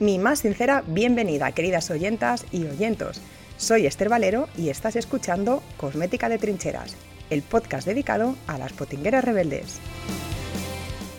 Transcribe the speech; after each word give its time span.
Mi 0.00 0.18
más 0.18 0.38
sincera 0.38 0.82
bienvenida, 0.86 1.52
queridas 1.52 1.90
oyentas 1.90 2.46
y 2.50 2.64
oyentos. 2.64 3.20
Soy 3.58 3.84
Esther 3.84 4.08
Valero 4.08 4.48
y 4.56 4.70
estás 4.70 4.96
escuchando 4.96 5.62
Cosmética 5.76 6.30
de 6.30 6.38
Trincheras, 6.38 6.96
el 7.28 7.42
podcast 7.42 7.86
dedicado 7.86 8.34
a 8.46 8.56
las 8.56 8.72
potingueras 8.72 9.22
rebeldes. 9.22 9.78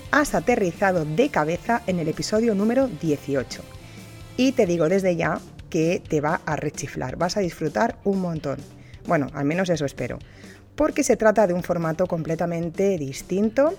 Has 0.10 0.34
aterrizado 0.34 1.06
de 1.06 1.30
cabeza 1.30 1.84
en 1.86 2.00
el 2.00 2.08
episodio 2.08 2.56
número 2.56 2.88
18 2.88 3.62
y 4.36 4.54
te 4.54 4.66
digo 4.66 4.90
desde 4.90 5.16
ya 5.16 5.40
que 5.70 6.02
te 6.10 6.20
va 6.20 6.42
a 6.48 6.56
rechiflar, 6.56 7.18
vas 7.18 7.38
a 7.38 7.42
disfrutar 7.42 8.00
un 8.04 8.20
montón. 8.20 8.58
Bueno, 9.06 9.28
al 9.36 9.46
menos 9.46 9.70
eso 9.70 9.86
espero, 9.86 10.18
porque 10.82 11.04
se 11.04 11.16
trata 11.16 11.46
de 11.46 11.54
un 11.54 11.62
formato 11.62 12.08
completamente 12.08 12.98
distinto 12.98 13.76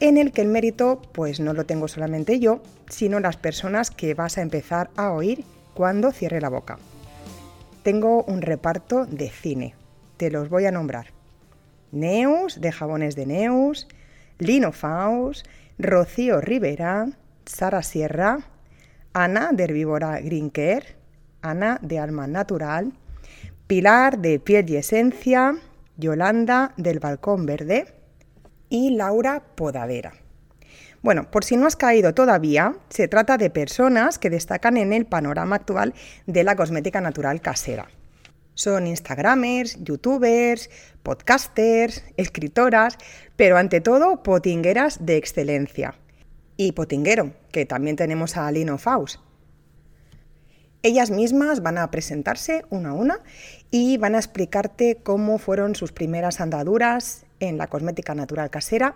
en 0.00 0.16
el 0.16 0.32
que 0.32 0.40
el 0.40 0.48
mérito 0.48 1.02
pues 1.12 1.38
no 1.38 1.52
lo 1.52 1.66
tengo 1.66 1.86
solamente 1.86 2.40
yo, 2.40 2.62
sino 2.88 3.20
las 3.20 3.36
personas 3.36 3.90
que 3.90 4.14
vas 4.14 4.38
a 4.38 4.40
empezar 4.40 4.88
a 4.96 5.12
oír 5.12 5.44
cuando 5.74 6.12
cierre 6.12 6.40
la 6.40 6.48
boca. 6.48 6.78
Tengo 7.82 8.24
un 8.24 8.40
reparto 8.40 9.04
de 9.04 9.28
cine, 9.28 9.74
te 10.16 10.30
los 10.30 10.48
voy 10.48 10.64
a 10.64 10.72
nombrar. 10.72 11.08
Neus, 11.92 12.58
de 12.58 12.72
jabones 12.72 13.16
de 13.16 13.26
Neus, 13.26 13.86
Lino 14.38 14.72
Faus, 14.72 15.44
Rocío 15.78 16.40
Rivera, 16.40 17.10
Sara 17.44 17.82
Sierra, 17.82 18.38
Ana 19.12 19.50
de 19.52 19.64
Herbívora 19.64 20.18
Green 20.22 20.50
Ana 21.42 21.78
de 21.82 21.98
Alma 21.98 22.26
Natural, 22.26 22.94
Pilar 23.66 24.16
de 24.20 24.38
Piel 24.38 24.70
y 24.70 24.76
Esencia, 24.76 25.56
Yolanda 25.96 26.72
del 26.76 26.98
Balcón 26.98 27.46
Verde, 27.46 27.86
y 28.68 28.90
Laura 28.90 29.42
Podadera. 29.54 30.12
Bueno, 31.02 31.30
por 31.30 31.44
si 31.44 31.56
no 31.56 31.66
has 31.66 31.76
caído 31.76 32.14
todavía, 32.14 32.76
se 32.88 33.06
trata 33.06 33.36
de 33.36 33.50
personas 33.50 34.18
que 34.18 34.30
destacan 34.30 34.76
en 34.76 34.92
el 34.92 35.06
panorama 35.06 35.56
actual 35.56 35.94
de 36.26 36.42
la 36.42 36.56
cosmética 36.56 37.00
natural 37.00 37.40
casera. 37.40 37.86
Son 38.54 38.86
Instagramers, 38.86 39.76
youtubers, 39.84 40.70
podcasters, 41.02 42.02
escritoras, 42.16 42.96
pero 43.36 43.58
ante 43.58 43.80
todo 43.80 44.22
potingueras 44.22 45.04
de 45.04 45.16
excelencia. 45.16 45.94
Y 46.56 46.72
potinguero, 46.72 47.34
que 47.52 47.66
también 47.66 47.96
tenemos 47.96 48.36
a 48.36 48.50
Lino 48.50 48.78
Faust. 48.78 49.20
Ellas 50.86 51.10
mismas 51.10 51.64
van 51.64 51.78
a 51.78 51.90
presentarse 51.90 52.64
una 52.70 52.90
a 52.90 52.92
una 52.92 53.18
y 53.72 53.96
van 53.96 54.14
a 54.14 54.18
explicarte 54.18 54.98
cómo 55.02 55.38
fueron 55.38 55.74
sus 55.74 55.90
primeras 55.90 56.40
andaduras 56.40 57.26
en 57.40 57.58
la 57.58 57.66
cosmética 57.66 58.14
natural 58.14 58.50
casera, 58.50 58.94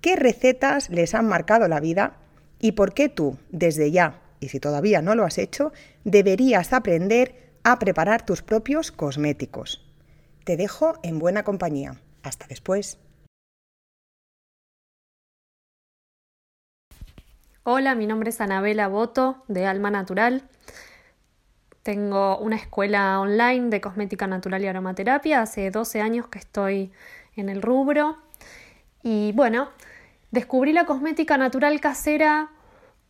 qué 0.00 0.16
recetas 0.16 0.88
les 0.88 1.14
han 1.14 1.28
marcado 1.28 1.68
la 1.68 1.80
vida 1.80 2.16
y 2.58 2.72
por 2.72 2.94
qué 2.94 3.10
tú, 3.10 3.36
desde 3.50 3.90
ya, 3.90 4.22
y 4.40 4.48
si 4.48 4.58
todavía 4.58 5.02
no 5.02 5.14
lo 5.14 5.26
has 5.26 5.36
hecho, 5.36 5.70
deberías 6.02 6.72
aprender 6.72 7.34
a 7.62 7.78
preparar 7.78 8.24
tus 8.24 8.40
propios 8.40 8.90
cosméticos. 8.90 9.86
Te 10.44 10.56
dejo 10.56 10.94
en 11.02 11.18
buena 11.18 11.42
compañía. 11.42 12.00
Hasta 12.22 12.46
después. 12.46 12.96
Hola, 17.64 17.94
mi 17.94 18.06
nombre 18.06 18.30
es 18.30 18.40
Anabela 18.40 18.88
Boto 18.88 19.44
de 19.46 19.66
Alma 19.66 19.90
Natural. 19.90 20.48
Tengo 21.88 22.36
una 22.36 22.56
escuela 22.56 23.18
online 23.18 23.70
de 23.70 23.80
cosmética 23.80 24.26
natural 24.26 24.62
y 24.62 24.66
aromaterapia. 24.66 25.40
Hace 25.40 25.70
12 25.70 26.02
años 26.02 26.28
que 26.28 26.38
estoy 26.38 26.92
en 27.34 27.48
el 27.48 27.62
rubro. 27.62 28.18
Y 29.02 29.32
bueno, 29.32 29.70
descubrí 30.30 30.74
la 30.74 30.84
cosmética 30.84 31.38
natural 31.38 31.80
casera 31.80 32.50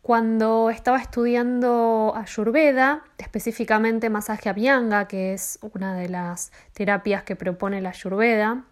cuando 0.01 0.69
estaba 0.69 0.97
estudiando 0.97 2.13
Ayurveda, 2.15 3.03
específicamente 3.17 4.09
masaje 4.09 4.47
Abhyanga, 4.47 5.09
que 5.09 5.33
es 5.33 5.59
una 5.73 5.93
de 5.95 6.07
las 6.07 6.53
terapias 6.71 7.23
que 7.23 7.35
propone 7.35 7.81
la 7.81 7.89
Ayurveda. 7.89 8.63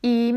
Y 0.00 0.34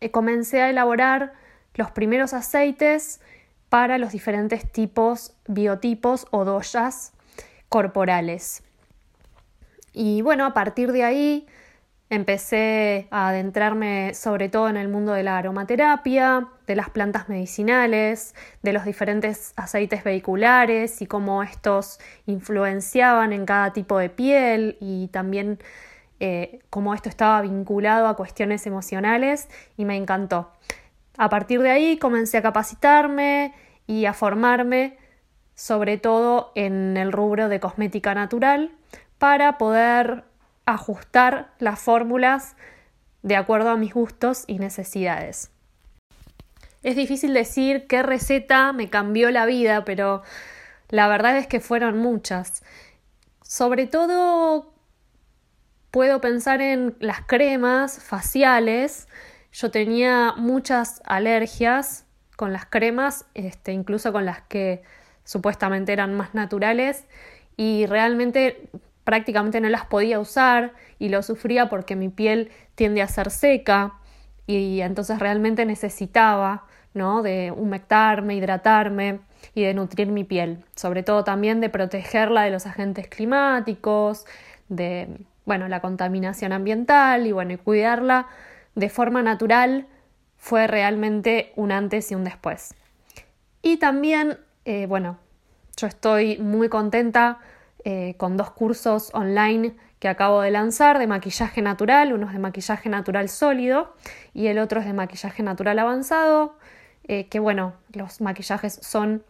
eh, 0.00 0.10
comencé 0.10 0.60
a 0.60 0.70
elaborar 0.70 1.34
los 1.74 1.92
primeros 1.92 2.34
aceites 2.34 3.20
para 3.68 3.96
los 3.98 4.10
diferentes 4.10 4.68
tipos, 4.72 5.36
biotipos 5.46 6.26
o 6.32 6.44
doyas 6.44 7.13
corporales. 7.74 8.62
Y 9.92 10.22
bueno, 10.22 10.46
a 10.46 10.54
partir 10.54 10.92
de 10.92 11.02
ahí 11.02 11.48
empecé 12.08 13.08
a 13.10 13.30
adentrarme 13.30 14.14
sobre 14.14 14.48
todo 14.48 14.68
en 14.68 14.76
el 14.76 14.86
mundo 14.86 15.10
de 15.12 15.24
la 15.24 15.38
aromaterapia, 15.38 16.46
de 16.68 16.76
las 16.76 16.90
plantas 16.90 17.28
medicinales, 17.28 18.36
de 18.62 18.72
los 18.72 18.84
diferentes 18.84 19.54
aceites 19.56 20.04
vehiculares 20.04 21.02
y 21.02 21.06
cómo 21.06 21.42
estos 21.42 21.98
influenciaban 22.26 23.32
en 23.32 23.44
cada 23.44 23.72
tipo 23.72 23.98
de 23.98 24.08
piel 24.08 24.76
y 24.80 25.08
también 25.08 25.58
eh, 26.20 26.60
cómo 26.70 26.94
esto 26.94 27.08
estaba 27.08 27.42
vinculado 27.42 28.06
a 28.06 28.14
cuestiones 28.14 28.68
emocionales 28.68 29.48
y 29.76 29.84
me 29.84 29.96
encantó. 29.96 30.52
A 31.18 31.28
partir 31.28 31.60
de 31.60 31.70
ahí 31.70 31.98
comencé 31.98 32.38
a 32.38 32.42
capacitarme 32.42 33.52
y 33.88 34.04
a 34.04 34.12
formarme 34.12 34.96
sobre 35.54 35.98
todo 35.98 36.52
en 36.54 36.96
el 36.96 37.12
rubro 37.12 37.48
de 37.48 37.60
cosmética 37.60 38.14
natural, 38.14 38.72
para 39.18 39.58
poder 39.58 40.24
ajustar 40.66 41.52
las 41.58 41.80
fórmulas 41.80 42.56
de 43.22 43.36
acuerdo 43.36 43.70
a 43.70 43.76
mis 43.76 43.94
gustos 43.94 44.44
y 44.46 44.58
necesidades. 44.58 45.50
Es 46.82 46.96
difícil 46.96 47.32
decir 47.32 47.86
qué 47.86 48.02
receta 48.02 48.72
me 48.72 48.90
cambió 48.90 49.30
la 49.30 49.46
vida, 49.46 49.84
pero 49.84 50.22
la 50.90 51.08
verdad 51.08 51.38
es 51.38 51.46
que 51.46 51.60
fueron 51.60 51.98
muchas. 51.98 52.62
Sobre 53.42 53.86
todo 53.86 54.74
puedo 55.90 56.20
pensar 56.20 56.60
en 56.60 56.96
las 57.00 57.22
cremas 57.22 58.02
faciales. 58.02 59.08
Yo 59.52 59.70
tenía 59.70 60.34
muchas 60.36 61.00
alergias 61.06 62.04
con 62.36 62.52
las 62.52 62.66
cremas, 62.66 63.24
este, 63.32 63.72
incluso 63.72 64.12
con 64.12 64.26
las 64.26 64.42
que 64.42 64.82
supuestamente 65.24 65.92
eran 65.92 66.14
más 66.14 66.34
naturales 66.34 67.04
y 67.56 67.86
realmente 67.86 68.68
prácticamente 69.04 69.60
no 69.60 69.68
las 69.68 69.86
podía 69.86 70.18
usar 70.18 70.72
y 70.98 71.08
lo 71.08 71.22
sufría 71.22 71.68
porque 71.68 71.96
mi 71.96 72.08
piel 72.08 72.50
tiende 72.74 73.02
a 73.02 73.08
ser 73.08 73.30
seca 73.30 73.94
y 74.46 74.80
entonces 74.80 75.18
realmente 75.18 75.64
necesitaba 75.66 76.64
¿no? 76.94 77.22
de 77.22 77.50
humectarme, 77.50 78.36
hidratarme 78.36 79.20
y 79.54 79.62
de 79.62 79.74
nutrir 79.74 80.08
mi 80.08 80.24
piel, 80.24 80.64
sobre 80.74 81.02
todo 81.02 81.24
también 81.24 81.60
de 81.60 81.68
protegerla 81.68 82.42
de 82.42 82.50
los 82.50 82.66
agentes 82.66 83.08
climáticos, 83.08 84.26
de 84.68 85.08
bueno, 85.44 85.68
la 85.68 85.80
contaminación 85.80 86.52
ambiental 86.52 87.26
y 87.26 87.32
bueno, 87.32 87.52
y 87.52 87.56
cuidarla 87.56 88.26
de 88.74 88.88
forma 88.88 89.22
natural 89.22 89.86
fue 90.36 90.66
realmente 90.66 91.52
un 91.56 91.72
antes 91.72 92.10
y 92.10 92.14
un 92.14 92.24
después. 92.24 92.74
Y 93.62 93.78
también 93.78 94.38
eh, 94.64 94.86
bueno, 94.86 95.18
yo 95.76 95.86
estoy 95.86 96.38
muy 96.38 96.68
contenta 96.68 97.38
eh, 97.84 98.14
con 98.16 98.36
dos 98.36 98.50
cursos 98.50 99.10
online 99.12 99.76
que 99.98 100.08
acabo 100.08 100.40
de 100.40 100.50
lanzar 100.50 100.98
de 100.98 101.06
maquillaje 101.06 101.62
natural, 101.62 102.12
uno 102.12 102.26
es 102.26 102.32
de 102.32 102.38
maquillaje 102.38 102.88
natural 102.88 103.28
sólido 103.28 103.94
y 104.32 104.46
el 104.46 104.58
otro 104.58 104.80
es 104.80 104.86
de 104.86 104.92
maquillaje 104.92 105.42
natural 105.42 105.78
avanzado, 105.78 106.56
eh, 107.08 107.28
que 107.28 107.40
bueno, 107.40 107.74
los 107.92 108.20
maquillajes 108.20 108.78
son 108.82 109.22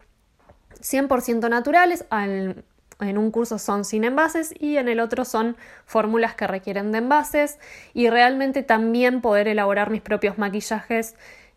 100% 0.81 1.49
naturales, 1.49 2.05
en 2.11 3.17
un 3.17 3.31
curso 3.31 3.59
son 3.59 3.83
sin 3.83 4.03
envases 4.03 4.53
y 4.57 4.77
en 4.77 4.87
el 4.87 4.99
otro 4.99 5.25
son 5.25 5.57
fórmulas 5.85 6.35
que 6.35 6.47
requieren 6.47 6.91
de 6.91 6.99
envases 6.99 7.59
y 7.93 8.09
realmente 8.09 8.63
también 8.63 9.21
poder 9.21 9.47
elaborar 9.47 9.89
mis 9.89 10.01
propios 10.01 10.37
maquillajes 10.37 11.15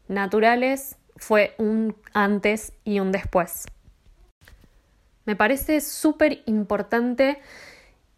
naturales 0.09 0.98
fue 1.19 1.55
un 1.59 1.97
antes 2.15 2.73
y 2.85 3.01
un 3.01 3.13
después. 3.13 3.67
Me 5.25 5.37
parece 5.37 5.81
súper 5.83 6.43
importante 6.47 7.41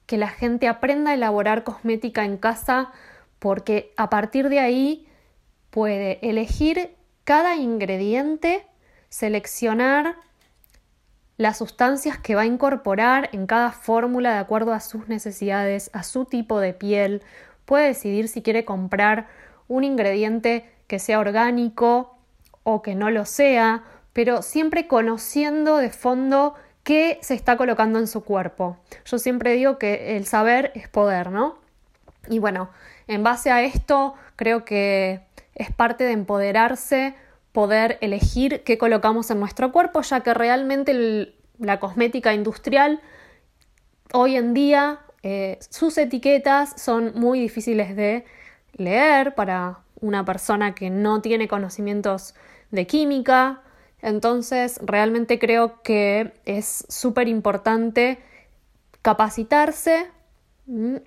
que 0.07 0.17
la 0.17 0.29
gente 0.29 0.69
aprenda 0.69 1.11
a 1.11 1.15
elaborar 1.15 1.65
cosmética 1.65 2.25
en 2.25 2.37
casa 2.37 2.93
porque 3.39 3.93
a 3.97 4.11
partir 4.11 4.49
de 4.49 4.61
ahí 4.61 5.09
puede 5.71 6.19
elegir 6.29 6.95
cada 7.25 7.57
ingrediente, 7.57 8.67
seleccionar 9.09 10.17
las 11.37 11.59
sustancias 11.59 12.19
que 12.19 12.35
va 12.35 12.43
a 12.43 12.47
incorporar 12.47 13.31
en 13.33 13.47
cada 13.47 13.73
fórmula 13.73 14.35
de 14.35 14.39
acuerdo 14.39 14.73
a 14.73 14.81
sus 14.81 15.09
necesidades, 15.09 15.91
a 15.95 16.03
su 16.03 16.27
tipo 16.27 16.61
de 16.61 16.75
piel, 16.75 17.23
puede 17.65 17.87
decidir 17.87 18.29
si 18.29 18.43
quiere 18.43 18.65
comprar 18.65 19.27
un 19.67 19.85
ingrediente 19.85 20.71
que 20.87 20.99
sea 20.99 21.19
orgánico 21.19 22.20
o 22.63 22.83
que 22.83 22.95
no 22.95 23.11
lo 23.11 23.25
sea, 23.25 23.85
pero 24.13 24.43
siempre 24.43 24.87
conociendo 24.87 25.77
de 25.77 25.91
fondo 25.91 26.55
qué 26.83 27.19
se 27.23 27.35
está 27.35 27.57
colocando 27.57 27.99
en 27.99 28.07
su 28.07 28.25
cuerpo. 28.25 28.79
Yo 29.05 29.19
siempre 29.19 29.53
digo 29.53 29.79
que 29.79 30.17
el 30.17 30.27
saber 30.27 30.73
es 30.75 30.89
poder, 30.89 31.31
¿no? 31.31 31.59
Y 32.29 32.39
bueno, 32.39 32.71
en 33.07 33.23
base 33.23 33.51
a 33.51 33.63
esto 33.63 34.15
creo 34.37 34.65
que 34.65 35.23
es 35.55 35.71
parte 35.71 36.05
de 36.05 36.13
empoderarse, 36.13 37.15
poder 37.53 37.99
elegir 38.01 38.63
qué 38.65 38.79
colocamos 38.79 39.31
en 39.31 39.41
nuestro 39.41 39.73
cuerpo, 39.73 40.03
ya 40.03 40.21
que 40.21 40.35
realmente 40.35 41.35
la 41.59 41.81
cosmética 41.81 42.33
industrial, 42.33 43.01
hoy 44.13 44.37
en 44.37 44.55
día 44.55 45.01
eh, 45.23 45.59
sus 45.69 45.99
etiquetas 45.99 46.81
son 46.81 47.13
muy 47.15 47.41
difíciles 47.41 47.95
de 47.97 48.25
leer 48.75 49.35
para 49.35 49.81
una 50.01 50.25
persona 50.25 50.75
que 50.75 50.89
no 50.89 51.21
tiene 51.21 51.49
conocimientos 51.49 52.35
de 52.71 52.87
química. 52.87 53.63
Entonces, 54.03 54.81
realmente 54.83 55.39
creo 55.39 55.83
que 55.83 56.33
es 56.45 56.85
súper 56.89 57.29
importante 57.29 58.19
capacitarse 59.03 60.07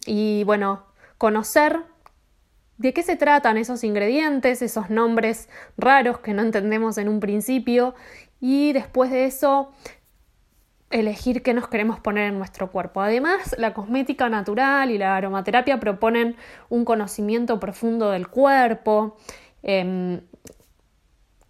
y, 0.05 0.43
bueno, 0.43 0.83
conocer 1.17 1.79
de 2.77 2.93
qué 2.93 3.03
se 3.03 3.15
tratan 3.15 3.57
esos 3.57 3.83
ingredientes, 3.83 4.61
esos 4.61 4.89
nombres 4.89 5.47
raros 5.77 6.19
que 6.19 6.33
no 6.33 6.41
entendemos 6.41 6.97
en 6.97 7.07
un 7.07 7.19
principio 7.19 7.95
y 8.41 8.73
después 8.73 9.11
de 9.11 9.25
eso 9.25 9.71
elegir 10.89 11.41
qué 11.41 11.53
nos 11.53 11.67
queremos 11.67 11.99
poner 11.99 12.27
en 12.27 12.37
nuestro 12.37 12.71
cuerpo. 12.71 13.01
Además, 13.01 13.55
la 13.57 13.73
cosmética 13.73 14.29
natural 14.29 14.91
y 14.91 14.97
la 14.97 15.15
aromaterapia 15.15 15.79
proponen 15.79 16.35
un 16.69 16.85
conocimiento 16.85 17.59
profundo 17.59 18.11
del 18.11 18.27
cuerpo, 18.27 19.17
em, 19.63 20.21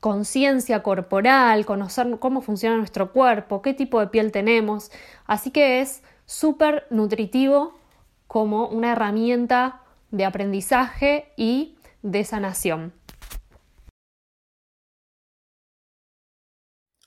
conciencia 0.03 0.83
corporal, 0.83 1.65
conocer 1.65 2.19
cómo 2.19 2.41
funciona 2.41 2.75
nuestro 2.75 3.13
cuerpo, 3.13 3.61
qué 3.61 3.73
tipo 3.73 4.01
de 4.01 4.07
piel 4.07 4.33
tenemos. 4.33 4.91
Así 5.25 5.49
que 5.49 5.79
es 5.79 6.03
súper 6.25 6.85
nutritivo 6.89 7.79
como 8.27 8.67
una 8.67 8.91
herramienta 8.91 9.79
de 10.11 10.25
aprendizaje 10.25 11.31
y 11.37 11.77
de 12.01 12.25
sanación. 12.25 12.91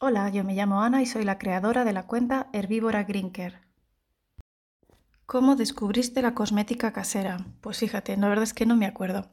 Hola, 0.01 0.31
yo 0.31 0.43
me 0.43 0.55
llamo 0.55 0.81
Ana 0.81 1.03
y 1.03 1.07
soy 1.07 1.25
la 1.25 1.37
creadora 1.37 1.85
de 1.85 1.93
la 1.93 2.07
cuenta 2.07 2.47
Herbívora 2.55 3.05
Grinker. 3.05 3.66
¿Cómo 5.27 5.57
descubriste 5.57 6.23
la 6.23 6.35
cosmética 6.35 6.93
casera? 6.93 7.45
Pues 7.61 7.79
fíjate, 7.79 8.17
la 8.17 8.29
verdad 8.29 8.45
es 8.45 8.55
que 8.55 8.65
no 8.65 8.77
me 8.77 8.87
acuerdo. 8.87 9.29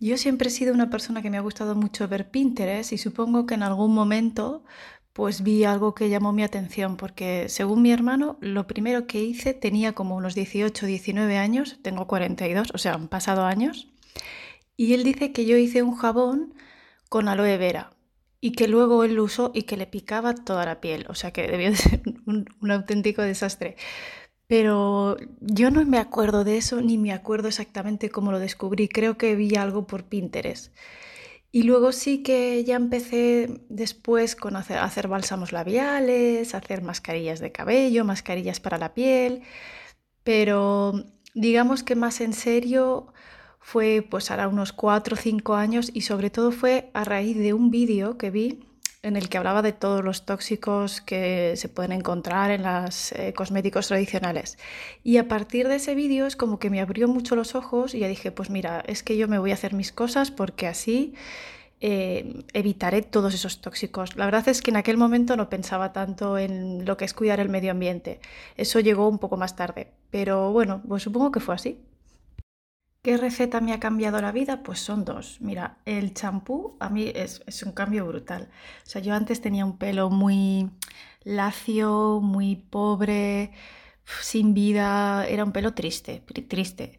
Yo 0.00 0.16
siempre 0.16 0.48
he 0.48 0.50
sido 0.50 0.74
una 0.74 0.90
persona 0.90 1.22
que 1.22 1.30
me 1.30 1.36
ha 1.36 1.42
gustado 1.42 1.76
mucho 1.76 2.08
ver 2.08 2.30
Pinterest 2.30 2.92
y 2.92 2.98
supongo 2.98 3.46
que 3.46 3.54
en 3.54 3.62
algún 3.62 3.94
momento 3.94 4.64
pues 5.12 5.42
vi 5.42 5.64
algo 5.64 5.94
que 5.94 6.08
llamó 6.08 6.32
mi 6.32 6.42
atención 6.42 6.96
porque 6.96 7.48
según 7.48 7.82
mi 7.82 7.92
hermano 7.92 8.36
lo 8.40 8.66
primero 8.66 9.06
que 9.06 9.22
hice 9.22 9.54
tenía 9.54 9.92
como 9.92 10.16
unos 10.16 10.34
18, 10.34 10.86
19 10.86 11.38
años, 11.38 11.78
tengo 11.82 12.06
42, 12.06 12.68
o 12.74 12.78
sea, 12.78 12.94
han 12.94 13.08
pasado 13.08 13.44
años, 13.44 13.88
y 14.76 14.94
él 14.94 15.04
dice 15.04 15.32
que 15.32 15.44
yo 15.44 15.56
hice 15.56 15.82
un 15.82 15.96
jabón 15.96 16.54
con 17.08 17.28
aloe 17.28 17.58
vera 17.58 17.92
y 18.40 18.52
que 18.52 18.68
luego 18.68 19.04
él 19.04 19.14
lo 19.14 19.24
usó 19.24 19.50
y 19.54 19.62
que 19.62 19.76
le 19.76 19.86
picaba 19.86 20.34
toda 20.34 20.64
la 20.64 20.80
piel, 20.80 21.06
o 21.08 21.14
sea 21.14 21.32
que 21.32 21.48
debió 21.48 21.70
de 21.70 21.76
ser 21.76 22.02
un, 22.26 22.70
auténtico 22.70 23.22
desastre. 23.22 23.76
Pero 24.48 25.16
yo 25.40 25.70
no 25.70 25.84
me 25.84 25.98
acuerdo 25.98 26.42
de 26.42 26.56
eso 26.56 26.80
ni 26.80 26.98
me 26.98 27.12
acuerdo 27.12 27.48
exactamente 27.48 28.10
cómo 28.10 28.32
lo 28.32 28.38
descubrí, 28.40 28.88
creo 28.88 29.18
que 29.18 29.36
vi 29.36 29.56
algo 29.56 29.86
por 29.86 30.04
Pinterest. 30.04 30.74
Y 31.52 31.62
luego 31.64 31.92
sí 31.92 32.22
que 32.22 32.64
ya 32.64 32.76
empecé 32.76 33.62
después 33.68 34.36
con 34.36 34.56
hacer, 34.56 35.08
bálsamos 35.08 35.52
labiales, 35.52 36.54
hacer 36.54 36.82
mascarillas 36.82 37.40
de 37.40 37.52
cabello, 37.52 38.04
mascarillas 38.04 38.60
para 38.60 38.78
la 38.78 38.94
piel, 38.94 39.42
pero 40.24 41.04
digamos 41.34 41.82
que 41.82 41.94
más 41.96 42.20
en 42.20 42.32
serio 42.32 43.12
fue 43.60 44.06
pues 44.08 44.30
hará 44.30 44.48
unos 44.48 44.72
4 44.72 45.14
o 45.14 45.18
5 45.18 45.54
años 45.54 45.90
y 45.92 46.02
sobre 46.02 46.30
todo 46.30 46.52
fue 46.52 46.90
a 46.94 47.04
raíz 47.04 47.36
de 47.36 47.54
un 47.54 47.70
vídeo 47.70 48.18
que 48.18 48.30
vi 48.30 48.67
en 49.02 49.16
el 49.16 49.28
que 49.28 49.38
hablaba 49.38 49.62
de 49.62 49.72
todos 49.72 50.04
los 50.04 50.24
tóxicos 50.26 51.00
que 51.00 51.54
se 51.56 51.68
pueden 51.68 51.92
encontrar 51.92 52.50
en 52.50 52.64
los 52.64 53.12
eh, 53.12 53.32
cosméticos 53.32 53.88
tradicionales. 53.88 54.58
Y 55.04 55.18
a 55.18 55.28
partir 55.28 55.68
de 55.68 55.76
ese 55.76 55.94
vídeo 55.94 56.26
es 56.26 56.36
como 56.36 56.58
que 56.58 56.70
me 56.70 56.80
abrió 56.80 57.06
mucho 57.08 57.36
los 57.36 57.54
ojos 57.54 57.94
y 57.94 58.00
ya 58.00 58.08
dije, 58.08 58.32
pues 58.32 58.50
mira, 58.50 58.82
es 58.86 59.02
que 59.02 59.16
yo 59.16 59.28
me 59.28 59.38
voy 59.38 59.52
a 59.52 59.54
hacer 59.54 59.74
mis 59.74 59.92
cosas 59.92 60.30
porque 60.32 60.66
así 60.66 61.14
eh, 61.80 62.44
evitaré 62.52 63.02
todos 63.02 63.34
esos 63.34 63.60
tóxicos. 63.60 64.16
La 64.16 64.24
verdad 64.24 64.48
es 64.48 64.62
que 64.62 64.70
en 64.72 64.76
aquel 64.76 64.96
momento 64.96 65.36
no 65.36 65.48
pensaba 65.48 65.92
tanto 65.92 66.36
en 66.38 66.84
lo 66.84 66.96
que 66.96 67.04
es 67.04 67.14
cuidar 67.14 67.38
el 67.40 67.48
medio 67.48 67.70
ambiente. 67.70 68.20
Eso 68.56 68.80
llegó 68.80 69.08
un 69.08 69.18
poco 69.18 69.36
más 69.36 69.54
tarde. 69.56 69.92
Pero 70.10 70.52
bueno, 70.52 70.82
pues 70.88 71.04
supongo 71.04 71.30
que 71.30 71.40
fue 71.40 71.54
así. 71.54 71.78
¿Qué 73.02 73.16
receta 73.16 73.60
me 73.60 73.72
ha 73.72 73.80
cambiado 73.80 74.20
la 74.20 74.32
vida? 74.32 74.62
Pues 74.62 74.80
son 74.80 75.04
dos. 75.04 75.40
Mira, 75.40 75.78
el 75.84 76.14
champú 76.14 76.76
a 76.80 76.88
mí 76.90 77.10
es, 77.14 77.42
un 77.64 77.72
cambio 77.72 78.06
brutal. 78.06 78.50
O 78.86 78.90
sea, 78.90 79.00
yo 79.00 79.14
antes 79.14 79.40
tenía 79.40 79.64
un 79.64 79.78
pelo 79.78 80.10
muy 80.10 80.70
lacio, 81.22 82.20
muy 82.20 82.56
pobre, 82.56 83.52
sin 84.20 84.52
vida, 84.54 85.26
era 85.26 85.44
un 85.44 85.52
pelo 85.52 85.74
triste, 85.74 86.22
triste. 86.48 86.98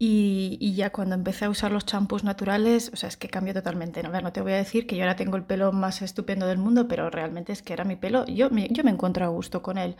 Y, 0.00 0.74
ya 0.76 0.90
cuando 0.90 1.16
empecé 1.16 1.46
a 1.46 1.50
usar 1.50 1.72
los 1.72 1.84
champús 1.84 2.22
naturales, 2.22 2.90
o 2.92 2.96
sea, 2.96 3.08
es 3.08 3.16
que 3.16 3.28
cambió 3.28 3.52
totalmente. 3.54 4.00
A 4.00 4.20
no 4.20 4.32
te 4.32 4.40
voy 4.42 4.52
a 4.52 4.56
decir 4.56 4.86
que 4.86 4.96
yo 4.96 5.02
ahora 5.02 5.16
tengo 5.16 5.36
el 5.36 5.44
pelo 5.44 5.72
más 5.72 6.02
estupendo 6.02 6.46
del 6.46 6.58
mundo, 6.58 6.86
pero 6.86 7.10
realmente 7.10 7.52
es 7.52 7.62
que 7.62 7.72
era 7.72 7.84
mi 7.84 7.96
pelo, 7.96 8.24
yo 8.26 8.48
yo 8.50 8.84
me 8.84 8.90
encuentro 8.90 9.24
a 9.24 9.28
gusto 9.28 9.62
con 9.62 9.76
él. 9.78 9.96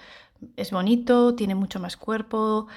Es 0.57 0.71
bonito, 0.71 1.35
tiene 1.35 1.55
mucho 1.57 1.81
más 1.81 1.97
cuerpo, 1.97 2.69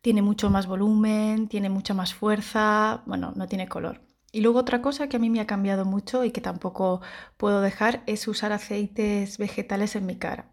tiene 0.00 0.22
mucho 0.22 0.50
más 0.50 0.66
volumen, 0.66 1.48
tiene 1.48 1.68
mucha 1.68 1.94
más 1.94 2.14
fuerza, 2.14 3.02
bueno, 3.06 3.32
no 3.36 3.46
tiene 3.46 3.68
color. 3.68 4.00
Y 4.32 4.40
luego 4.42 4.60
otra 4.60 4.80
cosa 4.80 5.08
que 5.08 5.16
a 5.16 5.20
mí 5.20 5.28
me 5.30 5.40
ha 5.40 5.46
cambiado 5.46 5.84
mucho 5.84 6.24
y 6.24 6.30
que 6.30 6.40
tampoco 6.40 7.00
puedo 7.36 7.60
dejar 7.60 8.02
es 8.06 8.28
usar 8.28 8.52
aceites 8.52 9.38
vegetales 9.38 9.96
en 9.96 10.06
mi 10.06 10.16
cara. 10.16 10.46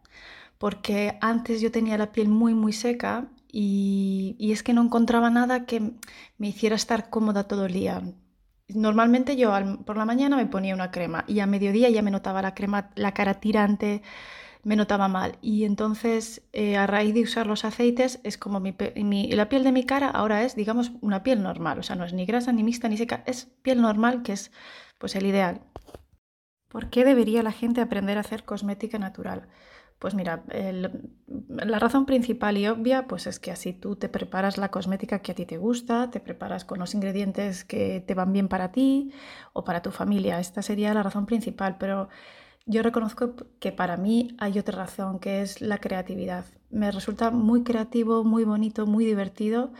Porque 0.57 1.17
antes 1.21 1.61
yo 1.61 1.71
tenía 1.71 1.97
la 1.97 2.11
piel 2.11 2.29
muy 2.29 2.53
muy 2.55 2.73
seca 2.73 3.29
y, 3.51 4.35
es 4.39 4.63
que 4.63 4.73
no 4.73 4.83
encontraba 4.83 5.29
nada 5.29 5.65
que 5.65 5.93
me 6.37 6.47
hiciera 6.47 6.75
estar 6.75 7.09
cómoda 7.09 7.47
todo 7.47 7.65
el 7.67 7.73
día. 7.73 8.01
Normalmente 8.69 9.35
yo 9.37 9.53
por 9.85 9.97
la 9.97 10.05
mañana 10.05 10.35
me 10.37 10.45
ponía 10.47 10.75
una 10.75 10.91
crema 10.91 11.23
y 11.27 11.39
a 11.39 11.47
mediodía 11.47 11.89
ya 11.89 12.01
me 12.01 12.11
notaba 12.11 12.41
la 12.41 12.53
crema, 12.53 12.91
la 12.95 13.13
cara 13.13 13.35
tirante, 13.39 14.01
me 14.67 14.75
notaba 14.75 15.07
mal. 15.07 15.37
Y 15.41 15.63
entonces, 15.63 16.41
eh, 16.51 16.75
a 16.75 16.85
raíz 16.87 17.13
de 17.13 17.21
usar 17.21 17.47
los 17.47 17.63
aceites, 17.63 18.19
es 18.23 18.37
como 18.37 18.59
mi, 18.59 18.73
la 19.31 19.47
piel 19.47 19.63
de 19.63 19.71
mi 19.71 19.85
cara 19.85 20.09
ahora 20.09 20.43
es, 20.43 20.55
digamos, 20.55 20.91
una 20.99 21.23
piel 21.23 21.41
normal. 21.41 21.79
O 21.79 21.83
sea, 21.83 21.95
no 21.95 22.03
es 22.03 22.11
ni 22.11 22.25
grasa, 22.25 22.51
ni 22.51 22.63
mixta, 22.63 22.89
ni 22.89 22.97
seca. 22.97 23.23
Es 23.25 23.45
piel 23.61 23.81
normal, 23.81 24.23
que 24.23 24.33
es 24.33 24.51
pues 24.97 25.15
el 25.15 25.25
ideal. 25.25 25.61
¿Por 26.67 26.89
qué 26.89 27.05
debería 27.05 27.43
la 27.43 27.53
gente 27.53 27.79
aprender 27.79 28.17
a 28.17 28.21
hacer 28.21 28.43
cosmética 28.43 28.99
natural? 28.99 29.47
Pues 29.99 30.13
mira, 30.15 30.43
la 30.47 31.79
razón 31.79 32.05
principal 32.05 32.57
y 32.57 32.67
obvia 32.67 33.07
pues 33.07 33.25
es 33.25 33.39
que 33.39 33.51
así 33.51 33.71
tú 33.73 33.95
te 33.95 34.09
preparas 34.09 34.57
la 34.57 34.69
cosmética 34.69 35.19
que 35.19 35.31
a 35.31 35.35
ti 35.35 35.45
te 35.45 35.57
gusta, 35.57 36.11
te 36.11 36.19
preparas 36.19 36.65
con 36.65 36.79
los 36.79 36.93
ingredientes 36.93 37.63
que 37.63 38.03
te 38.05 38.13
van 38.13 38.33
bien 38.33 38.49
para 38.49 38.73
ti 38.73 39.13
o 39.53 39.63
para 39.63 39.81
tu 39.81 39.91
familia. 39.91 40.39
Esta 40.39 40.61
sería 40.61 40.93
la 40.93 41.03
razón 41.03 41.25
principal, 41.25 41.77
pero 41.79 42.09
yo 42.67 42.83
reconozco 42.83 43.33
que 43.59 43.71
para 43.71 43.97
mí 43.97 44.35
hay 44.39 44.59
otra 44.59 44.77
razón, 44.77 45.19
que 45.19 45.41
es 45.41 45.61
la 45.61 45.79
creatividad. 45.79 46.45
Me 46.69 46.91
resulta 46.91 47.31
muy 47.31 47.63
creativo, 47.63 48.23
muy 48.25 48.43
bonito, 48.43 48.85
muy 48.85 49.05
divertido 49.05 49.71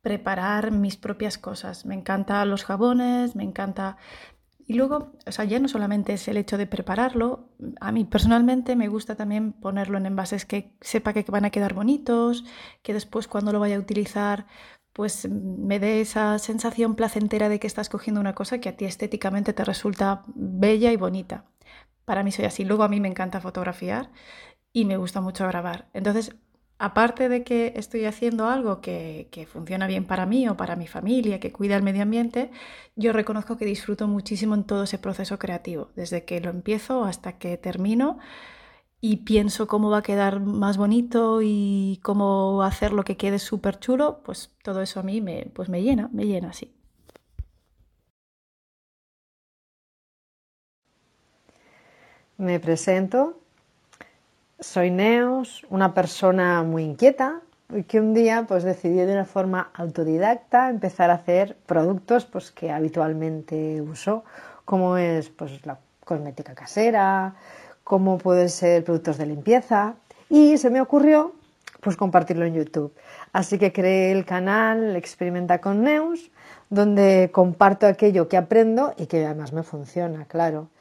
preparar 0.00 0.72
mis 0.72 0.96
propias 0.96 1.38
cosas. 1.38 1.86
Me 1.86 1.94
encantan 1.94 2.50
los 2.50 2.64
jabones, 2.64 3.36
me 3.36 3.44
encanta... 3.44 3.98
Y 4.66 4.74
luego, 4.74 5.12
o 5.26 5.32
sea, 5.32 5.44
ya 5.44 5.58
no 5.58 5.68
solamente 5.68 6.14
es 6.14 6.26
el 6.28 6.36
hecho 6.36 6.56
de 6.56 6.66
prepararlo, 6.66 7.50
a 7.80 7.92
mí 7.92 8.04
personalmente 8.04 8.76
me 8.76 8.88
gusta 8.88 9.16
también 9.16 9.52
ponerlo 9.52 9.98
en 9.98 10.06
envases 10.06 10.46
que 10.46 10.76
sepa 10.80 11.12
que 11.12 11.24
van 11.28 11.44
a 11.44 11.50
quedar 11.50 11.74
bonitos, 11.74 12.44
que 12.82 12.94
después 12.94 13.28
cuando 13.28 13.52
lo 13.52 13.60
vaya 13.60 13.76
a 13.76 13.80
utilizar 13.80 14.46
pues 14.92 15.28
me 15.28 15.78
dé 15.78 16.00
esa 16.00 16.38
sensación 16.38 16.94
placentera 16.96 17.48
de 17.48 17.58
que 17.58 17.66
estás 17.66 17.88
cogiendo 17.88 18.20
una 18.20 18.34
cosa 18.34 18.58
que 18.58 18.68
a 18.68 18.76
ti 18.76 18.84
estéticamente 18.84 19.52
te 19.52 19.64
resulta 19.64 20.22
bella 20.34 20.92
y 20.92 20.96
bonita 20.96 21.51
para 22.04 22.22
mí 22.22 22.32
soy 22.32 22.44
así. 22.46 22.64
Luego 22.64 22.82
a 22.84 22.88
mí 22.88 23.00
me 23.00 23.08
encanta 23.08 23.40
fotografiar 23.40 24.10
y 24.72 24.84
me 24.84 24.96
gusta 24.96 25.20
mucho 25.20 25.46
grabar. 25.46 25.88
Entonces, 25.94 26.34
aparte 26.78 27.28
de 27.28 27.44
que 27.44 27.74
estoy 27.76 28.06
haciendo 28.06 28.48
algo 28.48 28.80
que, 28.80 29.28
funciona 29.52 29.86
bien 29.86 30.04
para 30.04 30.26
mí 30.26 30.48
o 30.48 30.56
para 30.56 30.76
mi 30.76 30.88
familia, 30.88 31.40
que 31.40 31.52
cuida 31.52 31.76
el 31.76 31.82
medio 31.82 32.02
ambiente, 32.02 32.50
yo 32.96 33.12
reconozco 33.12 33.56
que 33.56 33.64
disfruto 33.64 34.08
muchísimo 34.08 34.54
en 34.54 34.64
todo 34.64 34.84
ese 34.84 34.98
proceso 34.98 35.38
creativo, 35.38 35.90
desde 35.94 36.24
que 36.24 36.40
lo 36.40 36.50
empiezo 36.50 37.04
hasta 37.04 37.38
que 37.38 37.56
termino 37.56 38.18
y 39.00 39.18
pienso 39.18 39.66
cómo 39.68 39.90
va 39.90 39.98
a 39.98 40.02
quedar 40.02 40.40
más 40.40 40.76
bonito 40.76 41.40
y 41.42 42.00
cómo 42.02 42.62
hacer 42.62 42.92
lo 42.92 43.04
que 43.04 43.16
quede 43.16 43.38
súper 43.38 43.78
chulo, 43.78 44.22
pues 44.24 44.50
todo 44.62 44.82
eso 44.82 45.00
a 45.00 45.02
mí 45.04 45.20
me, 45.20 45.50
pues 45.54 45.68
me 45.68 45.82
llena, 45.82 46.08
me 46.12 46.26
llena, 46.26 46.50
así. 46.50 46.74
Me 52.42 52.58
presento. 52.58 53.38
Soy 54.58 54.90
Neos, 54.90 55.64
una 55.70 55.94
persona 55.94 56.64
muy 56.64 56.82
inquieta 56.82 57.40
que 57.86 58.00
un 58.00 58.14
día 58.14 58.46
pues 58.48 58.64
decidí 58.64 58.96
de 58.96 59.12
una 59.12 59.26
forma 59.26 59.70
autodidacta 59.74 60.68
empezar 60.68 61.10
a 61.10 61.14
hacer 61.14 61.56
productos 61.66 62.24
pues 62.24 62.50
que 62.50 62.72
habitualmente 62.72 63.80
uso, 63.80 64.24
como 64.64 64.96
es 64.96 65.28
pues 65.28 65.64
la 65.64 65.78
cosmética 66.04 66.56
casera, 66.56 67.36
como 67.84 68.18
pueden 68.18 68.48
ser 68.48 68.82
productos 68.82 69.18
de 69.18 69.26
limpieza 69.26 69.94
Y 70.28 70.58
se 70.58 70.68
me 70.68 70.80
ocurrió 70.80 71.34
pues 71.78 71.96
compartirlo 71.96 72.44
en 72.44 72.54
YouTube. 72.54 72.92
Así 73.32 73.56
que 73.56 73.72
creé 73.72 74.10
el 74.10 74.24
canal 74.24 74.96
Experimenta 74.96 75.60
con 75.60 75.84
Neus, 75.84 76.32
donde 76.70 77.30
comparto 77.32 77.86
aquello 77.86 78.26
que 78.26 78.36
aprendo 78.36 78.94
y 78.96 79.06
que 79.06 79.26
además 79.26 79.52
me 79.52 79.62
funciona, 79.62 80.24
claro. 80.24 80.71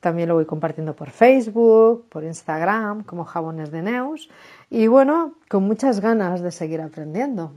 También 0.00 0.28
lo 0.28 0.34
voy 0.34 0.46
compartiendo 0.46 0.96
por 0.96 1.10
Facebook, 1.10 2.08
por 2.08 2.24
Instagram, 2.24 3.04
como 3.04 3.24
jabones 3.24 3.70
de 3.70 3.82
Neus. 3.82 4.30
Y 4.70 4.86
bueno, 4.86 5.34
con 5.48 5.64
muchas 5.64 6.00
ganas 6.00 6.40
de 6.40 6.50
seguir 6.50 6.80
aprendiendo. 6.80 7.52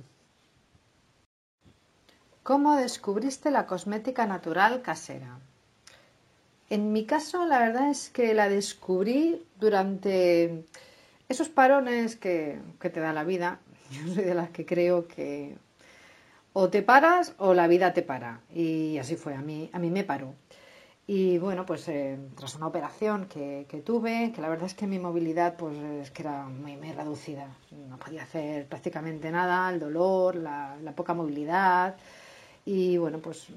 ¿Cómo 2.44 2.76
descubriste 2.76 3.50
la 3.50 3.66
cosmética 3.66 4.26
natural 4.26 4.82
casera? 4.82 5.40
En 6.70 6.92
mi 6.92 7.06
caso, 7.06 7.46
la 7.46 7.60
verdad 7.60 7.90
es 7.90 8.10
que 8.10 8.34
la 8.34 8.50
descubrí 8.50 9.42
durante 9.58 10.66
esos 11.30 11.48
parones 11.48 12.18
que, 12.18 12.60
que 12.82 12.90
te 12.90 13.00
da 13.00 13.14
la 13.14 13.24
vida. 13.24 13.60
Yo 13.92 14.14
soy 14.14 14.26
de 14.26 14.36
las 14.36 14.50
que 14.50 14.66
creo 14.66 15.08
que 15.08 15.56
o 16.54 16.70
te 16.70 16.82
paras 16.82 17.34
o 17.38 17.54
la 17.54 17.68
vida 17.68 17.94
te 17.94 18.02
para. 18.02 18.42
Y 18.54 18.98
así 18.98 19.16
fue, 19.16 19.34
a 19.34 19.42
mí, 19.42 19.70
a 19.74 19.80
mí 19.80 19.90
me 19.90 20.04
paró. 20.04 20.36
Y 21.06 21.38
bueno, 21.38 21.66
pues 21.66 21.88
eh, 21.90 22.18
tras 22.38 22.56
una 22.56 22.68
operación 22.68 23.26
que, 23.26 23.66
tuve, 23.86 24.32
que 24.34 24.42
la 24.42 24.48
verdad 24.48 24.68
es 24.68 24.74
que 24.74 24.88
mi 24.88 25.00
movilidad 25.00 25.58
pues 25.58 25.78
es 25.78 26.12
que 26.12 26.22
era 26.22 26.46
muy, 26.46 26.78
reducida. 26.94 27.48
No 27.90 27.98
podía 27.98 28.24
hacer 28.24 28.68
prácticamente 28.68 29.30
nada, 29.30 29.70
el 29.70 29.80
dolor, 29.82 30.36
la, 30.36 30.78
poca 30.96 31.14
movilidad. 31.14 31.98
Y 32.66 32.98
bueno, 32.98 33.20
pues 33.20 33.48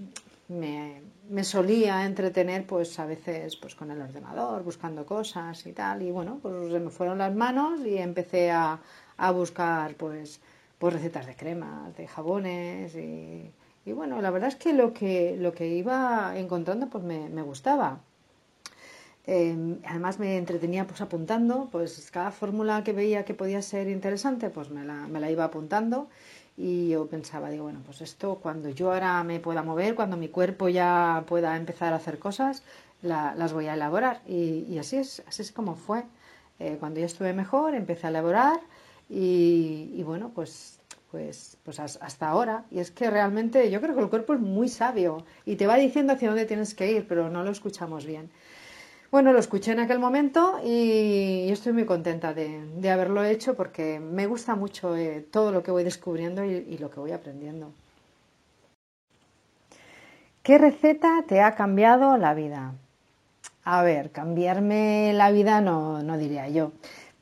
me, 0.49 1.03
solía 1.45 2.05
entretener 2.05 2.67
pues 2.67 2.99
a 2.99 3.07
veces 3.07 3.55
pues 3.57 3.77
con 3.77 3.93
el 3.93 4.01
ordenador, 4.01 4.65
buscando 4.65 5.07
cosas 5.07 5.65
y 5.67 5.73
tal. 5.73 6.03
Y 6.03 6.11
bueno, 6.11 6.41
pues 6.43 6.73
se 6.73 6.81
me 6.81 6.91
fueron 6.91 7.19
las 7.19 7.35
manos 7.35 7.81
y 7.87 7.97
empecé 7.99 8.51
a, 8.51 8.81
a 9.19 9.31
buscar 9.31 9.95
pues, 9.95 10.41
pues 10.79 10.95
recetas 10.95 11.27
de 11.27 11.37
cremas, 11.37 11.97
de 11.97 12.09
jabones 12.09 12.97
y 12.97 13.53
y 13.87 13.93
bueno, 13.93 14.21
la 14.21 14.31
verdad 14.31 14.49
es 14.49 14.57
que 14.57 14.73
lo 14.73 14.93
que, 14.93 15.37
lo 15.39 15.53
que 15.53 15.69
iba 15.69 16.37
encontrando 16.37 16.89
pues 16.89 17.05
me, 17.05 17.43
gustaba. 17.43 18.01
Em, 19.27 19.79
además 19.87 20.19
me 20.19 20.37
entretenía 20.37 20.87
pues 20.87 21.01
apuntando, 21.01 21.69
pues 21.71 22.11
cada 22.11 22.33
fórmula 22.33 22.83
que 22.85 22.93
veía 22.93 23.25
que 23.25 23.35
podía 23.35 23.63
ser 23.63 23.89
interesante, 23.89 24.51
pues 24.51 24.71
me 24.71 24.85
la, 24.85 25.07
me 25.07 25.21
la 25.21 25.31
iba 25.31 25.45
apuntando 25.45 26.09
y 26.57 26.89
yo 26.91 27.07
pensaba, 27.07 27.49
digo, 27.51 27.65
bueno, 27.65 27.81
pues 27.85 28.01
esto 28.01 28.37
cuando 28.43 28.71
yo 28.71 28.93
ahora 28.93 29.23
me 29.23 29.39
pueda 29.41 29.63
mover, 29.63 29.95
cuando 29.95 30.17
mi 30.17 30.29
cuerpo 30.29 30.69
ya 30.69 31.25
pueda 31.29 31.57
empezar 31.57 31.93
a 31.93 31.97
hacer 31.97 32.19
cosas, 32.19 32.65
las 33.03 33.53
voy 33.53 33.67
a 33.69 33.75
elaborar. 33.75 34.21
Y, 34.27 34.79
así, 34.79 34.97
es, 34.97 35.23
así 35.29 35.43
es 35.43 35.53
como 35.53 35.77
fue. 35.77 36.05
Eh, 36.59 36.77
cuando 36.81 37.01
ya 37.01 37.07
estuve 37.07 37.33
mejor, 37.35 37.75
empecé 37.75 38.07
a 38.07 38.11
elaborar 38.11 38.59
y, 39.09 39.93
y 39.95 40.03
bueno, 40.03 40.33
pues 40.35 40.76
pues, 41.17 41.57
pues 41.65 41.81
hasta 41.81 42.29
ahora. 42.29 42.65
Y 42.71 42.79
es 42.79 42.91
que 42.91 43.09
realmente 43.11 43.71
yo 43.71 43.81
creo 43.81 43.95
que 43.95 44.03
el 44.03 44.11
cuerpo 44.11 44.35
es 44.35 44.41
muy 44.41 44.69
sabio 44.69 45.25
y 45.47 45.57
te 45.57 45.67
va 45.67 45.77
diciendo 45.77 46.13
hacia 46.13 46.29
dónde 46.29 46.45
tienes 46.45 46.75
que 46.75 46.93
ir, 46.93 47.07
pero 47.09 47.31
no 47.31 47.43
lo 47.43 47.51
escuchamos 47.51 48.05
bien. 48.05 48.31
Bueno, 49.11 49.33
lo 49.33 49.39
escuché 49.39 49.73
en 49.73 49.81
aquel 49.81 49.99
momento 49.99 50.61
y 50.63 51.49
estoy 51.51 51.73
muy 51.73 51.87
contenta 51.87 52.35
de, 52.35 52.91
haberlo 52.91 53.25
hecho 53.25 53.55
porque 53.55 53.99
me 53.99 54.27
gusta 54.27 54.57
mucho 54.57 54.95
eh, 54.95 55.27
todo 55.31 55.53
lo 55.53 55.63
que 55.63 55.71
voy 55.71 55.85
descubriendo 55.85 56.45
y, 56.45 56.77
lo 56.77 56.91
que 56.91 57.01
voy 57.01 57.13
aprendiendo. 57.13 57.73
¿Qué 60.43 60.59
receta 60.59 61.25
te 61.27 61.41
ha 61.41 61.55
cambiado 61.55 62.19
la 62.19 62.35
vida? 62.35 62.75
A 63.65 63.83
ver, 63.83 64.11
cambiarme 64.11 65.13
la 65.15 65.31
vida 65.31 65.63
no, 65.63 66.03
no 66.03 66.19
diría 66.19 66.49
yo 66.51 66.73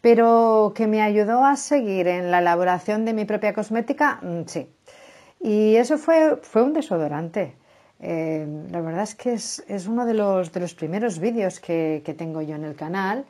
pero 0.04 0.74
que 0.76 0.86
me 0.86 1.00
ayudó 1.00 1.46
a 1.46 1.56
seguir 1.56 2.08
en 2.08 2.30
la 2.30 2.40
elaboración 2.40 3.06
de 3.06 3.14
mi 3.14 3.24
propia 3.24 3.54
cosmética, 3.54 4.18
mm, 4.20 4.42
sí. 4.44 4.68
Y 5.40 5.76
eso 5.76 5.96
fue, 5.96 6.36
fue 6.42 6.62
un 6.62 6.74
desodorante. 6.74 7.56
Eh, 8.00 8.46
la 8.70 8.82
verdad 8.82 9.04
es 9.04 9.14
que 9.14 9.32
es, 9.32 9.86
uno 9.88 10.04
de 10.04 10.12
los, 10.12 10.52
de 10.52 10.60
los 10.60 10.74
primeros 10.74 11.18
vídeos 11.20 11.58
que, 11.58 12.14
tengo 12.18 12.42
yo 12.42 12.54
en 12.54 12.64
el 12.64 12.76
canal. 12.76 13.24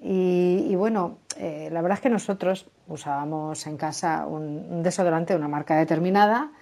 Y, 0.00 0.72
bueno, 0.76 1.18
eh, 1.38 1.68
la 1.72 1.82
verdad 1.82 1.98
es 1.98 2.02
que 2.02 2.10
nosotros 2.10 2.70
usábamos 2.86 3.66
en 3.66 3.76
casa 3.76 4.24
un, 4.24 4.84
desodorante 4.84 5.32
de 5.32 5.40
una 5.40 5.48
marca 5.48 5.74
determinada 5.76 6.52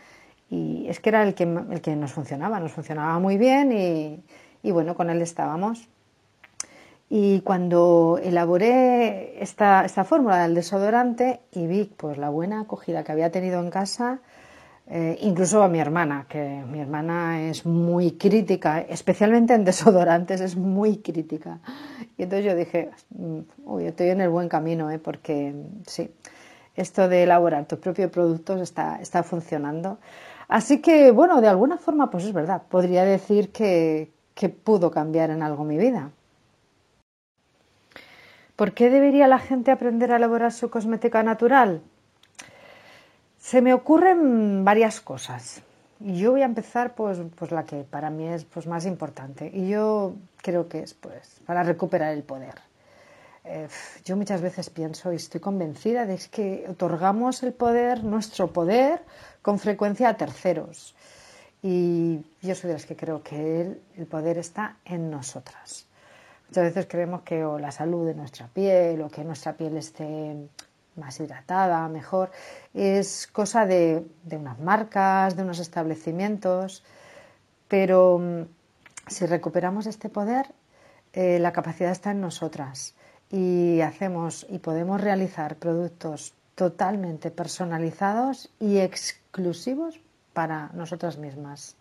y 0.49 0.87
es 0.89 1.01
que 1.01 1.11
era 1.11 1.23
el 1.23 1.35
que, 1.35 1.45
el 1.45 1.83
que 1.83 1.97
nos 1.97 2.13
funcionaba, 2.13 2.61
nos 2.61 2.73
funcionaba 2.73 3.19
muy 3.19 3.37
bien 3.37 3.73
y, 3.73 4.25
y 4.63 4.71
bueno, 4.71 4.95
con 4.95 5.11
él 5.11 5.21
estábamos. 5.21 5.87
Y 7.13 7.41
cuando 7.41 8.21
elaboré 8.23 9.43
esta, 9.43 9.89
fórmula 10.05 10.45
del 10.45 10.55
desodorante 10.55 11.41
y 11.51 11.67
vi 11.67 11.85
pues, 11.97 12.17
la 12.19 12.31
buena 12.31 12.61
acogida 12.61 13.03
que 13.03 13.11
había 13.11 13.33
tenido 13.33 13.59
en 13.59 13.69
casa, 13.69 14.21
eh, 14.87 15.19
incluso 15.21 15.65
a 15.65 15.69
mi 15.69 15.81
hermana, 15.81 16.27
que 16.29 16.63
mi 16.71 16.79
hermana 16.79 17.43
es 17.43 17.67
muy 17.67 18.13
crítica, 18.13 18.81
especialmente 18.81 19.55
en 19.55 19.65
desodorantes, 19.65 20.41
es 20.41 20.55
muy 20.55 20.99
crítica. 20.99 21.59
Y 22.17 22.23
entonces 22.23 22.47
yo 22.47 22.55
dije, 22.55 22.91
mm, 23.11 23.41
uy, 23.65 23.87
estoy 23.87 24.11
en 24.11 24.21
el 24.21 24.29
buen 24.29 24.49
camino, 24.49 24.89
¿eh? 24.89 25.01
porque 25.01 25.53
sí, 25.87 26.13
esto 26.77 27.09
de 27.09 27.25
elaborar 27.25 27.67
tus 27.67 27.81
propios 27.81 28.13
productos 28.13 28.61
está, 28.61 29.01
está 29.01 29.25
funcionando. 29.25 29.99
Así 30.47 30.81
que, 30.81 31.11
bueno, 31.11 31.41
de 31.41 31.49
alguna 31.49 31.77
forma, 31.77 32.09
pues 32.09 32.23
es 32.25 32.33
verdad, 32.33 32.63
podría 32.69 33.05
decir 33.05 33.51
que, 33.51 34.13
que 34.33 34.49
pudo 34.49 34.93
cambiar 34.93 35.31
en 35.31 35.43
algo 35.43 35.65
mi 35.65 35.77
vida. 35.77 36.13
¿Por 38.61 38.75
qué 38.75 38.91
debería 38.91 39.27
la 39.27 39.39
gente 39.39 39.71
aprender 39.71 40.13
a 40.13 40.17
elaborar 40.17 40.53
su 40.53 40.69
cosmética 40.69 41.23
natural? 41.23 41.81
Se 43.39 43.63
me 43.63 43.73
ocurren 43.73 44.67
varias 44.67 45.01
cosas. 45.01 45.63
Y 45.99 46.19
yo 46.19 46.33
voy 46.33 46.43
a 46.43 46.45
empezar 46.45 46.95
pues, 46.95 47.19
pues 47.37 47.53
la 47.53 47.65
que 47.65 47.85
para 47.85 48.11
mí 48.11 48.29
es 48.29 48.45
pues, 48.45 48.67
más 48.67 48.85
importante. 48.85 49.51
Y 49.51 49.71
yo 49.71 50.15
creo 50.43 50.69
que 50.69 50.81
es 50.81 50.93
pues, 50.93 51.41
para 51.47 51.63
recuperar 51.63 52.13
el 52.13 52.23
poder. 52.23 52.57
Eh, 53.45 53.67
yo 54.05 54.19
muchas 54.19 54.43
veces 54.43 54.69
pienso 54.69 55.11
y 55.11 55.17
estoy 55.17 55.41
convencida 55.41 56.05
de 56.05 56.21
que 56.31 56.67
otorgamos 56.69 57.43
el 57.43 57.55
poder, 57.55 58.05
nuestro 58.05 58.53
poder, 58.53 59.01
con 59.41 59.59
frecuencia 59.59 60.11
a 60.11 60.19
terceros. 60.19 60.95
Y 61.63 62.21
yo 62.43 62.55
soy 62.55 62.69
de 62.69 62.75
las 62.75 62.85
que 62.85 62.95
creo 62.95 63.23
que 63.23 63.81
el 63.97 64.07
poder 64.07 64.37
está 64.37 64.77
en 64.85 65.11
nosotras. 65.11 65.87
Muchas 66.51 66.65
veces 66.75 66.87
creemos 66.91 67.23
que 67.23 67.45
o 67.45 67.61
la 67.61 67.71
salud 67.71 68.05
de 68.05 68.17
nuestra 68.17 68.49
piel 68.49 69.01
o 69.03 69.09
que 69.09 69.23
nuestra 69.23 69.53
piel 69.53 69.77
esté 69.77 70.35
más 70.97 71.21
hidratada, 71.21 71.89
mejor, 71.89 72.33
es 72.75 73.29
cosa 73.29 73.67
de, 73.67 74.05
unas 74.33 74.59
marcas, 74.59 75.37
de 75.37 75.45
unos 75.45 75.61
establecimientos, 75.61 76.83
pero 77.69 78.19
mm, 78.19 78.43
si 79.07 79.27
recuperamos 79.27 79.87
este 79.87 80.09
poder, 80.09 80.47
eh, 81.13 81.39
la 81.39 81.53
capacidad 81.53 81.93
está 81.93 82.11
en 82.11 82.21
nosotras 82.21 82.97
y 83.31 83.81
hacemos 83.83 84.45
y 84.51 84.59
podemos 84.59 85.01
realizar 85.01 85.55
productos 85.55 86.35
totalmente 86.57 87.31
personalizados 87.31 88.51
y 88.59 88.79
exclusivos 88.79 90.01
para 90.33 90.71
nosotras 90.75 91.17
mismas. 91.17 91.77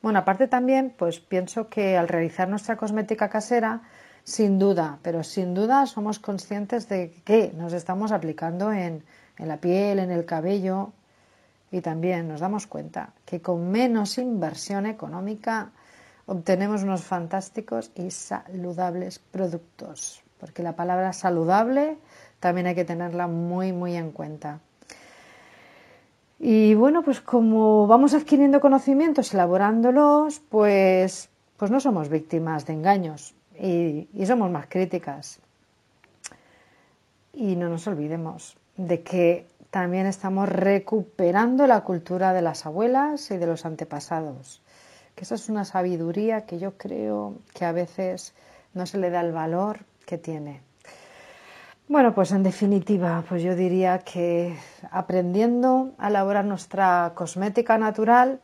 Bueno, 0.00 0.20
aparte 0.20 0.46
también, 0.46 0.94
pues 0.96 1.18
pienso 1.18 1.68
que 1.68 1.96
al 1.96 2.08
realizar 2.08 2.48
nuestra 2.48 2.76
cosmética 2.76 3.28
casera, 3.28 3.82
sin 4.22 4.58
duda, 4.58 4.98
pero 5.02 5.24
sin 5.24 5.54
duda 5.54 5.86
somos 5.86 6.18
conscientes 6.18 6.88
de 6.88 7.14
que 7.24 7.52
nos 7.56 7.72
estamos 7.72 8.12
aplicando 8.12 8.72
en, 8.72 9.02
en 9.38 9.48
la 9.48 9.56
piel, 9.56 9.98
en 9.98 10.10
el 10.10 10.24
cabello 10.24 10.92
y 11.70 11.80
también 11.80 12.28
nos 12.28 12.40
damos 12.40 12.66
cuenta 12.66 13.12
que 13.24 13.40
con 13.40 13.70
menos 13.70 14.18
inversión 14.18 14.86
económica 14.86 15.72
obtenemos 16.26 16.82
unos 16.82 17.02
fantásticos 17.02 17.90
y 17.94 18.10
saludables 18.10 19.18
productos, 19.18 20.22
porque 20.38 20.62
la 20.62 20.76
palabra 20.76 21.12
saludable 21.12 21.98
también 22.38 22.66
hay 22.66 22.74
que 22.74 22.84
tenerla 22.84 23.26
muy, 23.26 23.72
muy 23.72 23.96
en 23.96 24.12
cuenta. 24.12 24.60
Y 26.38 26.74
bueno, 26.74 27.02
pues 27.02 27.20
como 27.20 27.86
vamos 27.88 28.14
adquiriendo 28.14 28.60
conocimientos, 28.60 29.34
elaborándolos, 29.34 30.40
pues, 30.48 31.30
pues 31.56 31.70
no 31.70 31.80
somos 31.80 32.08
víctimas 32.08 32.64
de 32.64 32.74
engaños 32.74 33.34
y, 33.60 34.08
somos 34.24 34.50
más 34.50 34.66
críticas. 34.68 35.40
Y 37.32 37.56
no 37.56 37.68
nos 37.68 37.86
olvidemos 37.88 38.56
de 38.76 39.02
que 39.02 39.46
también 39.70 40.06
estamos 40.06 40.48
recuperando 40.48 41.66
la 41.66 41.82
cultura 41.82 42.32
de 42.32 42.42
las 42.42 42.66
abuelas 42.66 43.30
y 43.32 43.36
de 43.36 43.46
los 43.46 43.66
antepasados. 43.66 44.62
Que 45.16 45.24
esa 45.24 45.34
es 45.34 45.48
una 45.48 45.64
sabiduría 45.64 46.46
que 46.46 46.60
yo 46.60 46.76
creo 46.78 47.34
que 47.52 47.64
a 47.64 47.72
veces 47.72 48.32
no 48.74 48.86
se 48.86 48.98
le 48.98 49.10
da 49.10 49.20
el 49.20 49.32
valor 49.32 49.80
que 50.06 50.18
tiene. 50.18 50.67
Bueno, 51.88 52.14
pues 52.14 52.32
en 52.32 52.42
definitiva, 52.42 53.24
pues 53.26 53.42
yo 53.42 53.56
diría 53.56 54.00
que 54.00 54.54
aprendiendo 54.90 55.94
a 55.96 56.08
elaborar 56.08 56.44
nuestra 56.44 57.12
cosmética 57.14 57.78
natural, 57.78 58.42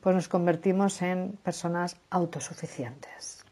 pues 0.00 0.14
nos 0.14 0.28
convertimos 0.28 1.02
en 1.02 1.36
personas 1.42 1.96
autosuficientes. 2.10 3.44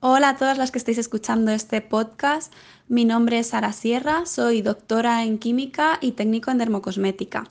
Hola 0.00 0.30
a 0.30 0.36
todas 0.36 0.58
las 0.58 0.70
que 0.70 0.76
estáis 0.76 0.98
escuchando 0.98 1.50
este 1.50 1.80
podcast. 1.80 2.52
Mi 2.88 3.06
nombre 3.06 3.38
es 3.38 3.46
Sara 3.48 3.72
Sierra, 3.72 4.26
soy 4.26 4.60
doctora 4.60 5.24
en 5.24 5.38
química 5.38 5.96
y 6.02 6.12
técnico 6.12 6.50
en 6.50 6.58
dermocosmética. 6.58 7.44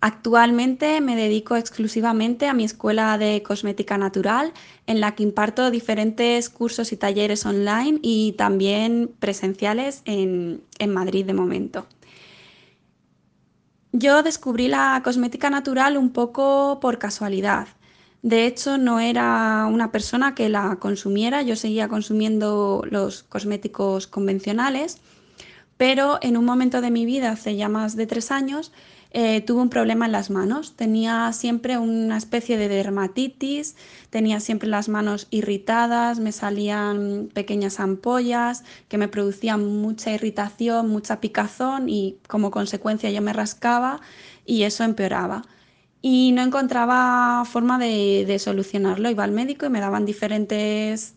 Actualmente 0.00 1.00
me 1.00 1.16
dedico 1.16 1.56
exclusivamente 1.56 2.46
a 2.46 2.54
mi 2.54 2.62
escuela 2.62 3.18
de 3.18 3.42
cosmética 3.42 3.98
natural, 3.98 4.52
en 4.86 5.00
la 5.00 5.16
que 5.16 5.24
imparto 5.24 5.72
diferentes 5.72 6.50
cursos 6.50 6.92
y 6.92 6.96
talleres 6.96 7.44
online 7.44 7.98
y 8.00 8.32
también 8.38 9.10
presenciales 9.18 10.02
en, 10.04 10.62
en 10.78 10.94
Madrid 10.94 11.26
de 11.26 11.34
momento. 11.34 11.86
Yo 13.90 14.22
descubrí 14.22 14.68
la 14.68 15.00
cosmética 15.02 15.50
natural 15.50 15.96
un 15.96 16.10
poco 16.10 16.78
por 16.80 16.98
casualidad. 16.98 17.66
De 18.22 18.46
hecho, 18.46 18.78
no 18.78 19.00
era 19.00 19.66
una 19.66 19.90
persona 19.90 20.34
que 20.36 20.48
la 20.48 20.76
consumiera, 20.76 21.42
yo 21.42 21.56
seguía 21.56 21.88
consumiendo 21.88 22.84
los 22.88 23.24
cosméticos 23.24 24.06
convencionales, 24.06 25.00
pero 25.76 26.18
en 26.22 26.36
un 26.36 26.44
momento 26.44 26.80
de 26.80 26.90
mi 26.90 27.04
vida, 27.04 27.30
hace 27.30 27.56
ya 27.56 27.68
más 27.68 27.96
de 27.96 28.06
tres 28.06 28.30
años, 28.30 28.72
eh, 29.10 29.40
tuve 29.40 29.62
un 29.62 29.70
problema 29.70 30.06
en 30.06 30.12
las 30.12 30.30
manos. 30.30 30.76
Tenía 30.76 31.32
siempre 31.32 31.78
una 31.78 32.16
especie 32.16 32.58
de 32.58 32.68
dermatitis, 32.68 33.76
tenía 34.10 34.40
siempre 34.40 34.68
las 34.68 34.88
manos 34.88 35.26
irritadas, 35.30 36.18
me 36.20 36.32
salían 36.32 37.30
pequeñas 37.32 37.80
ampollas 37.80 38.64
que 38.88 38.98
me 38.98 39.08
producían 39.08 39.64
mucha 39.80 40.12
irritación, 40.12 40.88
mucha 40.88 41.20
picazón 41.20 41.88
y 41.88 42.18
como 42.28 42.50
consecuencia 42.50 43.10
yo 43.10 43.22
me 43.22 43.32
rascaba 43.32 44.00
y 44.44 44.64
eso 44.64 44.84
empeoraba 44.84 45.44
y 46.02 46.32
no 46.32 46.42
encontraba 46.42 47.44
forma 47.44 47.78
de, 47.78 48.36
solucionarlo. 48.38 49.10
Iba 49.10 49.24
al 49.24 49.32
médico 49.32 49.66
y 49.66 49.70
me 49.70 49.80
daban 49.80 50.04
diferentes 50.04 51.14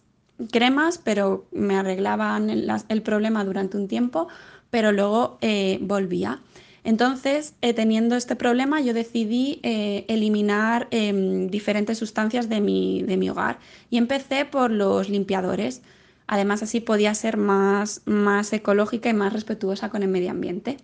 cremas, 0.52 0.98
pero 0.98 1.46
me 1.52 1.78
arreglaban 1.78 2.50
el, 2.50 3.02
problema 3.04 3.44
durante 3.44 3.78
un 3.78 3.88
tiempo, 3.88 4.28
pero 4.70 4.92
luego 4.92 5.38
eh, 5.42 5.78
volvía. 5.82 6.42
Entonces, 6.84 7.54
eh, 7.62 7.74
teniendo 7.74 8.16
este 8.16 8.36
problema, 8.36 8.82
yo 8.82 8.94
decidí 8.94 9.60
eh, 9.64 10.06
eliminar 10.08 10.88
em, 10.92 11.48
diferentes 11.48 11.98
sustancias 11.98 12.50
de 12.50 12.60
mi, 12.60 13.04
de 13.04 13.18
mi, 13.18 13.30
hogar 13.30 13.60
y 13.90 13.98
empecé 13.98 14.46
por 14.46 14.72
los 14.72 15.10
limpiadores. 15.10 15.82
Además, 16.28 16.64
así 16.64 16.80
podía 16.80 17.14
ser 17.14 17.38
más, 17.38 18.02
más 18.06 18.52
ecológica 18.54 19.10
y 19.10 19.14
más 19.14 19.34
respetuosa 19.34 19.90
con 19.90 20.02
el 20.02 20.10
medio 20.10 20.32
ambiente 20.32 20.78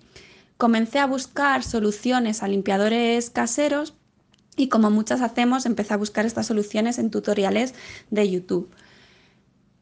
comencé 0.57 0.99
a 0.99 1.05
buscar 1.05 1.63
soluciones 1.63 2.43
a 2.43 2.47
limpiadores 2.47 3.29
caseros 3.29 3.93
y 4.55 4.69
como 4.69 4.89
muchas 4.89 5.21
hacemos, 5.21 5.67
empecé 5.67 5.93
a 5.93 5.97
buscar 5.97 6.25
estas 6.25 6.47
soluciones 6.47 6.97
en 6.97 7.11
tutoriales 7.11 7.75
de 8.09 8.29
YouTube. 8.29 8.69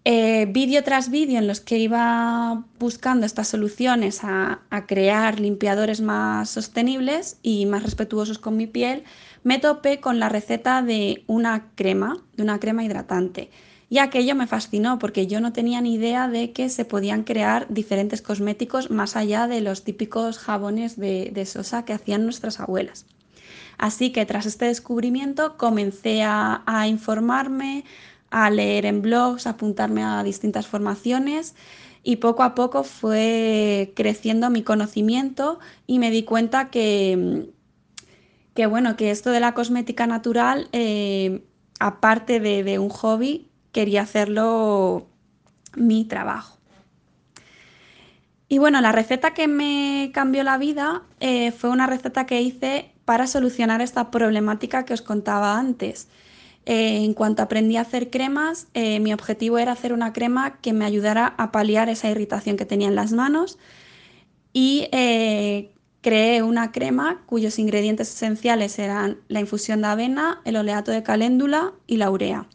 Eh, 0.07 0.45
vídeo 0.45 0.83
tras 0.83 1.09
vídeo 1.09 1.39
en 1.39 1.47
los 1.47 1.61
que 1.61 1.79
iba 1.79 2.63
buscando 2.77 3.25
estas 3.25 3.47
soluciones 3.47 4.19
a, 4.21 4.61
crear 4.87 5.39
limpiadores 5.39 5.99
más 5.99 6.51
sostenibles 6.51 7.39
y 7.41 7.65
más 7.65 7.81
respetuosos 7.81 8.37
con 8.37 8.55
mi 8.55 8.67
piel, 8.67 9.03
me 9.43 9.57
topé 9.57 9.99
con 9.99 10.19
la 10.19 10.29
receta 10.29 10.83
de 10.83 11.23
una 11.25 11.71
crema, 11.73 12.23
de 12.37 12.43
una 12.43 12.59
crema 12.59 12.83
hidratante. 12.83 13.49
Y 13.89 13.97
aquello 13.97 14.35
me 14.35 14.45
fascinó 14.45 14.99
porque 14.99 15.25
yo 15.25 15.39
no 15.39 15.53
tenía 15.53 15.81
ni 15.81 15.95
idea 15.95 16.27
de 16.27 16.51
que 16.51 16.69
se 16.69 16.85
podían 16.85 17.23
crear 17.23 17.65
diferentes 17.69 18.21
cosméticos 18.21 18.91
más 18.91 19.15
allá 19.15 19.47
de 19.47 19.61
los 19.61 19.83
típicos 19.83 20.37
jabones 20.37 20.99
de, 20.99 21.45
sosa 21.47 21.83
que 21.83 21.93
hacían 21.93 22.25
nuestras 22.25 22.59
abuelas. 22.59 23.07
Así 23.79 24.11
que 24.11 24.25
tras 24.27 24.45
este 24.45 24.65
descubrimiento 24.65 25.57
comencé 25.57 26.21
a 26.23 26.85
informarme, 26.87 27.83
a 28.29 28.49
leer 28.49 28.85
en 28.85 29.01
blogs, 29.01 29.47
a 29.47 29.51
apuntarme 29.51 30.03
a 30.03 30.23
distintas 30.23 30.67
formaciones 30.67 31.55
y 32.03 32.17
poco 32.17 32.43
a 32.43 32.53
poco 32.53 32.83
fue 32.83 33.93
creciendo 33.95 34.49
mi 34.49 34.61
conocimiento 34.61 35.59
y 35.87 35.99
me 35.99 36.11
di 36.11 36.23
cuenta 36.23 36.69
que, 36.69 37.49
que 38.53 38.67
bueno, 38.67 38.95
que 38.95 39.11
esto 39.11 39.31
de 39.31 39.39
la 39.39 39.53
cosmética 39.53 40.05
natural, 40.05 40.69
eh, 40.71 41.43
aparte 41.79 42.39
de, 42.39 42.79
un 42.79 42.89
hobby, 42.89 43.49
quería 43.71 44.03
hacerlo 44.03 45.07
mi 45.75 46.05
trabajo. 46.05 46.57
Y 48.47 48.59
bueno, 48.59 48.79
la 48.81 48.91
receta 48.91 49.33
que 49.33 49.47
me 49.47 50.11
cambió 50.13 50.43
la 50.43 50.59
vida 50.59 51.01
eh, 51.19 51.51
fue 51.51 51.71
una 51.71 51.87
receta 51.87 52.27
que 52.27 52.41
hice 52.41 52.91
para 53.03 53.25
solucionar 53.25 53.81
esta 53.81 54.11
problemática 54.11 54.85
que 54.85 54.93
os 54.93 55.01
contaba 55.01 55.57
antes. 55.57 56.07
Eh, 56.65 57.03
en 57.03 57.13
cuanto 57.13 57.43
aprendí 57.43 57.77
a 57.77 57.81
hacer 57.81 58.09
cremas, 58.09 58.67
eh, 58.73 58.99
mi 58.99 59.13
objetivo 59.13 59.57
era 59.57 59.71
hacer 59.71 59.93
una 59.93 60.13
crema 60.13 60.57
que 60.61 60.73
me 60.73 60.85
ayudara 60.85 61.35
a 61.37 61.51
paliar 61.51 61.89
esa 61.89 62.09
irritación 62.09 62.57
que 62.57 62.65
tenía 62.65 62.87
en 62.87 62.95
las 62.95 63.11
manos 63.11 63.57
y 64.51 64.87
creé 66.01 66.43
una 66.43 66.71
crema 66.71 67.23
cuyos 67.25 67.59
ingredientes 67.59 68.13
esenciales 68.13 68.79
eran 68.79 69.17
la 69.27 69.41
infusión 69.41 69.81
de 69.81 69.87
avena, 69.87 70.41
el 70.45 70.55
oleato 70.55 70.91
de 70.91 71.03
caléndula 71.03 71.73
y 71.87 71.97
la 71.97 72.09
urea. 72.09 72.47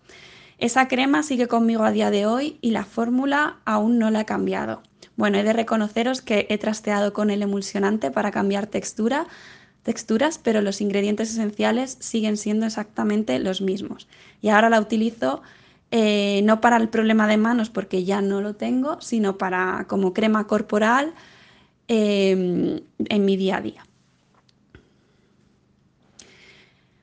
Esa 0.61 0.89
crema 0.89 1.23
sigue 1.23 1.49
conmigo 1.49 1.85
a 1.85 1.91
día 1.91 2.11
de 2.11 2.27
hoy 2.27 2.59
y 2.61 2.71
la 2.71 2.85
fórmula 2.85 3.61
aún 3.65 3.99
no 3.99 4.11
la 4.11 4.21
he 4.21 4.25
cambiado. 4.27 4.83
Bueno, 5.17 5.39
he 5.39 5.43
de 5.43 5.55
reconoceros 5.55 6.21
que 6.21 6.47
he 6.51 6.59
trasteado 6.59 7.13
con 7.13 7.31
el 7.31 7.43
emulsionante 7.43 8.11
para 8.11 8.31
cambiar 8.31 8.67
textura, 8.67 9.27
texturas, 9.91 10.39
pero 10.39 10.63
los 10.63 10.81
ingredientes 10.81 11.33
esenciales 11.33 11.97
siguen 11.99 12.37
siendo 12.37 12.65
exactamente 12.65 13.41
los 13.41 13.61
mismos. 13.61 14.07
Y 14.41 14.51
ahora 14.51 14.71
la 14.71 14.79
utilizo 14.79 15.43
eh, 15.91 16.43
no 16.45 16.61
para 16.61 16.77
el 16.77 16.89
problema 16.89 17.27
de 17.27 17.37
manos 17.37 17.71
porque 17.71 18.05
ya 18.05 18.21
no 18.23 18.41
lo 18.41 18.55
tengo, 18.55 19.01
sino 19.01 19.37
para 19.37 19.87
como 19.89 20.15
crema 20.15 20.47
corporal 20.47 21.13
eh, 21.89 22.81
en 22.99 23.25
mi 23.25 23.37
día 23.37 23.57
a 23.57 23.61
día. 23.61 23.85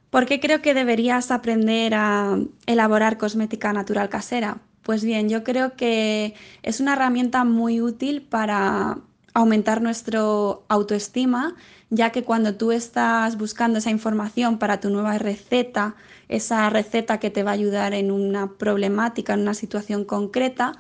¿Por 0.10 0.26
qué 0.26 0.40
creo 0.40 0.62
que 0.62 0.74
deberías 0.74 1.30
aprender 1.32 1.94
a 1.94 2.40
elaborar 2.68 3.18
cosmética 3.18 3.74
natural 3.74 4.08
casera? 4.08 4.62
Pues 4.82 5.04
bien, 5.04 5.28
yo 5.28 5.44
creo 5.44 5.76
que 5.76 6.36
es 6.64 6.80
una 6.80 6.94
herramienta 6.94 7.44
muy 7.44 7.82
útil 7.82 8.22
para 8.22 9.00
aumentar 9.38 9.84
nuestro 9.84 10.66
autoestima, 10.68 11.56
ya 11.92 12.12
que 12.12 12.24
cuando 12.24 12.56
tú 12.56 12.72
estás 12.72 13.38
buscando 13.38 13.78
esa 13.78 13.92
información 13.92 14.58
para 14.58 14.80
tu 14.80 14.90
nueva 14.90 15.20
receta, 15.20 15.96
esa 16.28 16.68
receta 16.72 17.20
que 17.20 17.30
te 17.30 17.44
va 17.44 17.52
a 17.52 17.54
ayudar 17.54 17.94
en 17.94 18.10
una 18.10 18.54
problemática, 18.54 19.36
en 19.36 19.42
una 19.42 19.54
situación 19.54 20.06
concreta, 20.06 20.74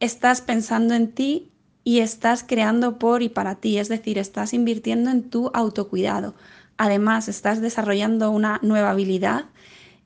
estás 0.00 0.40
pensando 0.40 0.94
en 0.94 1.12
ti 1.12 1.52
y 1.84 1.98
estás 1.98 2.42
creando 2.42 2.98
por 2.98 3.22
y 3.22 3.28
para 3.28 3.56
ti, 3.56 3.76
es 3.76 3.90
decir, 3.90 4.16
estás 4.16 4.54
invirtiendo 4.54 5.10
en 5.10 5.28
tu 5.28 5.50
autocuidado. 5.52 6.34
Además, 6.78 7.28
estás 7.28 7.60
desarrollando 7.60 8.30
una 8.30 8.60
nueva 8.62 8.92
habilidad 8.92 9.44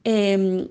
em, 0.03 0.67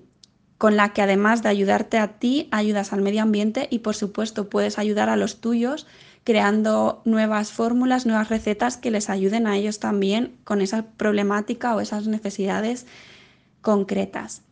con 0.57 0.75
la 0.75 0.91
que 0.91 1.01
además 1.01 1.41
de 1.41 1.47
ayudarte 1.47 1.99
a 1.99 2.19
ti, 2.19 2.49
ayudas 2.51 2.91
al 2.91 3.01
medio 3.01 3.21
ambiente 3.21 3.69
y 3.71 3.79
por 3.79 3.95
supuesto 3.95 4.49
puedes 4.49 4.77
ayudar 4.77 5.07
a 5.07 5.15
los 5.15 5.39
tuyos 5.39 5.87
creando 6.23 7.01
nuevas 7.05 7.51
fórmulas, 7.51 8.05
nuevas 8.05 8.29
recetas 8.29 8.77
que 8.77 8.91
les 8.91 9.09
ayuden 9.09 9.47
a 9.47 9.57
ellos 9.57 9.79
también 9.79 10.37
con 10.43 10.61
esa 10.61 10.83
problemática 10.83 11.75
o 11.75 11.81
esas 11.81 12.07
necesidades 12.07 12.85
concretas. 13.61 14.43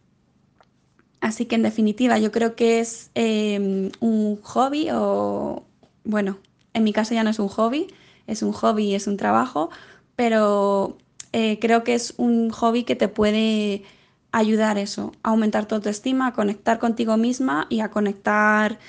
Así 1.21 1.45
que 1.45 1.55
en 1.55 1.63
definitiva 1.63 2.17
yo 2.17 2.32
creo 2.32 2.55
que 2.55 2.79
es 2.79 3.12
em, 3.13 3.91
un 3.99 4.39
hobby 4.41 4.88
o, 4.91 5.63
bueno, 6.03 6.39
en 6.73 6.84
mi 6.84 6.93
caso 6.93 7.13
ya 7.13 7.23
no 7.23 7.29
es 7.29 7.39
un 7.39 7.49
hobby, 7.49 7.88
es 8.25 8.41
un 8.41 8.53
hobby 8.53 8.86
y 8.86 8.95
es 8.95 9.08
un 9.08 9.17
trabajo, 9.17 9.69
pero 10.15 10.97
eh, 11.34 11.60
creo 11.60 11.84
que 11.84 11.93
es 11.93 12.13
un 12.17 12.49
hobby 12.51 12.84
que 12.84 12.95
te 12.95 13.10
puede 13.10 13.84
ayudar 14.32 14.77
eso, 14.77 15.12
a 15.23 15.29
aumentar 15.29 15.67
tu 15.67 15.75
autoestima, 15.75 16.27
a 16.27 16.34
conectar 16.34 16.79
contigo 16.79 17.17
misma 17.17 17.67
y 17.69 17.82
a 17.82 17.89
conectar 17.89 18.79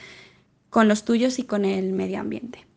con 0.71 0.87
los 0.87 1.05
tuyos 1.05 1.39
y 1.39 1.45
con 1.45 1.65
el 1.65 1.93
medio 1.93 2.21
ambiente. 2.21 2.70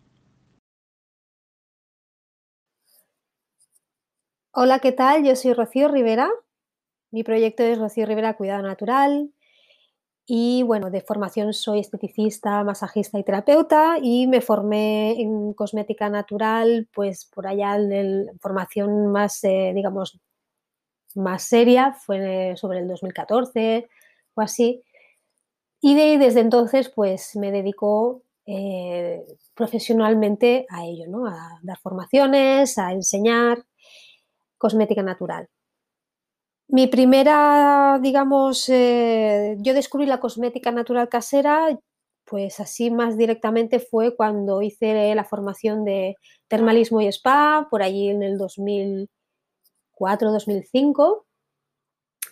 Hola, 4.56 4.78
¿qué 4.78 4.92
tal? 4.92 5.24
Yo 5.26 5.36
soy 5.36 5.54
Rocío 5.54 5.88
Rivera. 5.88 6.30
Mi 7.12 7.24
proyecto 7.24 7.63
es 7.63 7.80
Rocío 7.80 8.06
Rivera 8.06 8.36
Cuidado 8.36 8.62
Natural. 8.62 9.32
Y 10.28 10.62
bueno, 10.63 10.92
de 10.92 11.02
formación 11.02 11.54
soy 11.54 11.80
esteticista, 11.80 12.63
masajista 12.63 13.18
y 13.18 13.24
terapeuta 13.24 13.98
y 14.00 14.28
me 14.28 14.42
formé 14.42 15.20
en 15.20 15.54
cosmética 15.54 16.08
natural, 16.10 16.88
pues 16.94 17.26
por 17.34 17.48
allá 17.48 17.78
en 17.78 18.28
formación 18.39 19.08
más, 19.08 19.44
eh, 19.44 19.72
digamos, 19.74 20.20
más 21.16 21.44
seria, 21.44 21.94
fue 21.94 22.54
sobre 22.56 22.80
el 22.80 22.88
2014 22.88 23.89
o 24.36 24.42
así. 24.42 24.84
Y 25.82 25.96
desde 26.18 26.42
entonces, 26.42 26.89
pues 26.89 27.36
me 27.36 27.52
dedico 27.52 28.22
eh, 28.46 29.26
profesionalmente 29.56 30.68
a 30.70 30.86
ello, 30.86 31.06
¿no? 31.08 31.26
A 31.26 31.60
dar 31.63 31.80
formaciones, 31.80 32.78
a 32.78 32.92
enseñar 32.92 33.66
cosmética 34.63 35.04
natural. 35.04 35.49
Mi 36.69 36.88
primera, 36.88 37.99
digamos, 38.02 38.69
eh, 38.69 39.58
yo 39.60 39.73
descubrí 39.73 40.06
la 40.06 40.21
cosmética 40.21 40.71
natural 40.71 41.10
casera, 41.10 41.78
pues 42.26 42.62
así 42.62 42.89
más 42.89 43.17
directamente 43.17 43.80
fue 43.80 44.15
cuando 44.15 44.62
hice 44.62 45.13
la 45.13 45.26
formación 45.26 45.84
de 45.84 46.15
termalismo 46.47 47.02
y 47.02 47.08
spa, 47.08 47.67
por 47.69 47.84
allí 47.84 48.08
en 48.10 48.23
el 48.23 48.39
2004-2005, 48.39 51.26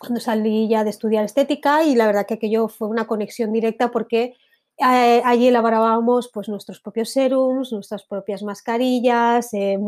cuando 0.00 0.20
salí 0.20 0.68
ya 0.68 0.84
de 0.84 0.90
estudiar 0.90 1.26
estética 1.26 1.84
y 1.84 1.94
la 1.94 2.06
verdad 2.06 2.24
que 2.26 2.34
aquello 2.34 2.68
fue 2.68 2.88
una 2.88 3.06
conexión 3.06 3.52
directa 3.52 3.90
porque 3.90 4.34
eh, 4.78 5.22
allí 5.24 5.48
elaborábamos 5.48 6.30
pues 6.32 6.48
nuestros 6.48 6.80
propios 6.80 7.10
serums, 7.10 7.72
nuestras 7.72 8.04
propias 8.04 8.42
mascarillas, 8.42 9.52
eh, 9.52 9.78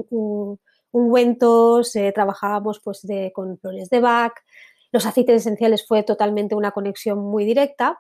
ungüentos, 0.95 1.95
eh, 1.97 2.13
trabajábamos 2.13 2.81
pues 2.81 3.03
de, 3.03 3.33
con 3.35 3.59
flores 3.59 3.91
de 3.91 4.01
Bach, 4.01 4.33
los 4.93 5.05
aceites 5.07 5.43
esenciales 5.43 5.87
fue 5.87 6.05
totalmente 6.05 6.55
una 6.55 6.71
conexión 6.71 7.19
muy 7.19 7.45
directa 7.45 7.99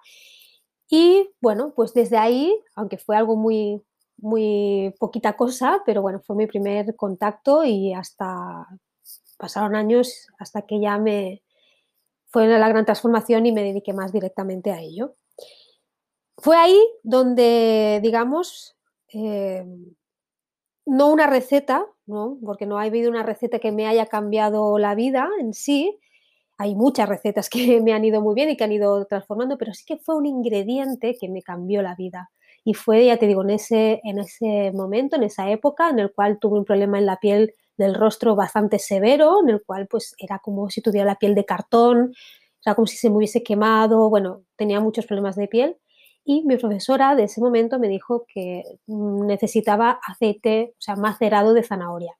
y 0.88 1.28
bueno, 1.40 1.72
pues 1.74 1.92
desde 1.92 2.18
ahí, 2.18 2.56
aunque 2.76 2.98
fue 2.98 3.16
algo 3.16 3.34
muy, 3.34 3.82
muy 4.16 4.94
poquita 5.00 5.36
cosa, 5.36 5.82
pero 5.84 6.02
bueno, 6.02 6.20
fue 6.24 6.36
mi 6.36 6.46
primer 6.46 6.94
contacto 6.94 7.64
y 7.64 7.92
hasta 7.92 8.68
pasaron 9.38 9.74
años 9.74 10.28
hasta 10.38 10.62
que 10.62 10.80
ya 10.80 10.96
me 10.98 11.42
fue 12.28 12.46
la 12.46 12.68
gran 12.68 12.84
transformación 12.84 13.46
y 13.46 13.52
me 13.52 13.64
dediqué 13.64 13.92
más 13.92 14.12
directamente 14.12 14.70
a 14.70 14.80
ello. 14.80 15.16
Fue 16.36 16.56
ahí 16.56 16.78
donde, 17.02 17.98
digamos, 18.02 18.76
eh, 19.12 19.64
no 20.86 21.08
una 21.08 21.26
receta, 21.26 21.86
¿no? 22.06 22.38
porque 22.44 22.66
no 22.66 22.78
ha 22.78 22.82
habido 22.82 23.10
una 23.10 23.22
receta 23.22 23.58
que 23.58 23.72
me 23.72 23.86
haya 23.86 24.06
cambiado 24.06 24.78
la 24.78 24.94
vida 24.94 25.28
en 25.40 25.54
sí. 25.54 25.98
Hay 26.58 26.74
muchas 26.74 27.08
recetas 27.08 27.48
que 27.50 27.80
me 27.80 27.92
han 27.92 28.04
ido 28.04 28.20
muy 28.20 28.34
bien 28.34 28.50
y 28.50 28.56
que 28.56 28.64
han 28.64 28.72
ido 28.72 29.04
transformando, 29.06 29.58
pero 29.58 29.74
sí 29.74 29.84
que 29.86 29.96
fue 29.98 30.16
un 30.16 30.26
ingrediente 30.26 31.16
que 31.20 31.28
me 31.28 31.42
cambió 31.42 31.82
la 31.82 31.94
vida. 31.94 32.30
Y 32.64 32.74
fue, 32.74 33.06
ya 33.06 33.18
te 33.18 33.26
digo, 33.26 33.42
en 33.42 33.50
ese, 33.50 34.00
en 34.04 34.18
ese 34.18 34.72
momento, 34.72 35.16
en 35.16 35.24
esa 35.24 35.50
época, 35.50 35.90
en 35.90 35.98
el 35.98 36.12
cual 36.12 36.38
tuve 36.38 36.58
un 36.58 36.64
problema 36.64 36.98
en 36.98 37.06
la 37.06 37.18
piel 37.18 37.54
del 37.76 37.94
rostro 37.94 38.36
bastante 38.36 38.78
severo, 38.78 39.40
en 39.42 39.50
el 39.50 39.62
cual 39.64 39.86
pues 39.88 40.14
era 40.18 40.38
como 40.38 40.70
si 40.70 40.80
tuviera 40.80 41.04
la 41.04 41.16
piel 41.16 41.34
de 41.34 41.44
cartón, 41.44 42.14
era 42.64 42.74
como 42.74 42.86
si 42.86 42.96
se 42.96 43.10
me 43.10 43.16
hubiese 43.16 43.42
quemado, 43.42 44.08
bueno, 44.08 44.44
tenía 44.56 44.80
muchos 44.80 45.06
problemas 45.06 45.36
de 45.36 45.48
piel 45.48 45.76
y 46.24 46.42
mi 46.44 46.56
profesora 46.56 47.14
de 47.14 47.24
ese 47.24 47.40
momento 47.40 47.78
me 47.78 47.88
dijo 47.88 48.24
que 48.26 48.62
necesitaba 48.86 50.00
aceite, 50.06 50.74
o 50.78 50.80
sea, 50.80 50.96
macerado 50.96 51.54
de 51.54 51.62
zanahoria. 51.62 52.14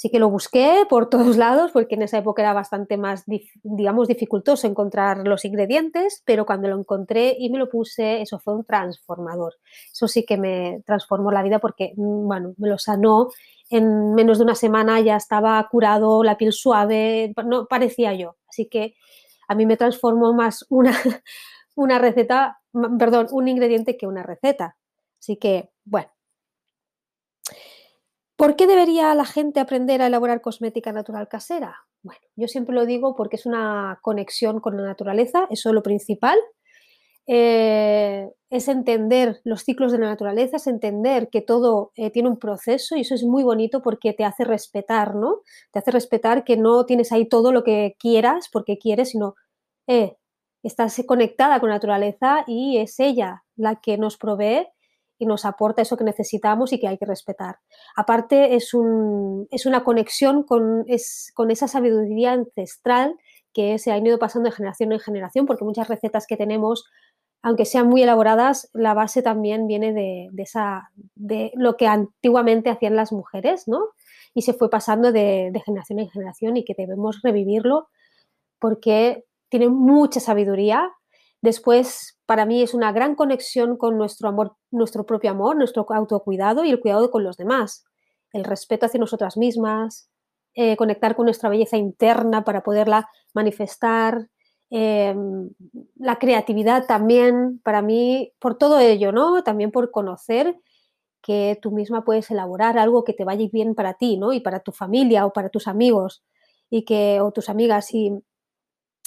Así 0.00 0.08
que 0.08 0.18
lo 0.18 0.30
busqué 0.30 0.86
por 0.88 1.10
todos 1.10 1.36
lados 1.36 1.72
porque 1.72 1.94
en 1.94 2.00
esa 2.00 2.16
época 2.16 2.40
era 2.40 2.54
bastante 2.54 2.96
más, 2.96 3.24
digamos, 3.62 4.08
dificultoso 4.08 4.66
encontrar 4.66 5.28
los 5.28 5.44
ingredientes, 5.44 6.22
pero 6.24 6.46
cuando 6.46 6.68
lo 6.68 6.78
encontré 6.78 7.36
y 7.38 7.50
me 7.50 7.58
lo 7.58 7.68
puse, 7.68 8.22
eso 8.22 8.38
fue 8.38 8.54
un 8.54 8.64
transformador. 8.64 9.56
Eso 9.92 10.08
sí 10.08 10.24
que 10.24 10.38
me 10.38 10.82
transformó 10.86 11.30
la 11.30 11.42
vida 11.42 11.58
porque, 11.58 11.92
mm, 11.96 12.26
bueno, 12.26 12.54
me 12.56 12.70
lo 12.70 12.78
sanó. 12.78 13.28
En 13.68 14.14
menos 14.14 14.38
de 14.38 14.44
una 14.44 14.54
semana 14.54 14.98
ya 15.02 15.16
estaba 15.16 15.68
curado, 15.70 16.24
la 16.24 16.38
piel 16.38 16.54
suave, 16.54 17.34
no 17.44 17.66
parecía 17.66 18.14
yo. 18.14 18.36
Así 18.48 18.68
que 18.70 18.94
a 19.48 19.54
mí 19.54 19.66
me 19.66 19.76
transformó 19.76 20.32
más 20.32 20.64
una, 20.70 20.92
una 21.76 21.98
receta 21.98 22.59
perdón, 22.72 23.28
un 23.30 23.48
ingrediente 23.48 23.96
que 23.96 24.06
una 24.06 24.22
receta. 24.22 24.76
Así 25.18 25.36
que, 25.36 25.70
bueno. 25.84 26.10
¿Por 28.36 28.56
qué 28.56 28.66
debería 28.66 29.14
la 29.14 29.26
gente 29.26 29.60
aprender 29.60 30.00
a 30.00 30.06
elaborar 30.06 30.40
cosmética 30.40 30.92
natural 30.92 31.28
casera? 31.28 31.76
Bueno, 32.02 32.20
yo 32.36 32.48
siempre 32.48 32.74
lo 32.74 32.86
digo 32.86 33.14
porque 33.14 33.36
es 33.36 33.44
una 33.44 33.98
conexión 34.00 34.60
con 34.60 34.76
la 34.78 34.84
naturaleza, 34.84 35.46
eso 35.50 35.68
es 35.68 35.74
lo 35.74 35.82
principal. 35.82 36.38
Eh, 37.26 38.28
es 38.50 38.66
entender 38.66 39.40
los 39.44 39.62
ciclos 39.62 39.92
de 39.92 39.98
la 39.98 40.06
naturaleza, 40.06 40.56
es 40.56 40.66
entender 40.66 41.28
que 41.30 41.42
todo 41.42 41.92
eh, 41.94 42.10
tiene 42.10 42.28
un 42.28 42.38
proceso 42.38 42.96
y 42.96 43.02
eso 43.02 43.14
es 43.14 43.22
muy 43.22 43.44
bonito 43.44 43.82
porque 43.82 44.12
te 44.12 44.24
hace 44.24 44.44
respetar, 44.44 45.14
¿no? 45.14 45.42
Te 45.70 45.78
hace 45.78 45.90
respetar 45.92 46.42
que 46.42 46.56
no 46.56 46.86
tienes 46.86 47.12
ahí 47.12 47.28
todo 47.28 47.52
lo 47.52 47.62
que 47.62 47.94
quieras 47.98 48.48
porque 48.52 48.78
quieres, 48.78 49.10
sino, 49.10 49.34
eh, 49.86 50.16
estás 50.62 51.00
conectada 51.06 51.60
con 51.60 51.68
la 51.68 51.76
naturaleza 51.76 52.44
y 52.46 52.78
es 52.78 53.00
ella 53.00 53.44
la 53.56 53.76
que 53.76 53.98
nos 53.98 54.16
provee 54.16 54.66
y 55.20 55.26
nos 55.26 55.44
aporta 55.44 55.82
eso 55.82 55.98
que 55.98 56.04
necesitamos 56.04 56.72
y 56.72 56.80
que 56.80 56.88
hay 56.88 56.96
que 56.96 57.04
respetar. 57.04 57.58
Aparte, 57.94 58.54
es, 58.54 58.72
un, 58.72 59.46
es 59.50 59.66
una 59.66 59.84
conexión 59.84 60.42
con, 60.42 60.84
es, 60.86 61.30
con 61.34 61.50
esa 61.50 61.68
sabiduría 61.68 62.32
ancestral 62.32 63.14
que 63.52 63.78
se 63.78 63.92
ha 63.92 63.98
ido 63.98 64.18
pasando 64.18 64.48
de 64.48 64.56
generación 64.56 64.92
en 64.92 65.00
generación, 65.00 65.44
porque 65.44 65.64
muchas 65.64 65.88
recetas 65.88 66.26
que 66.26 66.38
tenemos, 66.38 66.86
aunque 67.42 67.66
sean 67.66 67.88
muy 67.88 68.02
elaboradas, 68.02 68.70
la 68.72 68.94
base 68.94 69.20
también 69.20 69.66
viene 69.66 69.92
de, 69.92 70.28
de 70.32 70.42
esa, 70.42 70.90
de 71.14 71.52
lo 71.54 71.76
que 71.76 71.86
antiguamente 71.86 72.70
hacían 72.70 72.96
las 72.96 73.12
mujeres, 73.12 73.68
¿no? 73.68 73.88
Y 74.32 74.42
se 74.42 74.54
fue 74.54 74.70
pasando 74.70 75.12
de, 75.12 75.50
de 75.52 75.60
generación 75.60 75.98
en 75.98 76.08
generación 76.08 76.56
y 76.56 76.64
que 76.64 76.74
debemos 76.74 77.20
revivirlo 77.22 77.88
porque 78.58 79.24
tiene 79.50 79.68
mucha 79.68 80.20
sabiduría. 80.20 80.90
Después, 81.42 82.18
para 82.26 82.46
mí 82.46 82.62
es 82.62 82.72
una 82.74 82.92
gran 82.92 83.14
conexión 83.14 83.76
con 83.76 83.98
nuestro 83.98 84.28
amor, 84.28 84.56
nuestro 84.70 85.04
propio 85.04 85.30
amor, 85.30 85.56
nuestro 85.56 85.86
autocuidado 85.90 86.64
y 86.64 86.70
el 86.70 86.80
cuidado 86.80 87.10
con 87.10 87.24
los 87.24 87.36
demás. 87.36 87.84
El 88.32 88.44
respeto 88.44 88.86
hacia 88.86 89.00
nosotras 89.00 89.36
mismas, 89.36 90.10
eh, 90.54 90.76
conectar 90.76 91.16
con 91.16 91.26
nuestra 91.26 91.48
belleza 91.48 91.76
interna 91.76 92.44
para 92.44 92.62
poderla 92.62 93.08
manifestar, 93.34 94.28
em, 94.70 95.50
la 95.96 96.18
creatividad 96.18 96.86
también, 96.86 97.60
para 97.64 97.82
mí, 97.82 98.32
por 98.38 98.56
todo 98.56 98.78
ello, 98.78 99.12
¿no? 99.12 99.42
También 99.42 99.70
por 99.72 99.90
conocer 99.90 100.56
que 101.22 101.58
tú 101.60 101.70
misma 101.70 102.04
puedes 102.04 102.30
elaborar 102.30 102.78
algo 102.78 103.04
que 103.04 103.12
te 103.12 103.24
vaya 103.24 103.46
bien 103.52 103.74
para 103.74 103.94
ti, 103.94 104.16
¿no? 104.16 104.32
Y 104.32 104.40
para 104.40 104.60
tu 104.60 104.72
familia 104.72 105.26
o 105.26 105.32
para 105.32 105.50
tus 105.50 105.68
amigos 105.68 106.22
y 106.70 106.84
que, 106.84 107.20
o 107.20 107.32
tus 107.32 107.48
amigas. 107.48 107.92
Y 107.94 108.12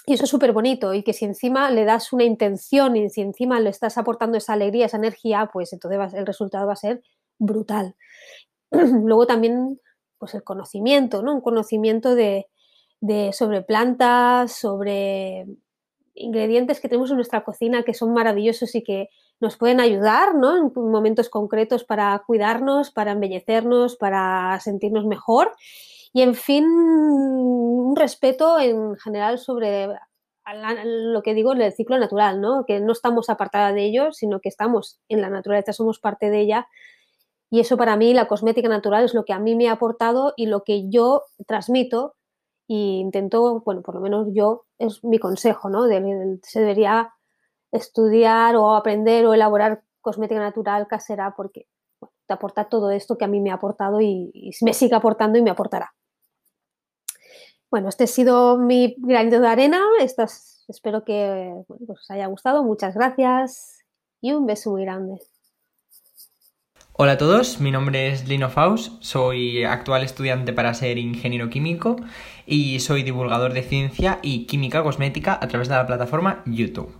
y 0.05 0.13
eso 0.13 0.25
es 0.25 0.29
súper 0.29 0.51
bonito 0.51 0.93
y 0.93 1.03
que 1.03 1.13
si 1.13 1.25
encima 1.25 1.71
le 1.71 1.85
das 1.85 2.11
una 2.11 2.25
intención 2.25 2.97
y 2.97 3.09
si 3.09 3.21
encima 3.21 3.59
le 3.59 3.69
estás 3.69 3.97
aportando 3.97 4.37
esa 4.37 4.53
alegría, 4.53 4.85
esa 4.85 4.97
energía, 4.97 5.49
pues 5.51 5.71
entonces 5.71 6.13
el 6.13 6.25
resultado 6.25 6.67
va 6.67 6.73
a 6.73 6.77
ser 6.77 7.01
brutal. 7.39 7.95
Luego 8.71 9.25
también, 9.27 9.79
pues 10.17 10.35
el 10.35 10.43
conocimiento, 10.43 11.23
¿no? 11.23 11.33
Un 11.33 11.41
conocimiento 11.41 12.15
de, 12.15 12.47
sobre 13.31 13.61
plantas, 13.61 14.51
sobre 14.53 15.45
ingredientes 16.15 16.79
que 16.79 16.89
tenemos 16.89 17.09
en 17.09 17.17
nuestra 17.17 17.43
cocina 17.43 17.83
que 17.83 17.93
son 17.93 18.13
maravillosos 18.13 18.75
y 18.75 18.83
que 18.83 19.09
nos 19.39 19.57
pueden 19.57 19.79
ayudar, 19.79 20.35
¿no? 20.35 20.57
En 20.57 20.71
momentos 20.75 21.29
concretos 21.29 21.85
para 21.85 22.21
cuidarnos, 22.27 22.91
para 22.91 23.13
embellecernos, 23.13 23.95
para 23.95 24.59
sentirnos 24.59 25.05
mejor 25.05 25.53
y 26.13 26.21
en 26.21 26.35
fin, 26.35 26.65
un 26.65 27.95
respeto 27.95 28.59
en 28.59 28.95
general 28.97 29.39
sobre 29.39 29.89
lo 30.85 31.21
que 31.23 31.33
digo 31.33 31.53
en 31.53 31.61
el 31.61 31.73
ciclo 31.73 31.97
natural, 31.97 32.39
¿no? 32.39 32.65
Que 32.65 32.79
no 32.79 32.91
estamos 32.91 33.29
apartada 33.29 33.73
de 33.73 33.85
ello, 33.85 34.11
sino 34.11 34.39
que 34.39 34.49
estamos 34.49 34.99
en 35.09 35.21
la 35.21 35.29
naturaleza, 35.29 35.73
somos 35.73 35.99
parte 35.99 36.29
de 36.29 36.41
ella. 36.41 36.67
Y 37.49 37.59
eso 37.61 37.77
para 37.77 37.97
mí, 37.97 38.13
la 38.13 38.27
cosmética 38.27 38.69
natural, 38.69 39.05
es 39.05 39.13
lo 39.15 39.25
que 39.25 39.33
a 39.33 39.39
mí 39.39 39.55
me 39.55 39.69
ha 39.69 39.73
aportado 39.73 40.33
y 40.37 40.47
lo 40.47 40.63
que 40.63 40.89
yo 40.89 41.23
transmito 41.47 42.15
e 42.69 42.75
intento, 42.75 43.61
bueno, 43.65 43.81
por 43.81 43.95
lo 43.95 44.01
menos 44.01 44.27
yo, 44.33 44.65
es 44.79 45.03
mi 45.03 45.19
consejo, 45.19 45.69
¿no? 45.69 45.85
se 45.87 46.59
debería 46.59 47.13
estudiar 47.71 48.55
o 48.55 48.75
aprender 48.75 49.25
o 49.25 49.33
elaborar 49.33 49.83
cosmética 50.01 50.39
natural 50.39 50.87
casera 50.87 51.33
porque 51.35 51.67
te 52.27 52.33
aporta 52.33 52.69
todo 52.69 52.91
esto 52.91 53.17
que 53.17 53.25
a 53.25 53.27
mí 53.27 53.41
me 53.41 53.51
ha 53.51 53.55
aportado 53.55 53.99
y 54.01 54.51
me 54.61 54.73
sigue 54.73 54.95
aportando 54.95 55.37
y 55.39 55.41
me 55.41 55.49
aportará. 55.51 55.93
Bueno, 57.73 57.89
este 57.89 58.03
ha 58.03 58.07
sido 58.07 58.59
mi 58.59 58.93
granito 58.99 59.39
de 59.39 59.47
arena. 59.47 59.81
espero 60.67 61.03
que 61.03 61.55
pues 61.67 61.81
os 61.89 62.11
haya 62.11 62.27
gustado. 62.27 62.63
Muchas 62.63 62.93
gracias 62.93 63.79
y 64.21 64.31
un 64.31 64.45
beso 64.45 64.69
muy 64.69 64.83
grande. 64.83 65.17
Hola 66.91 67.13
a 67.13 67.17
todos, 67.17 67.59
mi 67.59 67.71
nombre 67.71 68.09
es 68.09 68.27
Lino 68.27 68.51
Faust, 68.51 69.01
soy 69.01 69.63
actual 69.63 70.03
estudiante 70.03 70.53
para 70.53 70.75
ser 70.75 70.99
ingeniero 70.99 71.49
químico 71.49 71.95
y 72.45 72.79
soy 72.79 73.01
divulgador 73.01 73.53
de 73.53 73.63
ciencia 73.63 74.19
y 74.21 74.45
química 74.45 74.83
cosmética 74.83 75.39
a 75.41 75.47
través 75.47 75.67
de 75.67 75.73
la 75.73 75.87
plataforma 75.87 76.43
YouTube. 76.45 76.95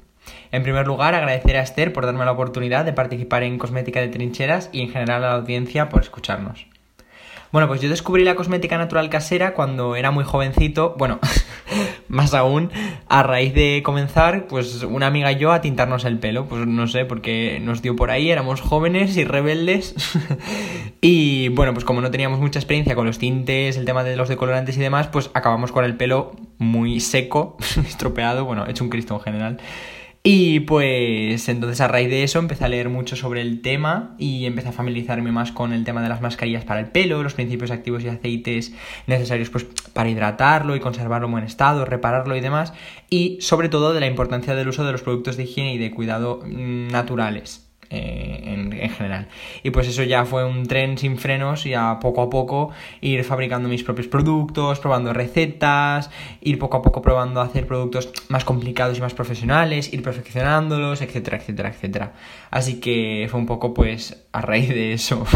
En 0.52 0.64
primer 0.64 0.88
lugar, 0.88 1.14
agradecer 1.14 1.56
a 1.56 1.62
Esther 1.62 1.94
por 1.94 2.08
darme 2.08 2.26
la 2.26 2.32
oportunidad 2.32 2.84
de 2.84 2.94
participar 2.94 3.44
en 3.44 3.60
Cosmética 3.60 4.02
de 4.02 4.08
Trincheras 4.08 4.72
y 4.72 4.82
en 4.82 4.90
general 4.90 5.24
a 5.24 5.28
la 5.28 5.36
audiencia 5.36 5.90
por 5.90 6.02
escucharnos. 6.02 6.73
Bueno, 7.54 7.68
pues 7.68 7.82
yo 7.82 7.90
descubrí 7.90 8.24
la 8.24 8.34
cosmética 8.34 8.80
natural 8.80 9.12
casera 9.12 9.54
cuando 9.54 9.96
era 9.96 10.10
muy 10.10 10.24
jovencito, 10.24 10.96
bueno, 10.98 11.20
más 12.08 12.34
aún, 12.34 12.72
a 13.08 13.22
raíz 13.22 13.54
de 13.54 13.84
comenzar, 13.86 14.48
pues 14.48 14.82
una 14.82 15.06
amiga 15.06 15.32
y 15.32 15.36
yo 15.36 15.52
a 15.52 15.62
tintarnos 15.62 16.04
el 16.06 16.18
pelo, 16.18 16.48
pues 16.48 16.66
no 16.66 16.88
sé, 16.88 17.06
porque 17.06 17.60
nos 17.62 17.84
dio 17.84 17.96
por 17.96 18.10
ahí, 18.10 18.32
éramos 18.32 18.60
jóvenes 18.60 19.16
y 19.18 19.24
rebeldes, 19.24 19.94
y 21.02 21.50
bueno, 21.50 21.76
pues 21.76 21.86
como 21.86 22.02
no 22.02 22.10
teníamos 22.10 22.40
mucha 22.40 22.58
experiencia 22.58 22.96
con 22.96 23.06
los 23.06 23.20
tintes, 23.20 23.78
el 23.78 23.86
tema 23.86 24.04
de 24.04 24.16
los 24.16 24.30
decolorantes 24.30 24.76
y 24.78 24.80
demás, 24.80 25.10
pues 25.10 25.30
acabamos 25.36 25.72
con 25.72 25.86
el 25.86 25.96
pelo 25.96 26.32
muy 26.58 27.02
seco, 27.02 27.58
estropeado, 27.88 28.46
bueno, 28.46 28.66
hecho 28.68 28.84
un 28.84 28.90
cristo 28.90 29.14
en 29.14 29.22
general. 29.22 29.60
Y 30.26 30.62
pues 30.62 31.50
entonces 31.50 31.82
a 31.82 31.90
raíz 31.90 32.10
de 32.10 32.24
eso 32.24 32.40
empecé 32.40 32.64
a 32.64 32.70
leer 32.70 32.88
mucho 32.88 33.18
sobre 33.18 33.42
el 33.42 33.62
tema 33.62 34.16
y 34.18 34.46
empecé 34.46 34.70
a 34.70 34.72
familiarizarme 34.72 35.34
más 35.34 35.52
con 35.52 35.74
el 35.74 35.84
tema 35.84 36.02
de 36.02 36.08
las 36.08 36.22
mascarillas 36.22 36.64
para 36.64 36.80
el 36.80 36.86
pelo, 36.88 37.24
los 37.24 37.34
principios 37.34 37.72
activos 37.72 38.06
y 38.06 38.08
aceites 38.08 38.74
necesarios 39.06 39.50
pues 39.50 39.66
para 39.92 40.10
hidratarlo 40.10 40.78
y 40.78 40.80
conservarlo 40.80 41.26
en 41.28 41.34
buen 41.34 41.44
estado, 41.44 41.84
repararlo 41.84 42.38
y 42.38 42.40
demás, 42.40 42.74
y 43.10 43.38
sobre 43.42 43.68
todo 43.68 43.94
de 43.94 44.00
la 44.00 44.08
importancia 44.08 44.56
del 44.56 44.70
uso 44.70 44.86
de 44.86 44.94
los 44.94 45.02
productos 45.02 45.36
de 45.36 45.44
higiene 45.44 45.74
y 45.74 45.78
de 45.78 45.92
cuidado 45.92 46.42
mm, 46.46 46.88
naturales. 46.88 47.63
Eh, 47.96 48.42
en, 48.44 48.72
general. 48.90 49.28
Y 49.62 49.70
pues 49.70 49.88
eso 49.88 50.02
ya 50.02 50.26
fue 50.26 50.44
un 50.46 50.66
tren 50.66 50.98
sin 50.98 51.18
frenos 51.18 51.68
y 51.68 51.76
a 51.76 52.00
poco 52.00 52.24
a 52.24 52.30
poco 52.30 52.72
ir 53.02 53.24
fabricando 53.24 53.70
mis 53.70 53.84
propios 53.84 54.08
productos, 54.08 54.80
probando 54.80 55.14
recetas, 55.14 56.10
ir 56.42 56.58
poco 56.58 56.78
a 56.78 56.82
poco 56.82 57.04
probando 57.04 57.40
a 57.40 57.44
hacer 57.44 57.68
productos 57.68 58.10
más 58.30 58.46
complicados 58.46 58.98
y 58.98 59.02
más 59.02 59.14
profesionales, 59.14 59.94
ir 59.94 60.02
perfeccionándolos, 60.02 61.04
etcétera, 61.04 61.38
etcétera, 61.38 61.70
etcétera. 61.70 62.14
Así 62.50 62.80
que 62.80 63.28
fue 63.30 63.40
un 63.40 63.46
poco 63.46 63.76
pues 63.76 64.26
a 64.32 64.42
raíz 64.42 64.70
de 64.70 64.94
eso. 64.94 65.26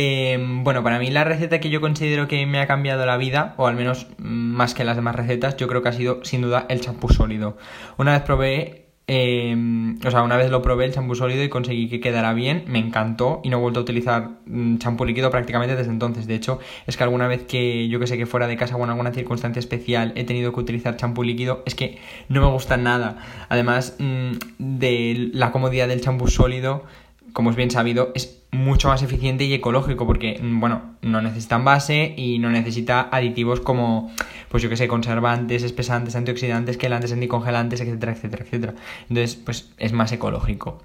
Em, 0.00 0.62
bueno, 0.62 0.84
para 0.84 1.00
mí 1.00 1.10
la 1.10 1.24
receta 1.24 1.58
que 1.58 1.70
yo 1.70 1.80
considero 1.80 2.28
que 2.28 2.46
me 2.46 2.60
ha 2.60 2.68
cambiado 2.68 3.04
la 3.04 3.16
vida, 3.16 3.54
o 3.56 3.66
al 3.66 3.74
menos 3.74 4.06
más 4.18 4.72
que 4.72 4.84
las 4.84 4.94
demás 4.94 5.16
recetas, 5.16 5.56
yo 5.56 5.66
creo 5.66 5.82
que 5.82 5.88
ha 5.88 5.92
sido 5.92 6.24
sin 6.24 6.42
duda 6.42 6.66
el 6.68 6.80
champú 6.80 7.08
sólido. 7.08 7.56
Una 7.96 8.12
vez 8.12 8.22
probé 8.22 8.87
Em, 9.10 9.98
o 10.04 10.10
sea, 10.10 10.22
una 10.22 10.36
vez 10.36 10.50
lo 10.50 10.60
probé 10.60 10.84
el 10.84 10.92
champú 10.92 11.14
sólido 11.14 11.42
y 11.42 11.48
conseguí 11.48 11.88
que 11.88 11.98
quedara 11.98 12.34
bien, 12.34 12.64
me 12.66 12.78
encantó 12.78 13.40
y 13.42 13.48
no 13.48 13.56
he 13.56 13.60
vuelto 13.60 13.80
a 13.80 13.82
utilizar 13.82 14.32
mm, 14.44 14.76
champú 14.76 15.06
líquido 15.06 15.30
prácticamente 15.30 15.74
desde 15.76 15.90
entonces. 15.90 16.26
De 16.26 16.34
hecho, 16.34 16.58
es 16.86 16.98
que 16.98 17.04
alguna 17.04 17.26
vez 17.26 17.44
que 17.44 17.88
yo 17.88 17.98
que 18.00 18.06
sé 18.06 18.18
que 18.18 18.26
fuera 18.26 18.46
de 18.46 18.58
casa 18.58 18.76
o 18.76 18.84
en 18.84 18.90
alguna 18.90 19.14
circunstancia 19.14 19.60
especial 19.60 20.12
he 20.14 20.24
tenido 20.24 20.52
que 20.52 20.60
utilizar 20.60 20.98
champú 20.98 21.22
líquido, 21.22 21.62
es 21.64 21.74
que 21.74 21.98
no 22.28 22.42
me 22.42 22.48
gusta 22.48 22.76
nada. 22.76 23.16
Además 23.48 23.96
mm, 23.98 24.32
de 24.58 25.30
la 25.32 25.52
comodidad 25.52 25.88
del 25.88 26.02
champú 26.02 26.28
sólido, 26.28 26.84
como 27.32 27.50
es 27.50 27.56
bien 27.56 27.70
sabido, 27.70 28.12
es 28.14 28.42
mucho 28.50 28.88
más 28.88 29.02
eficiente 29.02 29.44
y 29.44 29.52
ecológico 29.52 30.06
porque, 30.06 30.40
mm, 30.42 30.60
bueno, 30.60 30.96
no 31.02 31.20
necesitan 31.20 31.64
base 31.64 32.14
y 32.16 32.38
no 32.38 32.50
necesita 32.50 33.08
aditivos 33.12 33.60
como, 33.60 34.10
pues 34.48 34.62
yo 34.62 34.68
que 34.68 34.76
sé, 34.76 34.88
conservantes, 34.88 35.62
espesantes, 35.62 36.16
antioxidantes, 36.16 36.76
quelantes, 36.78 37.12
anticongelantes, 37.12 37.80
etcétera, 37.80 38.12
etcétera, 38.12 38.44
etcétera. 38.44 38.74
Entonces, 39.08 39.36
pues 39.36 39.70
es 39.78 39.92
más 39.92 40.12
ecológico. 40.12 40.82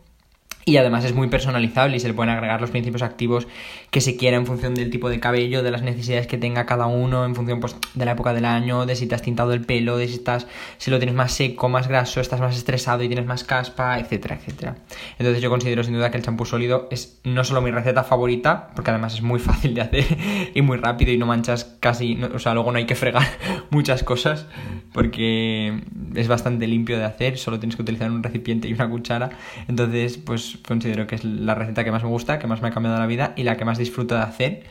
Y 0.65 0.77
además 0.77 1.03
es 1.03 1.13
muy 1.13 1.27
personalizable 1.27 1.97
y 1.97 1.99
se 1.99 2.07
le 2.07 2.13
pueden 2.13 2.33
agregar 2.33 2.61
los 2.61 2.71
principios 2.71 3.01
activos 3.01 3.47
que 3.91 4.01
se 4.01 4.15
quiera 4.15 4.37
en 4.37 4.45
función 4.45 4.75
del 4.75 4.89
tipo 4.89 5.09
de 5.09 5.19
cabello, 5.19 5.61
de 5.61 5.71
las 5.71 5.81
necesidades 5.81 6.25
que 6.25 6.37
tenga 6.37 6.65
cada 6.65 6.87
uno, 6.87 7.25
en 7.25 7.35
función 7.35 7.59
pues, 7.59 7.75
de 7.93 8.05
la 8.05 8.11
época 8.11 8.33
del 8.33 8.45
año, 8.45 8.85
de 8.85 8.95
si 8.95 9.07
te 9.07 9.15
has 9.15 9.21
tintado 9.21 9.53
el 9.53 9.61
pelo, 9.65 9.97
de 9.97 10.07
si 10.07 10.15
estás, 10.15 10.47
si 10.77 10.89
lo 10.89 10.99
tienes 10.99 11.15
más 11.15 11.33
seco, 11.33 11.67
más 11.67 11.87
graso, 11.87 12.21
estás 12.21 12.39
más 12.39 12.55
estresado 12.55 13.03
y 13.03 13.07
tienes 13.07 13.25
más 13.25 13.43
caspa, 13.43 13.99
etcétera, 13.99 14.35
etcétera. 14.35 14.75
Entonces 15.19 15.41
yo 15.41 15.49
considero 15.49 15.83
sin 15.83 15.95
duda 15.95 16.11
que 16.11 16.17
el 16.17 16.23
champú 16.23 16.45
sólido 16.45 16.87
es 16.91 17.19
no 17.23 17.43
solo 17.43 17.61
mi 17.61 17.71
receta 17.71 18.03
favorita, 18.03 18.69
porque 18.73 18.91
además 18.91 19.15
es 19.15 19.21
muy 19.21 19.39
fácil 19.39 19.73
de 19.73 19.81
hacer 19.81 20.05
y 20.53 20.61
muy 20.61 20.77
rápido 20.77 21.11
y 21.11 21.17
no 21.17 21.25
manchas 21.25 21.75
casi, 21.79 22.21
o 22.23 22.39
sea, 22.39 22.53
luego 22.53 22.71
no 22.71 22.77
hay 22.77 22.85
que 22.85 22.95
fregar 22.95 23.27
muchas 23.69 24.03
cosas 24.03 24.47
porque 24.93 25.81
es 26.15 26.27
bastante 26.27 26.67
limpio 26.67 26.97
de 26.97 27.03
hacer, 27.03 27.37
solo 27.37 27.59
tienes 27.59 27.75
que 27.75 27.81
utilizar 27.81 28.09
un 28.11 28.23
recipiente 28.23 28.67
y 28.67 28.73
una 28.73 28.89
cuchara. 28.89 29.31
Entonces, 29.67 30.17
pues 30.17 30.52
considero 30.65 31.07
que 31.07 31.15
es 31.15 31.23
la 31.23 31.55
receta 31.55 31.83
que 31.83 31.91
más 31.91 32.03
me 32.03 32.09
gusta, 32.09 32.39
que 32.39 32.47
más 32.47 32.61
me 32.61 32.69
ha 32.69 32.71
cambiado 32.71 32.97
la 32.97 33.07
vida 33.07 33.33
y 33.35 33.43
la 33.43 33.57
que 33.57 33.65
más 33.65 33.77
disfruto 33.77 34.15
de 34.15 34.21
hacer. 34.21 34.63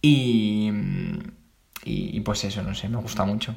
Y, 0.00 0.70
y, 1.84 2.20
pues 2.20 2.44
eso, 2.44 2.62
no 2.62 2.74
sé, 2.74 2.88
me 2.88 2.98
gusta 2.98 3.24
mucho. 3.24 3.54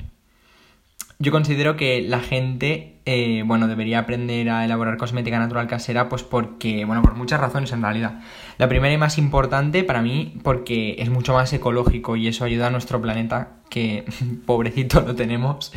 Yo 1.20 1.32
considero 1.32 1.78
que 1.78 2.02
la 2.02 2.20
gente, 2.20 3.00
eh, 3.06 3.44
bueno, 3.46 3.68
debería 3.68 4.00
aprender 4.00 4.50
a 4.50 4.66
elaborar 4.66 4.98
cosmética 4.98 5.38
natural 5.38 5.68
casera, 5.68 6.10
pues 6.10 6.24
porque, 6.24 6.84
bueno, 6.86 7.04
por 7.04 7.14
muchas 7.14 7.40
razones 7.40 7.72
en 7.74 7.84
realidad. 7.84 8.22
La 8.58 8.68
primera 8.68 8.92
y 8.92 8.98
más 8.98 9.20
importante 9.20 9.84
para 9.84 10.02
mí, 10.02 10.40
porque 10.42 10.96
es 10.98 11.12
mucho 11.12 11.34
más 11.34 11.54
ecológico 11.54 12.16
y 12.16 12.28
eso 12.28 12.44
ayuda 12.44 12.68
a 12.68 12.70
nuestro 12.72 13.00
planeta, 13.00 13.58
que 13.70 14.06
pobrecito 14.48 15.02
lo 15.02 15.14
tenemos. 15.14 15.72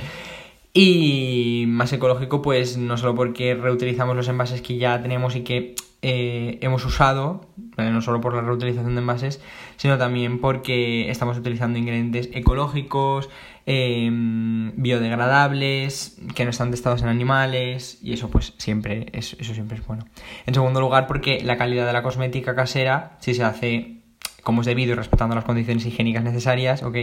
Y 0.76 1.66
más 1.68 1.92
ecológico, 1.92 2.42
pues 2.42 2.76
no 2.76 2.96
solo 2.98 3.14
porque 3.14 3.54
reutilizamos 3.54 4.16
los 4.16 4.26
envases 4.26 4.60
que 4.60 4.76
ya 4.76 5.00
tenemos 5.00 5.36
y 5.36 5.42
que 5.42 5.76
eh, 6.02 6.58
hemos 6.62 6.84
usado, 6.84 7.46
no 7.76 8.02
solo 8.02 8.20
por 8.20 8.34
la 8.34 8.40
reutilización 8.40 8.96
de 8.96 9.00
envases, 9.00 9.40
sino 9.76 9.98
también 9.98 10.40
porque 10.40 11.08
estamos 11.10 11.38
utilizando 11.38 11.78
ingredientes 11.78 12.28
ecológicos, 12.32 13.30
em, 13.66 14.72
biodegradables, 14.74 16.18
que 16.34 16.44
no 16.44 16.50
están 16.50 16.72
testados 16.72 17.02
en 17.02 17.08
animales, 17.08 18.00
y 18.02 18.12
eso 18.12 18.28
pues 18.28 18.54
siempre, 18.58 19.06
eso 19.12 19.54
siempre 19.54 19.78
es 19.78 19.86
bueno. 19.86 20.04
En 20.44 20.54
segundo 20.54 20.80
lugar, 20.80 21.06
porque 21.06 21.40
la 21.44 21.56
calidad 21.56 21.86
de 21.86 21.92
la 21.92 22.02
cosmética 22.02 22.56
casera, 22.56 23.16
si 23.20 23.32
se 23.32 23.44
hace 23.44 24.03
como 24.44 24.60
es 24.60 24.66
debido 24.66 24.92
y 24.92 24.94
respetando 24.94 25.34
las 25.34 25.44
condiciones 25.44 25.84
higiénicas 25.84 26.22
necesarias, 26.22 26.82
¿ok? 26.82 26.96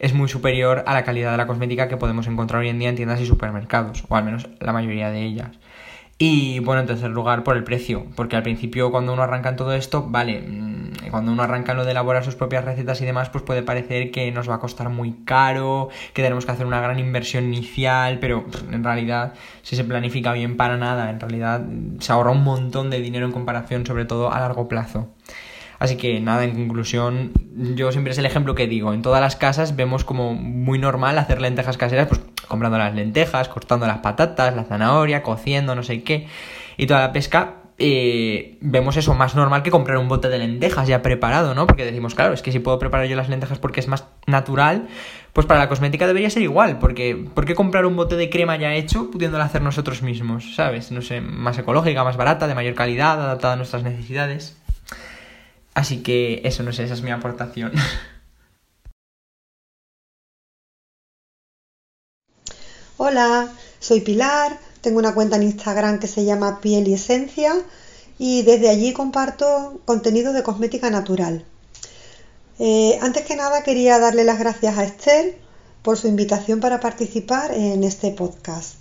Es 0.00 0.14
muy 0.14 0.28
superior 0.28 0.82
a 0.86 0.94
la 0.94 1.04
calidad 1.04 1.30
de 1.30 1.36
la 1.36 1.46
cosmética 1.46 1.86
que 1.86 1.96
podemos 1.96 2.26
encontrar 2.26 2.62
hoy 2.62 2.68
en 2.68 2.78
día 2.78 2.88
en 2.88 2.96
tiendas 2.96 3.20
y 3.20 3.26
supermercados, 3.26 4.04
o 4.08 4.16
al 4.16 4.24
menos 4.24 4.48
la 4.58 4.72
mayoría 4.72 5.10
de 5.10 5.22
ellas. 5.22 5.50
Y 6.20 6.58
bueno, 6.58 6.80
en 6.80 6.88
tercer 6.88 7.10
lugar, 7.10 7.44
por 7.44 7.56
el 7.56 7.62
precio, 7.62 8.06
porque 8.16 8.34
al 8.34 8.42
principio 8.42 8.90
cuando 8.90 9.12
uno 9.12 9.22
arranca 9.22 9.50
en 9.50 9.56
todo 9.56 9.72
esto, 9.72 10.04
vale, 10.08 10.40
mm, 10.40 11.10
cuando 11.12 11.30
uno 11.30 11.44
arranca 11.44 11.72
en 11.72 11.78
lo 11.78 11.84
de 11.84 11.92
elaborar 11.92 12.24
sus 12.24 12.34
propias 12.34 12.64
recetas 12.64 13.00
y 13.00 13.04
demás, 13.04 13.30
pues 13.30 13.44
puede 13.44 13.62
parecer 13.62 14.10
que 14.10 14.32
nos 14.32 14.50
va 14.50 14.56
a 14.56 14.58
costar 14.58 14.88
muy 14.88 15.12
caro, 15.24 15.90
que 16.14 16.22
tenemos 16.22 16.44
que 16.44 16.50
hacer 16.50 16.66
una 16.66 16.80
gran 16.80 16.98
inversión 16.98 17.44
inicial, 17.44 18.18
pero 18.18 18.44
en 18.72 18.82
realidad, 18.82 19.34
si 19.62 19.76
se 19.76 19.84
planifica 19.84 20.32
bien 20.32 20.56
para 20.56 20.76
nada, 20.76 21.08
en 21.10 21.20
realidad 21.20 21.64
se 22.00 22.12
ahorra 22.12 22.32
un 22.32 22.42
montón 22.42 22.90
de 22.90 23.00
dinero 23.00 23.24
en 23.26 23.32
comparación, 23.32 23.86
sobre 23.86 24.04
todo 24.04 24.32
a 24.32 24.40
largo 24.40 24.66
plazo. 24.66 25.10
Así 25.78 25.96
que 25.96 26.18
nada, 26.20 26.44
en 26.44 26.54
conclusión, 26.54 27.32
yo 27.54 27.92
siempre 27.92 28.12
es 28.12 28.18
el 28.18 28.26
ejemplo 28.26 28.54
que 28.54 28.66
digo. 28.66 28.92
En 28.92 29.02
todas 29.02 29.20
las 29.20 29.36
casas 29.36 29.76
vemos 29.76 30.04
como 30.04 30.34
muy 30.34 30.78
normal 30.78 31.18
hacer 31.18 31.40
lentejas 31.40 31.76
caseras, 31.76 32.08
pues 32.08 32.20
comprando 32.48 32.78
las 32.78 32.94
lentejas, 32.94 33.48
cortando 33.48 33.86
las 33.86 33.98
patatas, 33.98 34.56
la 34.56 34.64
zanahoria, 34.64 35.22
cociendo, 35.22 35.74
no 35.74 35.82
sé 35.82 36.02
qué, 36.02 36.26
y 36.76 36.86
toda 36.86 37.00
la 37.00 37.12
pesca. 37.12 37.54
Eh, 37.80 38.58
vemos 38.60 38.96
eso 38.96 39.14
más 39.14 39.36
normal 39.36 39.62
que 39.62 39.70
comprar 39.70 39.98
un 39.98 40.08
bote 40.08 40.28
de 40.28 40.38
lentejas 40.38 40.88
ya 40.88 41.00
preparado, 41.00 41.54
¿no? 41.54 41.68
Porque 41.68 41.84
decimos, 41.84 42.16
claro, 42.16 42.34
es 42.34 42.42
que 42.42 42.50
si 42.50 42.58
puedo 42.58 42.76
preparar 42.80 43.06
yo 43.06 43.14
las 43.14 43.28
lentejas 43.28 43.60
porque 43.60 43.78
es 43.78 43.86
más 43.86 44.04
natural, 44.26 44.88
pues 45.32 45.46
para 45.46 45.60
la 45.60 45.68
cosmética 45.68 46.08
debería 46.08 46.28
ser 46.28 46.42
igual, 46.42 46.80
porque 46.80 47.14
¿por 47.34 47.44
qué 47.44 47.54
comprar 47.54 47.86
un 47.86 47.94
bote 47.94 48.16
de 48.16 48.30
crema 48.30 48.56
ya 48.56 48.74
hecho 48.74 49.12
pudiéndola 49.12 49.44
hacer 49.44 49.62
nosotros 49.62 50.02
mismos, 50.02 50.56
¿sabes? 50.56 50.90
No 50.90 51.02
sé, 51.02 51.20
más 51.20 51.56
ecológica, 51.56 52.02
más 52.02 52.16
barata, 52.16 52.48
de 52.48 52.56
mayor 52.56 52.74
calidad, 52.74 53.22
adaptada 53.22 53.52
a 53.52 53.56
nuestras 53.56 53.84
necesidades. 53.84 54.57
Así 55.78 56.02
que 56.02 56.40
eso, 56.42 56.64
no 56.64 56.72
sé, 56.72 56.82
esa 56.82 56.94
es 56.94 57.02
mi 57.02 57.12
aportación. 57.12 57.70
Hola, 62.96 63.52
soy 63.78 64.00
Pilar, 64.00 64.58
tengo 64.80 64.98
una 64.98 65.14
cuenta 65.14 65.36
en 65.36 65.44
Instagram 65.44 66.00
que 66.00 66.08
se 66.08 66.24
llama 66.24 66.60
Piel 66.60 66.88
y 66.88 66.94
Esencia 66.94 67.54
y 68.18 68.42
desde 68.42 68.70
allí 68.70 68.92
comparto 68.92 69.80
contenido 69.84 70.32
de 70.32 70.42
cosmética 70.42 70.90
natural. 70.90 71.44
Eh, 72.58 72.98
antes 73.00 73.24
que 73.24 73.36
nada 73.36 73.62
quería 73.62 74.00
darle 74.00 74.24
las 74.24 74.40
gracias 74.40 74.78
a 74.78 74.82
Esther 74.82 75.38
por 75.82 75.96
su 75.96 76.08
invitación 76.08 76.58
para 76.58 76.80
participar 76.80 77.52
en 77.52 77.84
este 77.84 78.10
podcast. 78.10 78.74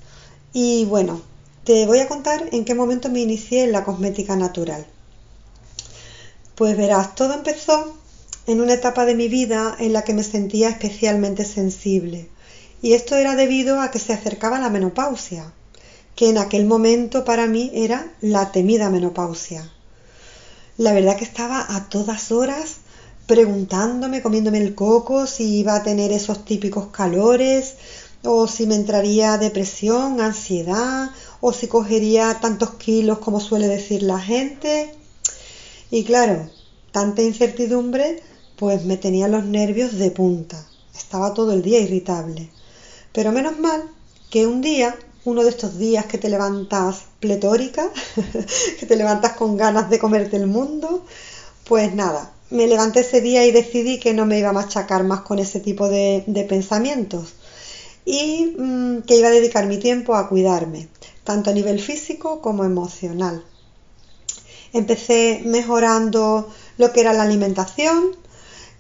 Y 0.52 0.86
bueno, 0.86 1.22
te 1.64 1.86
voy 1.86 2.00
a 2.00 2.08
contar 2.08 2.50
en 2.52 2.66
qué 2.66 2.74
momento 2.74 3.10
me 3.10 3.20
inicié 3.20 3.66
en 3.66 3.72
la 3.72 3.84
cosmética 3.84 4.36
natural. 4.36 4.88
Pues 6.58 6.76
verás, 6.76 7.13
todo 7.13 7.36
empezó 7.36 7.93
en 8.48 8.62
una 8.62 8.74
etapa 8.74 9.06
de 9.06 9.13
mi 9.13 9.28
vida 9.28 9.76
en 9.78 9.93
la 9.93 10.04
que 10.04 10.15
me 10.15 10.24
sentía 10.24 10.70
especialmente 10.70 11.46
sensible. 11.46 12.30
Y 12.82 12.93
esto 12.93 13.15
era 13.15 13.36
debido 13.36 13.80
a 13.80 13.91
que 13.91 14.00
se 14.00 14.12
acercaba 14.12 14.58
la 14.58 14.72
menopausia, 14.72 15.54
que 16.15 16.30
en 16.30 16.39
aquel 16.39 16.65
momento 16.65 17.24
para 17.24 17.46
mí 17.46 17.70
era 17.76 18.12
la 18.22 18.52
temida 18.52 18.89
menopausia. 18.89 19.72
La 20.78 20.93
verdad 20.93 21.15
que 21.15 21.26
estaba 21.26 21.63
a 21.76 21.89
todas 21.89 22.32
horas 22.32 22.78
preguntándome, 23.28 24.24
comiéndome 24.24 24.58
el 24.58 24.74
coco, 24.74 25.28
si 25.28 25.60
iba 25.60 25.76
a 25.76 25.84
tener 25.84 26.12
esos 26.12 26.43
típicos 26.43 26.88
calores, 26.88 27.76
o 28.24 28.48
si 28.48 28.65
me 28.65 28.74
entraría 28.74 29.38
depresión, 29.38 30.22
ansiedad, 30.22 31.12
o 31.39 31.54
si 31.54 31.67
cogería 31.67 32.39
tantos 32.41 32.72
kilos 32.76 33.20
como 33.20 33.39
suele 33.39 33.67
decir 33.67 34.02
la 34.02 34.20
gente. 34.20 34.98
Y 35.89 36.04
claro, 36.04 36.50
tanta 36.91 37.21
incertidumbre 37.21 38.21
pues 38.58 38.86
me 38.86 38.97
tenía 38.97 39.28
los 39.28 39.45
nervios 39.45 39.97
de 39.97 40.12
punta. 40.12 40.67
Estaba 40.95 41.34
todo 41.34 41.54
el 41.54 41.62
día 41.62 41.80
irritable. 41.80 42.50
Pero 43.13 43.32
menos 43.32 43.60
mal 43.60 43.84
que 44.30 44.47
un 44.47 44.62
día, 44.62 44.95
uno 45.26 45.43
de 45.43 45.50
estos 45.50 45.78
días 45.78 46.06
que 46.06 46.17
te 46.17 46.30
levantas 46.30 47.04
pletórica, 47.19 47.89
que 48.80 48.86
te 48.86 48.95
levantas 48.95 49.34
con 49.34 49.58
ganas 49.58 49.89
de 49.89 50.00
comerte 50.00 50.38
el 50.38 50.47
mundo, 50.47 51.06
pues 51.63 51.93
nada, 51.93 52.34
me 52.50 52.67
levanté 52.67 53.02
ese 53.02 53.21
día 53.21 53.45
y 53.45 53.52
decidí 53.52 54.00
que 54.00 54.13
no 54.13 54.26
me 54.26 54.39
iba 54.39 54.50
a 54.50 54.54
machacar 54.54 55.04
más 55.04 55.21
con 55.21 55.39
ese 55.39 55.60
tipo 55.60 55.88
de, 55.89 56.23
pensamientos 56.47 57.34
y 58.06 58.56
mm, 58.58 59.02
que 59.02 59.17
iba 59.17 59.28
a 59.28 59.32
dedicar 59.32 59.67
mi 59.67 59.78
tiempo 59.78 60.15
a 60.15 60.30
cuidarme, 60.30 60.88
tanto 61.23 61.50
a 61.50 61.54
nivel 61.54 61.80
físico 61.80 62.41
como 62.41 62.63
emocional. 62.63 63.43
Empecé 64.74 65.42
mejorando 65.46 66.50
lo 66.78 66.94
que 66.94 67.02
era 67.02 67.14
la 67.14 67.24
alimentación, 67.24 68.16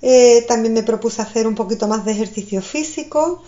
eh, 0.01 0.45
también 0.47 0.73
me 0.73 0.83
propuse 0.83 1.21
hacer 1.21 1.47
un 1.47 1.55
poquito 1.55 1.87
más 1.87 2.05
de 2.05 2.11
ejercicio 2.11 2.61
físico 2.61 3.41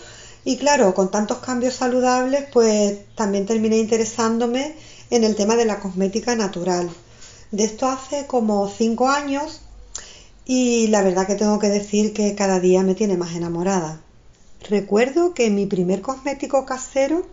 y 0.44 0.56
claro, 0.56 0.94
con 0.94 1.10
tantos 1.10 1.38
cambios 1.38 1.74
saludables, 1.74 2.44
pues 2.52 2.98
también 3.14 3.46
terminé 3.46 3.78
interesándome 3.78 4.74
en 5.10 5.24
el 5.24 5.36
tema 5.36 5.56
de 5.56 5.66
la 5.66 5.80
cosmética 5.80 6.34
natural. 6.34 6.90
De 7.50 7.64
esto 7.64 7.86
hace 7.86 8.26
como 8.26 8.68
cinco 8.68 9.08
años 9.08 9.60
y 10.46 10.88
la 10.88 11.02
verdad 11.02 11.26
que 11.26 11.34
tengo 11.34 11.58
que 11.58 11.68
decir 11.68 12.12
que 12.12 12.34
cada 12.34 12.58
día 12.58 12.82
me 12.82 12.94
tiene 12.94 13.16
más 13.16 13.34
enamorada. 13.34 14.00
Recuerdo 14.68 15.34
que 15.34 15.50
mi 15.50 15.66
primer 15.66 16.00
cosmético 16.00 16.64
casero 16.64 17.26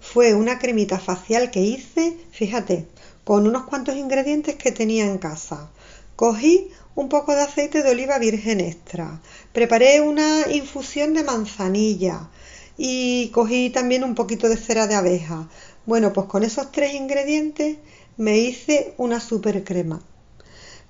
fue 0.00 0.34
una 0.34 0.58
cremita 0.58 0.98
facial 0.98 1.50
que 1.50 1.62
hice, 1.62 2.16
fíjate, 2.30 2.86
con 3.24 3.46
unos 3.46 3.64
cuantos 3.64 3.96
ingredientes 3.96 4.56
que 4.56 4.72
tenía 4.72 5.04
en 5.04 5.18
casa. 5.18 5.70
Cogí 6.16 6.70
un 6.94 7.08
poco 7.08 7.34
de 7.34 7.42
aceite 7.42 7.82
de 7.82 7.90
oliva 7.90 8.18
virgen 8.18 8.60
extra, 8.60 9.20
preparé 9.52 10.00
una 10.00 10.44
infusión 10.50 11.14
de 11.14 11.24
manzanilla 11.24 12.28
y 12.76 13.28
cogí 13.28 13.70
también 13.70 14.04
un 14.04 14.14
poquito 14.14 14.48
de 14.48 14.56
cera 14.56 14.86
de 14.86 14.94
abeja. 14.94 15.48
Bueno, 15.86 16.12
pues 16.12 16.26
con 16.26 16.42
esos 16.42 16.72
tres 16.72 16.94
ingredientes 16.94 17.78
me 18.16 18.38
hice 18.38 18.94
una 18.98 19.20
super 19.20 19.64
crema. 19.64 20.02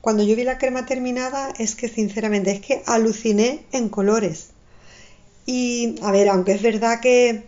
Cuando 0.00 0.22
yo 0.22 0.34
vi 0.34 0.44
la 0.44 0.58
crema 0.58 0.86
terminada 0.86 1.52
es 1.58 1.74
que 1.74 1.88
sinceramente 1.88 2.50
es 2.52 2.60
que 2.60 2.82
aluciné 2.86 3.64
en 3.72 3.88
colores. 3.88 4.50
Y 5.46 5.96
a 6.02 6.10
ver, 6.10 6.28
aunque 6.28 6.52
es 6.52 6.62
verdad 6.62 7.00
que, 7.00 7.44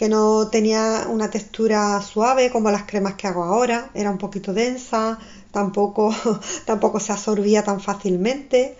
que 0.00 0.08
no 0.08 0.48
tenía 0.48 1.08
una 1.10 1.28
textura 1.28 2.00
suave 2.00 2.50
como 2.50 2.70
las 2.70 2.84
cremas 2.84 3.16
que 3.16 3.26
hago 3.26 3.44
ahora, 3.44 3.90
era 3.92 4.10
un 4.10 4.16
poquito 4.16 4.54
densa, 4.54 5.18
tampoco, 5.50 6.10
tampoco 6.64 6.98
se 7.00 7.12
absorbía 7.12 7.64
tan 7.64 7.82
fácilmente. 7.82 8.78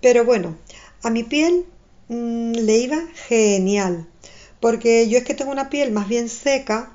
Pero 0.00 0.24
bueno, 0.24 0.54
a 1.02 1.10
mi 1.10 1.24
piel 1.24 1.66
mm, 2.06 2.52
le 2.52 2.78
iba 2.78 2.98
genial, 3.26 4.06
porque 4.60 5.08
yo 5.08 5.18
es 5.18 5.24
que 5.24 5.34
tengo 5.34 5.50
una 5.50 5.70
piel 5.70 5.90
más 5.90 6.06
bien 6.06 6.28
seca 6.28 6.92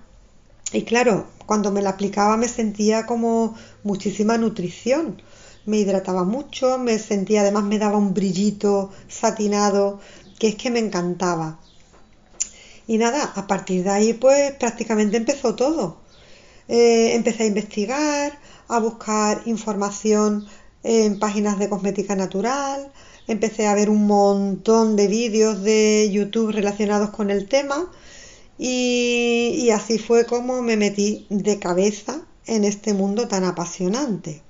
y 0.71 0.83
claro, 0.83 1.25
cuando 1.45 1.69
me 1.69 1.81
la 1.81 1.89
aplicaba 1.89 2.37
me 2.37 2.47
sentía 2.47 3.05
como 3.05 3.55
muchísima 3.83 4.37
nutrición 4.37 5.21
me 5.65 5.79
hidrataba 5.79 6.23
mucho, 6.23 6.77
me 6.77 6.97
sentía, 6.97 7.41
además 7.41 7.65
me 7.65 7.77
daba 7.77 7.97
un 7.97 8.13
brillito 8.13 8.89
satinado, 9.09 9.99
que 10.39 10.47
es 10.47 10.55
que 10.55 10.71
me 10.71 10.79
encantaba. 10.79 11.59
Y 12.89 12.97
nada, 12.97 13.33
a 13.35 13.45
partir 13.45 13.83
de 13.83 13.91
ahí 13.91 14.13
pues 14.13 14.51
prácticamente 14.53 15.15
empezó 15.15 15.53
todo. 15.53 15.97
Eh, 16.67 17.13
empecé 17.13 17.43
a 17.43 17.45
investigar, 17.45 18.39
a 18.67 18.79
buscar 18.79 19.43
información 19.45 20.47
en 20.81 21.19
páginas 21.19 21.59
de 21.59 21.69
cosmética 21.69 22.15
natural, 22.15 22.91
empecé 23.27 23.67
a 23.67 23.75
ver 23.75 23.91
un 23.91 24.07
montón 24.07 24.95
de 24.95 25.07
vídeos 25.07 25.61
de 25.61 26.09
YouTube 26.11 26.51
relacionados 26.51 27.11
con 27.11 27.29
el 27.29 27.47
tema 27.47 27.91
y, 28.57 29.53
y 29.59 29.69
así 29.69 29.99
fue 29.99 30.25
como 30.25 30.63
me 30.63 30.75
metí 30.75 31.27
de 31.29 31.59
cabeza 31.59 32.21
en 32.47 32.63
este 32.63 32.95
mundo 32.95 33.27
tan 33.27 33.43
apasionante. 33.43 34.41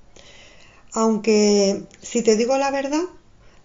Aunque, 0.94 1.84
si 2.02 2.22
te 2.22 2.38
digo 2.38 2.58
la 2.58 2.72
verdad, 2.72 3.04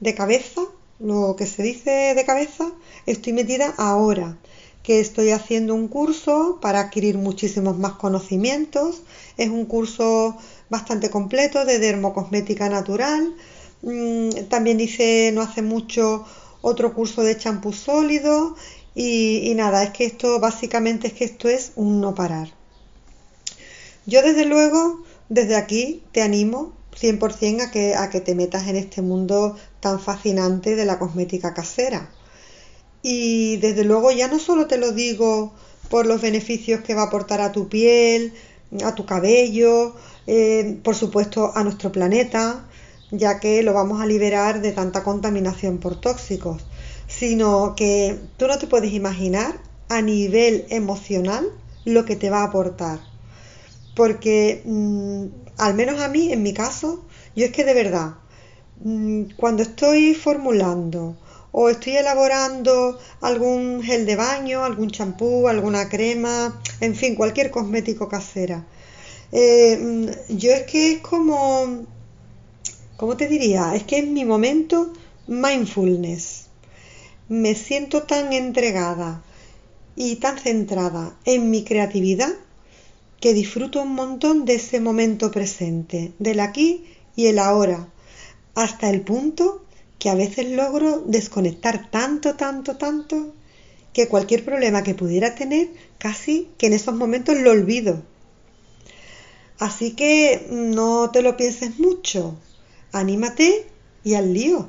de 0.00 0.14
cabeza, 0.16 0.62
lo 0.98 1.37
que 1.37 1.46
se 1.46 1.62
dice 1.62 2.14
de 2.16 2.24
cabeza, 2.24 2.72
estoy 3.06 3.32
metida 3.32 3.72
ahora, 3.78 4.37
que 4.84 5.00
estoy 5.00 5.30
haciendo 5.30 5.74
un 5.74 5.88
curso 5.88 6.58
para 6.60 6.78
adquirir 6.78 7.16
muchísimos 7.16 7.78
más 7.78 7.94
conocimientos. 7.94 9.02
Es 9.38 9.48
un 9.48 9.64
curso 9.64 10.36
bastante 10.68 11.10
completo 11.10 11.64
de 11.64 11.78
dermocosmética 11.78 12.68
natural. 12.68 13.34
Mm, 13.82 14.44
también 14.50 14.78
hice 14.80 15.32
no 15.32 15.40
hace 15.40 15.62
mucho 15.62 16.24
otro 16.60 16.94
curso 16.94 17.22
de 17.22 17.36
champú 17.36 17.72
sólido 17.72 18.54
y, 18.94 19.50
y 19.50 19.54
nada, 19.54 19.82
es 19.82 19.90
que 19.90 20.04
esto 20.04 20.38
básicamente 20.38 21.08
es 21.08 21.14
que 21.14 21.24
esto 21.24 21.48
es 21.48 21.72
un 21.76 22.02
no 22.02 22.14
parar. 22.14 22.52
Yo 24.04 24.22
desde 24.22 24.44
luego, 24.44 25.02
desde 25.30 25.56
aquí 25.56 26.02
te 26.12 26.20
animo 26.20 26.74
100% 27.00 27.62
a 27.62 27.70
que, 27.70 27.94
a 27.94 28.10
que 28.10 28.20
te 28.20 28.34
metas 28.34 28.68
en 28.68 28.76
este 28.76 29.00
mundo 29.00 29.56
tan 29.80 29.98
fascinante 29.98 30.76
de 30.76 30.84
la 30.84 30.98
cosmética 30.98 31.54
casera. 31.54 32.10
Y 33.06 33.58
desde 33.58 33.84
luego 33.84 34.12
ya 34.12 34.28
no 34.28 34.38
solo 34.38 34.66
te 34.66 34.78
lo 34.78 34.92
digo 34.92 35.52
por 35.90 36.06
los 36.06 36.22
beneficios 36.22 36.80
que 36.80 36.94
va 36.94 37.02
a 37.02 37.06
aportar 37.08 37.42
a 37.42 37.52
tu 37.52 37.68
piel, 37.68 38.32
a 38.82 38.94
tu 38.94 39.04
cabello, 39.04 39.94
eh, 40.26 40.78
por 40.82 40.94
supuesto 40.94 41.52
a 41.54 41.62
nuestro 41.64 41.92
planeta, 41.92 42.64
ya 43.10 43.40
que 43.40 43.62
lo 43.62 43.74
vamos 43.74 44.00
a 44.00 44.06
liberar 44.06 44.62
de 44.62 44.72
tanta 44.72 45.02
contaminación 45.02 45.76
por 45.76 46.00
tóxicos, 46.00 46.64
sino 47.06 47.74
que 47.76 48.18
tú 48.38 48.46
no 48.46 48.58
te 48.58 48.68
puedes 48.68 48.94
imaginar 48.94 49.60
a 49.90 50.00
nivel 50.00 50.64
emocional 50.70 51.46
lo 51.84 52.06
que 52.06 52.16
te 52.16 52.30
va 52.30 52.40
a 52.40 52.44
aportar. 52.44 53.00
Porque 53.94 54.62
mm, 54.64 55.26
al 55.58 55.74
menos 55.74 56.00
a 56.00 56.08
mí, 56.08 56.32
en 56.32 56.42
mi 56.42 56.54
caso, 56.54 57.04
yo 57.36 57.44
es 57.44 57.52
que 57.52 57.64
de 57.64 57.74
verdad, 57.74 58.14
mm, 58.82 59.24
cuando 59.36 59.62
estoy 59.62 60.14
formulando 60.14 61.18
o 61.56 61.68
estoy 61.68 61.96
elaborando 61.96 62.98
algún 63.20 63.80
gel 63.80 64.06
de 64.06 64.16
baño, 64.16 64.64
algún 64.64 64.90
champú, 64.90 65.46
alguna 65.46 65.88
crema, 65.88 66.60
en 66.80 66.96
fin, 66.96 67.14
cualquier 67.14 67.52
cosmético 67.52 68.08
casera, 68.08 68.66
eh, 69.30 69.78
mm, 69.80 70.36
yo 70.36 70.50
es 70.50 70.64
que 70.64 70.92
es 70.94 70.98
como, 70.98 71.86
¿cómo 72.96 73.16
te 73.16 73.28
diría? 73.28 73.76
Es 73.76 73.84
que 73.84 73.98
es 73.98 74.06
mi 74.08 74.24
momento 74.24 74.92
mindfulness. 75.28 76.46
Me 77.28 77.54
siento 77.54 78.02
tan 78.02 78.32
entregada 78.32 79.22
y 79.94 80.16
tan 80.16 80.38
centrada 80.38 81.16
en 81.24 81.50
mi 81.50 81.62
creatividad 81.62 82.34
que 83.20 83.32
disfruto 83.32 83.80
un 83.80 83.94
montón 83.94 84.44
de 84.44 84.56
ese 84.56 84.80
momento 84.80 85.30
presente, 85.30 86.14
del 86.18 86.40
aquí 86.40 86.84
y 87.14 87.26
el 87.26 87.38
ahora, 87.38 87.88
hasta 88.56 88.90
el 88.90 89.02
punto 89.02 89.63
que 89.98 90.11
a 90.11 90.14
veces 90.14 90.50
logro 90.50 91.02
desconectar 91.07 91.90
tanto, 91.90 92.35
tanto, 92.35 92.76
tanto, 92.76 93.35
que 93.92 94.09
cualquier 94.09 94.44
problema 94.44 94.83
que 94.83 94.94
pudiera 94.94 95.35
tener, 95.35 95.68
casi 95.98 96.50
que 96.59 96.66
en 96.66 96.72
esos 96.72 96.94
momentos 96.94 97.37
lo 97.38 97.50
olvido. 97.50 98.02
Así 99.59 99.92
que 99.92 100.46
no 100.50 101.11
te 101.11 101.22
lo 101.22 101.37
pienses 101.37 101.78
mucho, 101.78 102.37
anímate 102.92 103.66
y 104.02 104.14
al 104.14 104.35
lío. 104.35 104.68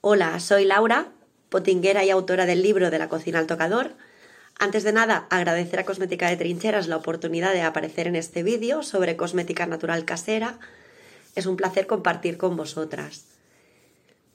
Hola, 0.00 0.38
soy 0.38 0.64
Laura, 0.64 1.12
potinguera 1.48 2.04
y 2.04 2.10
autora 2.10 2.46
del 2.46 2.62
libro 2.62 2.90
de 2.90 2.98
la 2.98 3.08
cocina 3.08 3.38
al 3.38 3.46
tocador 3.46 3.94
antes 4.62 4.84
de 4.84 4.92
nada, 4.92 5.26
agradecer 5.28 5.80
a 5.80 5.84
Cosmética 5.84 6.28
de 6.28 6.36
Trincheras 6.36 6.86
la 6.86 6.96
oportunidad 6.96 7.52
de 7.52 7.62
aparecer 7.62 8.06
en 8.06 8.14
este 8.14 8.44
vídeo 8.44 8.84
sobre 8.84 9.16
cosmética 9.16 9.66
natural 9.66 10.04
casera. 10.04 10.60
Es 11.34 11.46
un 11.46 11.56
placer 11.56 11.88
compartir 11.88 12.38
con 12.38 12.56
vosotras. 12.56 13.31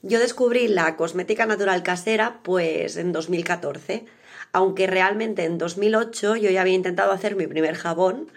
Yo 0.02 0.20
descubrí 0.20 0.68
la 0.68 0.96
cosmética 0.96 1.46
natural 1.46 1.84
casera 1.84 2.40
pues 2.44 2.98
en 2.98 3.12
2014, 3.12 4.06
aunque 4.54 4.88
realmente 4.88 5.44
en 5.44 5.58
2008 5.58 6.36
yo 6.36 6.50
ya 6.50 6.62
había 6.62 6.74
intentado 6.74 7.12
hacer 7.12 7.36
mi 7.36 7.48
primer 7.48 7.76
jabón, 7.76 8.32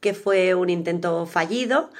que 0.00 0.14
fue 0.14 0.54
un 0.54 0.70
intento 0.70 1.26
fallido 1.26 1.90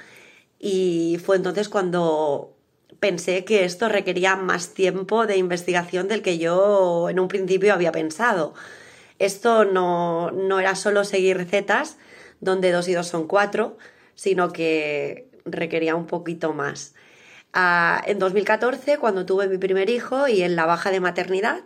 y 0.59 1.21
fue 1.25 1.37
entonces 1.37 1.69
cuando 1.69 2.57
pensé 3.01 3.45
que 3.45 3.65
esto 3.65 3.89
requería 3.89 4.37
más 4.37 4.75
tiempo 4.75 5.27
de 5.27 5.37
investigación 5.37 6.09
del 6.09 6.23
que 6.23 6.39
yo 6.39 7.09
en 7.09 7.21
un 7.21 7.29
principio 7.29 7.75
había 7.75 7.93
pensado 7.93 8.55
esto 9.23 9.65
no, 9.65 10.59
era 10.59 10.75
solo 10.75 11.05
seguir 11.05 11.37
recetas 11.37 11.97
donde 12.41 12.73
dos 12.73 12.89
y 12.89 12.93
dos 12.93 13.07
son 13.07 13.29
cuatro, 13.29 13.79
sino 14.17 14.53
que 14.53 15.29
requería 15.45 15.95
un 15.95 16.07
poquito 16.07 16.53
más. 16.53 16.95
En 17.55 18.19
2014, 18.19 18.99
cuando 18.99 19.27
tuve 19.27 19.47
mi 19.47 19.59
primer 19.59 19.91
hijo 19.91 20.27
y 20.27 20.43
en 20.43 20.57
la 20.57 20.65
baja 20.65 20.91
de 20.91 21.01
maternidad, 21.01 21.61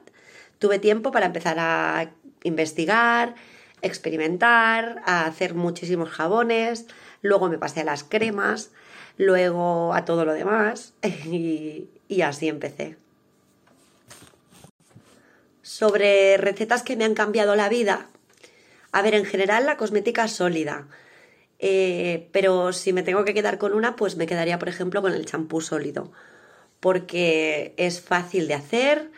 tuve 0.58 0.78
tiempo 0.78 1.12
para 1.12 1.26
empezar 1.26 1.58
a 1.60 2.10
investigar, 2.42 3.34
experimentar, 3.82 5.02
a 5.06 5.26
hacer 5.26 5.54
muchísimos 5.54 6.10
jabones, 6.10 6.86
luego 7.22 7.48
me 7.48 7.58
pasé 7.58 7.82
a 7.82 7.84
las 7.84 8.02
cremas, 8.02 8.70
luego 9.16 9.94
a 9.94 10.04
todo 10.04 10.24
lo 10.24 10.32
demás 10.32 10.92
y, 11.24 11.88
y 12.08 12.22
así 12.22 12.48
empecé. 12.48 12.96
Sobre 15.62 16.36
recetas 16.36 16.82
que 16.82 16.96
me 16.96 17.04
han 17.04 17.14
cambiado 17.14 17.54
la 17.54 17.68
vida. 17.68 18.06
A 18.92 19.02
ver, 19.02 19.14
en 19.14 19.24
general 19.24 19.66
la 19.66 19.76
cosmética 19.76 20.26
sólida. 20.26 20.86
Eh, 21.58 22.28
pero 22.32 22.72
si 22.72 22.92
me 22.92 23.02
tengo 23.02 23.24
que 23.24 23.34
quedar 23.34 23.58
con 23.58 23.72
una, 23.72 23.96
pues 23.96 24.16
me 24.16 24.26
quedaría, 24.26 24.58
por 24.58 24.68
ejemplo, 24.68 25.02
con 25.02 25.12
el 25.12 25.26
champú 25.26 25.60
sólido. 25.60 26.12
Porque 26.80 27.74
es 27.76 28.00
fácil 28.00 28.48
de 28.48 28.54
hacer, 28.54 29.10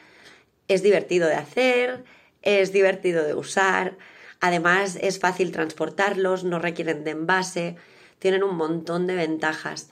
es 0.68 0.82
divertido 0.82 1.28
de 1.28 1.34
hacer, 1.34 2.04
es 2.42 2.72
divertido 2.72 3.24
de 3.24 3.34
usar. 3.34 3.96
Además, 4.40 4.96
es 5.00 5.18
fácil 5.18 5.50
transportarlos, 5.50 6.44
no 6.44 6.58
requieren 6.58 7.04
de 7.04 7.10
envase, 7.10 7.76
tienen 8.18 8.44
un 8.44 8.56
montón 8.56 9.06
de 9.06 9.16
ventajas. 9.16 9.90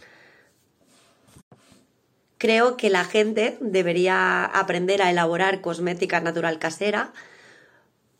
Creo 2.39 2.77
que 2.77 2.91
la 2.91 3.05
gente 3.05 3.57
debería 3.61 4.45
aprender 4.45 5.03
a 5.03 5.11
elaborar 5.11 5.63
cosmética 5.63 6.21
natural 6.21 6.59
casera, 6.59 7.13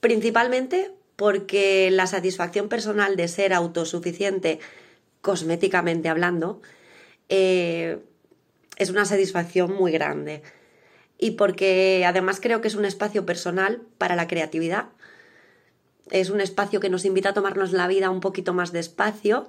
principalmente 0.01 0.96
porque 1.17 1.91
la 1.91 2.07
satisfacción 2.07 2.69
personal 2.69 3.17
de 3.17 3.29
ser 3.29 3.53
autosuficiente 3.55 4.61
cosméticamente 5.23 6.09
hablando 6.09 6.61
eh, 7.29 7.99
es 8.77 8.91
una 8.91 9.05
satisfacción 9.05 9.75
muy 9.75 9.93
grande. 9.93 10.43
Y 11.19 11.33
porque 11.33 12.05
además 12.07 12.41
creo 12.41 12.61
que 12.61 12.69
es 12.69 12.75
un 12.75 12.85
espacio 12.85 13.25
personal 13.25 13.83
para 13.97 14.17
la 14.17 14.29
creatividad. 14.29 14.91
Es 16.11 16.29
un 16.31 16.41
espacio 16.41 16.79
que 16.79 16.91
nos 16.91 17.07
invita 17.07 17.31
a 17.31 17.35
tomarnos 17.35 17.73
la 17.73 17.89
vida 17.89 18.11
un 18.11 18.21
poquito 18.21 18.53
más 18.53 18.71
despacio, 18.71 19.49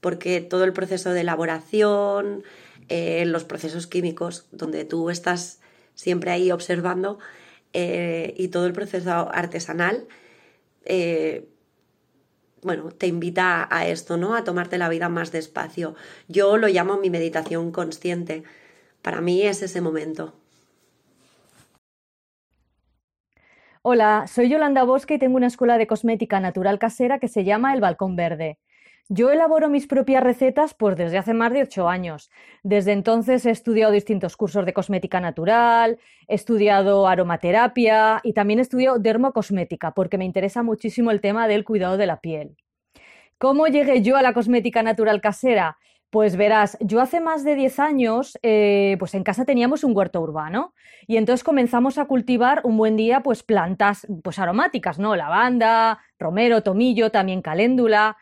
porque 0.00 0.40
todo 0.40 0.64
el 0.64 0.72
proceso 0.72 1.10
de 1.10 1.20
elaboración, 1.20 2.42
eh, 2.88 3.24
los 3.26 3.44
procesos 3.44 3.86
químicos, 3.86 4.46
donde 4.50 4.84
tú 4.84 5.10
estás 5.10 5.60
siempre 5.94 6.30
ahí 6.30 6.50
observando, 6.50 7.18
eh, 7.74 8.34
y 8.36 8.48
todo 8.48 8.66
el 8.66 8.72
proceso 8.72 9.10
artesanal, 9.10 10.06
eh, 10.84 11.48
bueno, 12.62 12.90
te 12.90 13.06
invita 13.06 13.68
a 13.70 13.86
esto, 13.86 14.16
¿no? 14.16 14.34
A 14.34 14.44
tomarte 14.44 14.78
la 14.78 14.88
vida 14.88 15.08
más 15.08 15.32
despacio. 15.32 15.94
Yo 16.28 16.56
lo 16.56 16.68
llamo 16.68 16.96
mi 16.96 17.10
meditación 17.10 17.72
consciente. 17.72 18.42
Para 19.02 19.20
mí 19.20 19.42
es 19.42 19.62
ese 19.62 19.80
momento. 19.82 20.34
Hola, 23.82 24.26
soy 24.26 24.48
Yolanda 24.48 24.82
Bosque 24.84 25.14
y 25.14 25.18
tengo 25.18 25.36
una 25.36 25.48
escuela 25.48 25.76
de 25.76 25.86
cosmética 25.86 26.40
natural 26.40 26.78
casera 26.78 27.18
que 27.18 27.28
se 27.28 27.44
llama 27.44 27.74
El 27.74 27.82
Balcón 27.82 28.16
Verde. 28.16 28.58
Yo 29.10 29.30
elaboro 29.30 29.68
mis 29.68 29.86
propias 29.86 30.22
recetas 30.22 30.72
pues 30.72 30.96
desde 30.96 31.18
hace 31.18 31.34
más 31.34 31.52
de 31.52 31.62
ocho 31.62 31.90
años. 31.90 32.30
Desde 32.62 32.92
entonces 32.92 33.44
he 33.44 33.50
estudiado 33.50 33.92
distintos 33.92 34.34
cursos 34.36 34.64
de 34.64 34.72
cosmética 34.72 35.20
natural, 35.20 35.98
he 36.26 36.34
estudiado 36.34 37.06
aromaterapia 37.06 38.20
y 38.22 38.32
también 38.32 38.60
he 38.60 38.62
estudiado 38.62 38.98
dermocosmética 38.98 39.92
porque 39.92 40.16
me 40.16 40.24
interesa 40.24 40.62
muchísimo 40.62 41.10
el 41.10 41.20
tema 41.20 41.48
del 41.48 41.64
cuidado 41.64 41.98
de 41.98 42.06
la 42.06 42.20
piel. 42.20 42.56
¿Cómo 43.36 43.66
llegué 43.66 44.00
yo 44.00 44.16
a 44.16 44.22
la 44.22 44.32
cosmética 44.32 44.82
natural 44.82 45.20
casera? 45.20 45.76
Pues 46.08 46.36
verás, 46.36 46.78
yo 46.80 47.02
hace 47.02 47.20
más 47.20 47.44
de 47.44 47.56
10 47.56 47.80
años, 47.80 48.38
eh, 48.42 48.96
pues 48.98 49.14
en 49.14 49.24
casa 49.24 49.44
teníamos 49.44 49.84
un 49.84 49.94
huerto 49.94 50.20
urbano 50.22 50.72
y 51.06 51.18
entonces 51.18 51.44
comenzamos 51.44 51.98
a 51.98 52.06
cultivar 52.06 52.62
un 52.64 52.78
buen 52.78 52.96
día 52.96 53.20
pues 53.20 53.42
plantas 53.42 54.06
pues 54.22 54.38
aromáticas, 54.38 54.98
¿no? 54.98 55.14
Lavanda, 55.14 55.98
romero, 56.18 56.62
tomillo, 56.62 57.10
también 57.10 57.42
caléndula. 57.42 58.16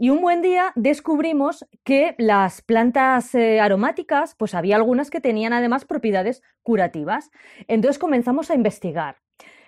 Y 0.00 0.10
un 0.10 0.20
buen 0.20 0.42
día 0.42 0.70
descubrimos 0.76 1.66
que 1.82 2.14
las 2.18 2.62
plantas 2.62 3.34
eh, 3.34 3.58
aromáticas, 3.58 4.36
pues 4.36 4.54
había 4.54 4.76
algunas 4.76 5.10
que 5.10 5.20
tenían 5.20 5.52
además 5.52 5.84
propiedades 5.84 6.40
curativas. 6.62 7.32
Entonces 7.66 7.98
comenzamos 7.98 8.48
a 8.52 8.54
investigar 8.54 9.16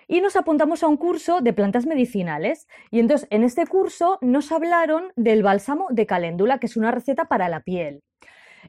y 0.07 0.21
nos 0.21 0.37
apuntamos 0.37 0.83
a 0.83 0.87
un 0.87 0.95
curso 0.95 1.41
de 1.41 1.51
plantas 1.51 1.85
medicinales. 1.85 2.69
Y 2.91 3.01
entonces 3.01 3.27
en 3.29 3.43
este 3.43 3.67
curso 3.67 4.19
nos 4.21 4.53
hablaron 4.53 5.11
del 5.17 5.43
bálsamo 5.43 5.87
de 5.89 6.05
caléndula, 6.05 6.59
que 6.59 6.67
es 6.67 6.77
una 6.77 6.91
receta 6.91 7.25
para 7.25 7.49
la 7.49 7.59
piel. 7.59 8.01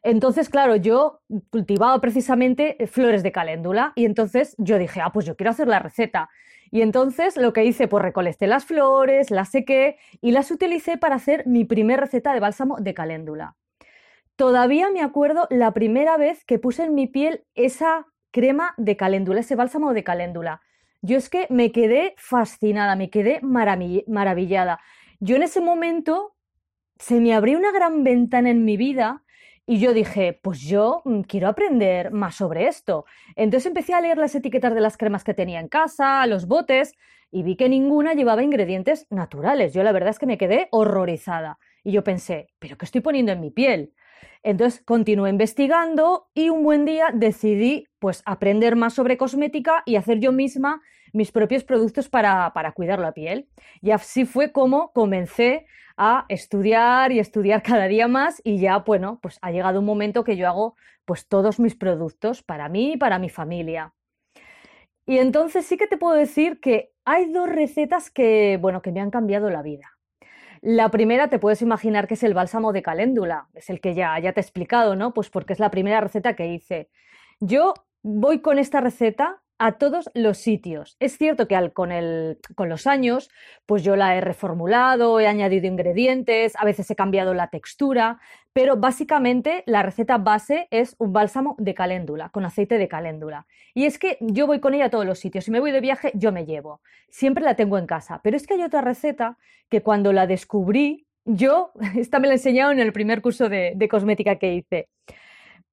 Entonces, 0.03 0.49
claro, 0.49 0.77
yo 0.77 1.21
cultivaba 1.51 2.01
precisamente 2.01 2.77
flores 2.91 3.23
de 3.23 3.31
caléndula 3.31 3.93
y 3.95 4.05
entonces 4.05 4.55
yo 4.59 4.79
dije, 4.79 5.01
ah, 5.01 5.13
pues 5.13 5.27
yo 5.27 5.37
quiero 5.37 5.51
hacer 5.51 5.69
la 5.69 5.79
receta. 5.79 6.29
Y 6.73 6.83
entonces 6.83 7.37
lo 7.37 7.53
que 7.53 7.65
hice, 7.65 7.87
pues 7.87 8.03
recolecté 8.03 8.47
las 8.47 8.65
flores, 8.65 9.31
las 9.31 9.51
sequé 9.51 9.99
y 10.21 10.33
las 10.33 10.51
utilicé 10.51 10.97
para 10.97 11.17
hacer 11.17 11.47
mi 11.47 11.65
primer 11.65 12.01
receta 12.01 12.33
de 12.33 12.41
bálsamo 12.41 12.79
de 12.81 12.95
caléndula. 12.95 13.57
Todavía 14.37 14.91
me 14.91 15.03
acuerdo 15.03 15.47
la 15.51 15.73
primera 15.73 16.17
vez 16.17 16.45
que 16.45 16.59
puse 16.59 16.85
en 16.85 16.95
mi 16.95 17.07
piel 17.07 17.45
esa 17.55 18.07
crema 18.31 18.75
de 18.79 18.97
caléndula, 18.97 19.41
ese 19.41 19.55
bálsamo 19.55 19.93
de 19.93 20.03
caléndula. 20.03 20.63
Yo 21.03 21.19
es 21.19 21.29
que 21.29 21.47
me 21.51 21.71
quedé 21.71 22.15
fascinada, 22.17 22.97
me 22.97 23.11
quedé 23.11 23.41
maravillada. 23.43 24.81
Yo 25.21 25.37
en 25.37 25.43
ese 25.43 25.61
momento 25.61 26.35
se 26.99 27.21
me 27.21 27.35
abrió 27.35 27.59
una 27.59 27.73
gran 27.73 28.03
ventana 28.03 28.51
en 28.51 28.65
mi 28.65 28.77
vida 28.77 29.22
y 29.67 29.79
yo 29.79 29.93
dije, 29.93 30.39
pues 30.43 30.61
yo 30.61 31.03
mm, 31.05 31.21
quiero 31.23 31.49
aprender 31.49 32.11
más 32.11 32.37
sobre 32.37 32.67
esto. 32.67 33.05
Entonces 33.37 33.67
empecé 33.67 33.95
a 33.95 34.01
leer 34.01 34.19
las 34.19 34.35
etiquetas 34.35 34.75
de 34.75 34.81
las 34.81 34.97
cremas 34.97 35.25
que 35.25 35.35
tenía 35.35 35.61
en 35.61 35.69
casa, 35.69 36.27
los 36.27 36.47
botes, 36.47 36.95
y 37.31 37.43
vi 37.43 37.57
que 37.57 37.69
ninguna 37.69 38.15
llevaba 38.15 38.43
ingredientes 38.43 39.07
naturales. 39.11 39.73
Yo 39.73 39.83
la 39.83 39.93
verdad 39.93 40.11
es 40.11 40.19
que 40.19 40.27
me 40.27 40.39
quedé 40.39 40.69
horrorizada. 40.71 41.59
Y 41.85 41.93
yo 41.93 42.05
pensé, 42.05 42.49
¿pero 42.59 42.77
qué 42.77 42.85
estoy 42.85 43.01
poniendo 43.01 43.33
en 43.33 43.41
mi 43.41 43.51
piel? 43.51 43.93
Entonces 44.43 44.83
continué 44.85 45.31
investigando 45.31 46.29
y 46.35 46.49
un 46.51 46.63
buen 46.63 46.85
día 46.85 47.11
decidí 47.13 47.87
pues 47.99 48.23
aprender 48.27 48.77
más 48.77 48.95
sobre 48.95 49.17
cosmética 49.17 49.83
y 49.87 49.97
hacer 49.97 50.19
yo 50.19 50.33
misma 50.33 50.83
mis 51.13 51.31
propios 51.31 51.65
productos 51.65 52.09
para, 52.09 52.53
para 52.53 52.73
cuidar 52.73 52.99
la 52.99 53.13
piel. 53.13 53.49
Y 53.81 53.91
así 53.91 54.25
fue 54.25 54.53
como 54.53 54.93
comencé 54.93 55.67
a 55.97 56.25
estudiar 56.29 57.13
y 57.13 57.19
estudiar 57.19 57.63
cada 57.71 57.87
día 57.87 58.09
más 58.09 58.41
y 58.45 58.59
ya, 58.59 58.79
bueno, 58.79 59.19
pues 59.23 59.39
ha 59.43 59.51
llegado 59.51 59.81
un 59.81 59.87
momento 59.87 60.25
que 60.25 60.37
yo 60.37 60.49
hago 60.49 60.77
pues 61.05 61.29
todos 61.29 61.59
mis 61.59 61.75
productos 61.75 62.43
para 62.43 62.69
mí 62.69 62.93
y 62.93 62.97
para 62.97 63.19
mi 63.19 63.29
familia. 63.29 63.93
Y 65.05 65.19
entonces 65.19 65.67
sí 65.67 65.77
que 65.77 65.89
te 65.89 65.97
puedo 65.97 66.15
decir 66.15 66.61
que 66.61 66.93
hay 67.05 67.33
dos 67.33 67.49
recetas 67.49 68.11
que, 68.11 68.59
bueno, 68.61 68.83
que 68.83 68.93
me 68.93 69.01
han 69.01 69.11
cambiado 69.11 69.51
la 69.51 69.63
vida. 69.63 69.92
La 70.63 70.91
primera 70.93 71.29
te 71.29 71.41
puedes 71.41 71.61
imaginar 71.61 72.07
que 72.07 72.15
es 72.15 72.23
el 72.23 72.35
bálsamo 72.35 72.73
de 72.73 72.83
caléndula, 72.83 73.49
es 73.53 73.69
el 73.69 73.81
que 73.81 73.95
ya, 73.97 74.17
ya 74.21 74.33
te 74.33 74.39
he 74.39 74.43
explicado, 74.43 74.95
¿no? 74.95 75.13
Pues 75.13 75.29
porque 75.29 75.53
es 75.53 75.59
la 75.59 75.73
primera 75.73 76.01
receta 76.01 76.37
que 76.37 76.47
hice. 76.47 76.89
Yo 77.41 77.75
voy 78.03 78.41
con 78.43 78.61
esta 78.61 78.81
receta 78.81 79.43
a 79.59 79.73
todos 79.73 80.11
los 80.15 80.39
sitios. 80.39 80.97
Es 80.99 81.17
cierto 81.19 81.47
que 81.47 81.57
al, 81.57 81.73
con, 81.73 81.91
con 82.55 82.69
los 82.69 82.87
años, 82.87 83.31
pues 83.67 83.85
yo 83.85 83.97
la 83.97 84.17
he 84.17 84.21
reformulado, 84.21 85.21
he 85.21 85.27
añadido 85.27 85.67
ingredientes, 85.67 86.55
a 86.57 86.65
veces 86.65 86.91
he 86.91 86.97
cambiado 86.97 87.33
la 87.35 87.49
textura, 87.49 88.21
pero 88.53 88.77
básicamente 88.77 89.63
la 89.67 89.83
receta 89.83 90.19
base 90.19 90.69
es 90.71 90.95
un 90.99 91.13
bálsamo 91.13 91.57
de 91.59 91.75
caléndula, 91.75 92.29
con 92.31 92.45
aceite 92.45 92.77
de 92.77 92.89
caléndula. 92.89 93.47
Y 93.75 93.87
es 93.87 93.99
que 93.99 94.19
yo 94.21 94.47
voy 94.47 94.61
con 94.61 94.75
ella 94.75 94.87
a 94.87 94.91
todos 94.91 95.07
los 95.07 95.19
sitios. 95.19 95.45
Si 95.45 95.51
me 95.51 95.61
voy 95.61 95.71
de 95.71 95.81
viaje, 95.81 96.13
yo 96.15 96.33
me 96.33 96.45
llevo. 96.45 96.81
Siempre 97.09 97.45
la 97.45 97.57
tengo 97.57 97.79
en 97.79 97.87
casa. 97.87 98.21
Pero 98.23 98.37
es 98.37 98.47
que 98.47 98.55
hay 98.55 98.63
otra 98.63 98.83
receta 98.83 99.39
que 99.69 99.83
cuando 99.83 100.13
la 100.13 100.27
descubrí, 100.27 101.07
yo, 101.25 101.73
esta 101.97 102.19
me 102.19 102.29
la 102.29 102.35
enseñaron 102.35 102.79
en 102.79 102.87
el 102.87 102.93
primer 102.93 103.23
curso 103.23 103.49
de, 103.49 103.89
cosmética 103.91 104.37
que 104.37 104.55
hice, 104.55 104.89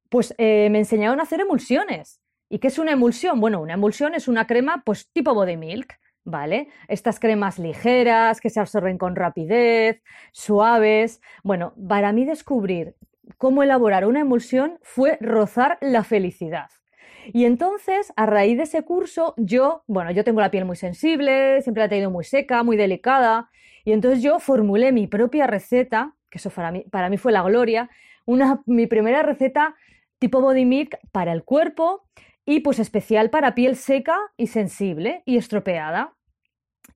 pues 0.09 0.33
eh, 0.37 0.69
me 0.71 0.79
enseñaron 0.79 1.19
a 1.19 1.23
hacer 1.23 1.41
emulsiones. 1.41 2.21
¿Y 2.49 2.59
qué 2.59 2.67
es 2.67 2.79
una 2.79 2.91
emulsión? 2.93 3.39
Bueno, 3.39 3.61
una 3.61 3.75
emulsión 3.75 4.15
es 4.15 4.27
una 4.27 4.47
crema 4.47 4.81
pues 4.83 5.11
tipo 5.11 5.35
body 5.35 5.55
milk, 5.55 5.99
¿vale? 6.23 6.69
Estas 6.87 7.19
cremas 7.19 7.59
ligeras 7.59 8.41
que 8.41 8.49
se 8.49 8.59
absorben 8.59 8.97
con 8.97 9.15
rapidez, 9.15 10.01
suaves. 10.31 11.21
Bueno, 11.43 11.73
para 11.87 12.11
mí 12.11 12.25
descubrir 12.25 12.95
cómo 13.37 13.61
elaborar 13.61 14.05
una 14.05 14.21
emulsión 14.21 14.79
fue 14.81 15.17
rozar 15.21 15.77
la 15.81 16.03
felicidad. 16.03 16.69
Y 17.31 17.45
entonces, 17.45 18.11
a 18.15 18.25
raíz 18.25 18.57
de 18.57 18.63
ese 18.63 18.81
curso, 18.83 19.35
yo, 19.37 19.83
bueno, 19.85 20.09
yo 20.09 20.23
tengo 20.23 20.41
la 20.41 20.49
piel 20.49 20.65
muy 20.65 20.75
sensible, 20.75 21.61
siempre 21.61 21.81
la 21.81 21.85
he 21.85 21.89
tenido 21.89 22.09
muy 22.09 22.23
seca, 22.23 22.63
muy 22.63 22.75
delicada, 22.75 23.49
y 23.85 23.91
entonces 23.91 24.23
yo 24.23 24.39
formulé 24.39 24.91
mi 24.91 25.05
propia 25.05 25.45
receta, 25.45 26.15
que 26.31 26.39
eso 26.39 26.49
para 26.49 26.71
mí, 26.71 26.85
para 26.89 27.09
mí 27.09 27.17
fue 27.17 27.31
la 27.31 27.43
gloria, 27.43 27.89
una, 28.25 28.63
mi 28.65 28.87
primera 28.87 29.21
receta 29.21 29.75
tipo 30.17 30.41
body 30.41 30.65
milk 30.65 30.97
para 31.11 31.31
el 31.31 31.43
cuerpo 31.43 32.03
y 32.49 32.61
pues 32.61 32.79
especial 32.79 33.29
para 33.29 33.53
piel 33.53 33.75
seca 33.75 34.17
y 34.35 34.47
sensible 34.47 35.21
y 35.27 35.37
estropeada. 35.37 36.15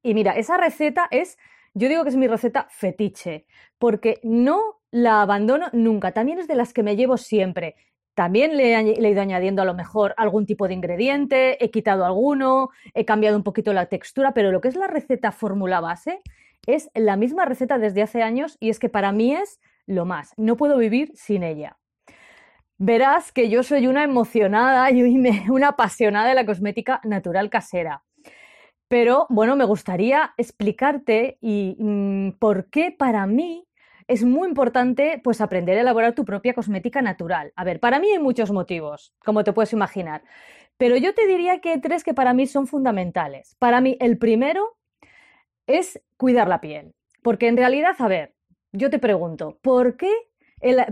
Y 0.01 0.16
mira, 0.16 0.32
esa 0.32 0.58
receta 0.58 1.08
es, 1.12 1.38
yo 1.76 1.89
digo 1.89 2.01
que 2.01 2.10
es 2.10 2.16
mi 2.16 2.28
receta 2.28 2.66
fetiche, 2.72 3.45
porque 3.78 4.20
no 4.24 4.82
la 4.89 5.22
abandono 5.22 5.68
nunca, 5.72 6.12
también 6.12 6.39
es 6.39 6.47
de 6.47 6.56
las 6.56 6.74
que 6.74 6.82
me 6.82 6.95
llevo 6.95 7.18
siempre. 7.18 7.76
También 8.16 8.58
le 8.58 8.74
he, 8.74 8.99
le 8.99 9.08
he, 9.08 9.12
ido 9.12 9.22
añadiendo 9.22 9.62
a 9.62 9.66
lo 9.66 9.76
mejor 9.76 10.16
algún 10.18 10.47
tipo 10.47 10.68
de 10.68 10.74
ingrediente, 10.74 11.64
he 11.64 11.70
quitado 11.70 12.04
alguno, 12.04 12.70
he 12.95 13.06
cambiado 13.06 13.38
un 13.38 13.43
poquito 13.43 13.74
la 13.74 13.86
textura, 13.86 14.34
pero 14.34 14.51
lo 14.51 14.60
que 14.60 14.70
es 14.70 14.76
la 14.76 14.88
receta 14.88 15.32
fórmula 15.32 15.82
base 15.82 16.24
es 16.66 16.89
la 16.95 17.16
misma 17.16 17.45
receta 17.45 17.78
desde 17.78 18.01
hace 18.01 18.24
años 18.24 18.58
y 18.60 18.72
es 18.72 18.80
que 18.80 18.89
para 18.89 19.12
mí 19.12 19.36
es 19.36 19.60
lo 19.86 20.06
más, 20.06 20.34
no 20.36 20.58
puedo 20.58 20.80
vivir 20.80 21.12
sin 21.14 21.43
ella. 21.43 21.78
Verás 22.78 23.32
que 23.32 23.49
yo 23.49 23.63
soy 23.63 23.88
una 23.88 24.03
emocionada 24.03 24.91
y 24.91 25.03
una 25.49 25.67
apasionada 25.69 26.30
de 26.30 26.36
la 26.36 26.45
cosmética 26.45 27.01
natural 27.03 27.49
casera. 27.49 28.03
Pero 28.88 29.26
bueno, 29.30 29.55
me 29.55 29.65
gustaría 29.65 30.34
explicarte 30.38 31.38
y 31.41 31.76
mm, 31.80 32.34
por 32.39 32.69
qué 32.69 32.91
para 32.91 33.26
mí 33.26 33.67
es 34.07 34.24
muy 34.24 34.47
importante 34.47 35.19
pues 35.24 35.41
aprender 35.41 35.78
a 35.78 35.82
elaborar 35.82 36.13
tu 36.13 36.26
propia 36.26 36.53
cosmética 36.53 37.01
natural. 37.01 37.53
A 37.55 37.63
ver, 37.63 37.80
para 37.80 37.99
mí 37.99 38.09
hay 38.11 38.19
muchos 38.19 38.51
motivos, 38.51 39.13
como 39.24 39.43
te 39.43 39.53
puedes 39.53 39.74
imaginar, 39.74 40.24
pero 40.78 40.97
yo 40.97 41.13
te 41.13 41.28
diría 41.28 41.59
que 41.59 41.71
hay 41.71 41.82
tres 41.82 42.03
que 42.03 42.13
para 42.13 42.34
mí 42.34 42.45
son 42.47 42.67
fundamentales. 42.67 43.55
Para 43.59 43.82
mí 43.82 43.97
el 43.99 44.17
primero 44.17 44.78
es 45.67 46.01
cuidar 46.17 46.47
la 46.47 46.61
piel, 46.61 46.93
porque 47.21 47.47
en 47.47 47.57
realidad, 47.57 47.95
a 47.99 48.07
ver, 48.07 48.36
yo 48.74 48.89
te 48.89 48.99
pregunto, 48.99 49.59
¿por 49.61 49.97
qué 49.97 50.11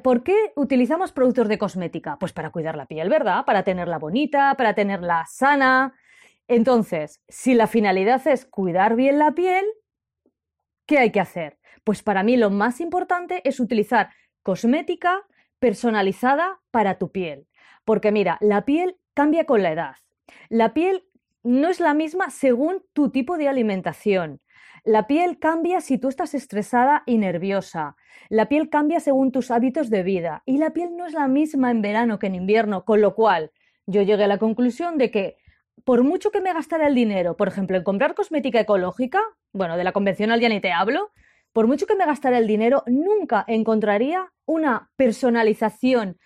¿Por 0.03 0.24
qué 0.24 0.51
utilizamos 0.55 1.13
productos 1.13 1.47
de 1.47 1.57
cosmética? 1.57 2.17
Pues 2.19 2.34
para 2.34 2.49
cuidar 2.49 2.76
la 2.76 2.88
piel, 2.88 3.07
¿verdad? 3.09 3.45
Para 3.45 3.63
tenerla 3.63 3.97
bonita, 3.99 4.55
para 4.57 4.76
tenerla 4.76 5.26
sana. 5.30 5.95
Entonces, 6.47 7.22
si 7.30 7.53
la 7.53 7.67
finalidad 7.67 8.26
es 8.28 8.45
cuidar 8.45 8.97
bien 8.97 9.17
la 9.17 9.32
piel, 9.32 9.65
¿qué 10.86 10.97
hay 10.97 11.11
que 11.11 11.22
hacer? 11.22 11.57
Pues 11.86 12.03
para 12.03 12.22
mí 12.22 12.36
lo 12.36 12.49
más 12.49 12.82
importante 12.82 13.41
es 13.47 13.61
utilizar 13.61 14.09
cosmética 14.43 15.26
personalizada 15.59 16.59
para 16.72 16.97
tu 16.97 17.11
piel. 17.11 17.47
Porque 17.86 18.11
mira, 18.11 18.38
la 18.41 18.65
piel 18.65 18.97
cambia 19.13 19.45
con 19.45 19.63
la 19.63 19.72
edad. 19.72 19.95
La 20.49 20.74
piel 20.74 21.05
no 21.43 21.69
es 21.69 21.80
la 21.80 21.93
misma 21.93 22.30
según 22.30 22.84
tu 22.91 23.09
tipo 23.09 23.38
de 23.38 23.47
alimentación. 23.47 24.41
La 24.84 25.05
piel 25.05 25.38
cambia 25.38 25.79
si 25.79 25.99
tú 25.99 26.07
estás 26.07 26.34
estresada 26.34 27.03
y 27.05 27.19
nerviosa. 27.19 27.95
La 28.29 28.47
piel 28.47 28.69
cambia 28.69 28.99
según 28.99 29.32
tus 29.32 29.51
hábitos 29.51 29.91
de 29.91 30.01
vida. 30.01 30.41
Y 30.45 30.57
la 30.57 30.71
piel 30.71 30.97
no 30.97 31.05
es 31.05 31.13
la 31.13 31.27
misma 31.27 31.69
en 31.69 31.84
verano 31.84 32.17
que 32.17 32.27
en 32.27 32.36
invierno, 32.36 32.84
con 32.84 32.99
lo 32.99 33.13
cual 33.13 33.51
yo 33.86 34.01
llegué 34.01 34.23
a 34.23 34.27
la 34.27 34.39
conclusión 34.39 34.97
de 34.97 35.11
que 35.11 35.38
por 35.84 36.03
mucho 36.03 36.32
que 36.32 36.41
me 36.41 36.53
gastara 36.53 36.88
el 36.88 36.95
dinero, 36.95 37.38
por 37.38 37.47
ejemplo, 37.47 37.77
en 37.77 37.84
comprar 37.84 38.15
cosmética 38.15 38.59
ecológica, 38.59 39.21
bueno, 39.53 39.77
de 39.77 39.84
la 39.84 39.91
convencional 39.91 40.39
ya 40.39 40.49
ni 40.49 40.59
te 40.61 40.71
hablo, 40.71 41.11
por 41.53 41.67
mucho 41.67 41.86
que 41.86 41.95
me 41.95 42.05
gastara 42.05 42.38
el 42.38 42.47
dinero, 42.47 42.84
nunca 42.88 43.43
encontraría 43.47 44.32
una 44.45 44.89
personalización 44.95 46.17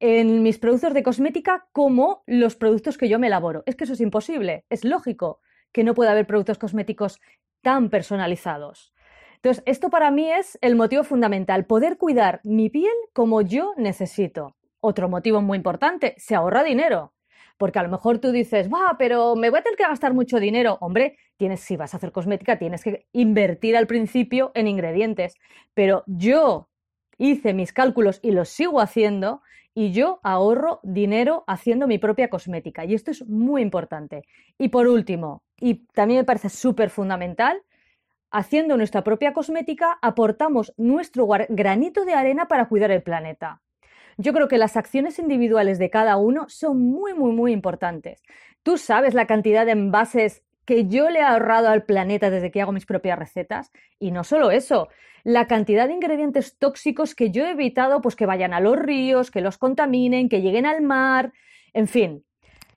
en 0.00 0.42
mis 0.42 0.58
productos 0.58 0.94
de 0.94 1.02
cosmética 1.02 1.68
como 1.72 2.22
los 2.26 2.56
productos 2.56 2.98
que 2.98 3.08
yo 3.08 3.18
me 3.18 3.26
elaboro. 3.28 3.62
Es 3.66 3.76
que 3.76 3.84
eso 3.84 3.92
es 3.92 4.00
imposible, 4.00 4.64
es 4.70 4.84
lógico 4.84 5.40
que 5.72 5.84
no 5.84 5.94
pueda 5.94 6.12
haber 6.12 6.26
productos 6.26 6.58
cosméticos 6.58 7.20
tan 7.62 7.90
personalizados. 7.90 8.92
Entonces, 9.36 9.62
esto 9.66 9.88
para 9.88 10.10
mí 10.10 10.30
es 10.30 10.58
el 10.60 10.76
motivo 10.76 11.02
fundamental, 11.02 11.64
poder 11.64 11.96
cuidar 11.96 12.40
mi 12.44 12.68
piel 12.68 12.92
como 13.14 13.40
yo 13.40 13.72
necesito. 13.76 14.56
Otro 14.80 15.08
motivo 15.08 15.40
muy 15.40 15.56
importante, 15.56 16.14
se 16.18 16.34
ahorra 16.34 16.62
dinero. 16.62 17.14
Porque 17.56 17.78
a 17.78 17.82
lo 17.82 17.90
mejor 17.90 18.18
tú 18.18 18.32
dices, 18.32 18.70
va, 18.70 18.96
pero 18.98 19.36
me 19.36 19.50
voy 19.50 19.60
a 19.60 19.62
tener 19.62 19.76
que 19.76 19.84
gastar 19.84 20.14
mucho 20.14 20.40
dinero. 20.40 20.78
Hombre, 20.80 21.18
tienes, 21.36 21.60
si 21.60 21.76
vas 21.76 21.92
a 21.92 21.98
hacer 21.98 22.12
cosmética, 22.12 22.58
tienes 22.58 22.82
que 22.82 23.06
invertir 23.12 23.76
al 23.76 23.86
principio 23.86 24.50
en 24.54 24.66
ingredientes. 24.66 25.34
Pero 25.74 26.02
yo 26.06 26.68
hice 27.18 27.52
mis 27.52 27.72
cálculos 27.72 28.18
y 28.22 28.30
los 28.30 28.48
sigo 28.48 28.80
haciendo 28.80 29.42
y 29.74 29.92
yo 29.92 30.20
ahorro 30.22 30.80
dinero 30.82 31.44
haciendo 31.46 31.86
mi 31.86 31.98
propia 31.98 32.28
cosmética. 32.28 32.84
Y 32.84 32.94
esto 32.94 33.10
es 33.10 33.26
muy 33.26 33.62
importante. 33.62 34.24
Y 34.58 34.68
por 34.68 34.88
último, 34.88 35.42
y 35.58 35.86
también 35.92 36.20
me 36.20 36.24
parece 36.24 36.48
súper 36.48 36.90
fundamental, 36.90 37.62
haciendo 38.30 38.76
nuestra 38.76 39.02
propia 39.02 39.32
cosmética 39.32 39.98
aportamos 40.02 40.72
nuestro 40.76 41.26
granito 41.48 42.04
de 42.04 42.14
arena 42.14 42.46
para 42.46 42.68
cuidar 42.68 42.90
el 42.90 43.02
planeta. 43.02 43.60
Yo 44.16 44.32
creo 44.32 44.48
que 44.48 44.58
las 44.58 44.76
acciones 44.76 45.18
individuales 45.18 45.78
de 45.78 45.90
cada 45.90 46.16
uno 46.16 46.46
son 46.48 46.78
muy, 46.78 47.14
muy, 47.14 47.32
muy 47.32 47.52
importantes. 47.52 48.22
Tú 48.62 48.76
sabes 48.76 49.14
la 49.14 49.26
cantidad 49.26 49.64
de 49.64 49.72
envases 49.72 50.42
que 50.64 50.86
yo 50.86 51.10
le 51.10 51.20
he 51.20 51.22
ahorrado 51.22 51.68
al 51.68 51.84
planeta 51.84 52.30
desde 52.30 52.50
que 52.50 52.60
hago 52.60 52.72
mis 52.72 52.86
propias 52.86 53.18
recetas. 53.18 53.70
Y 53.98 54.10
no 54.10 54.24
solo 54.24 54.50
eso, 54.50 54.88
la 55.24 55.46
cantidad 55.46 55.88
de 55.88 55.94
ingredientes 55.94 56.58
tóxicos 56.58 57.14
que 57.14 57.30
yo 57.30 57.46
he 57.46 57.50
evitado, 57.50 58.00
pues 58.00 58.16
que 58.16 58.26
vayan 58.26 58.54
a 58.54 58.60
los 58.60 58.78
ríos, 58.78 59.30
que 59.30 59.40
los 59.40 59.58
contaminen, 59.58 60.28
que 60.28 60.42
lleguen 60.42 60.66
al 60.66 60.82
mar, 60.82 61.32
en 61.72 61.88
fin, 61.88 62.24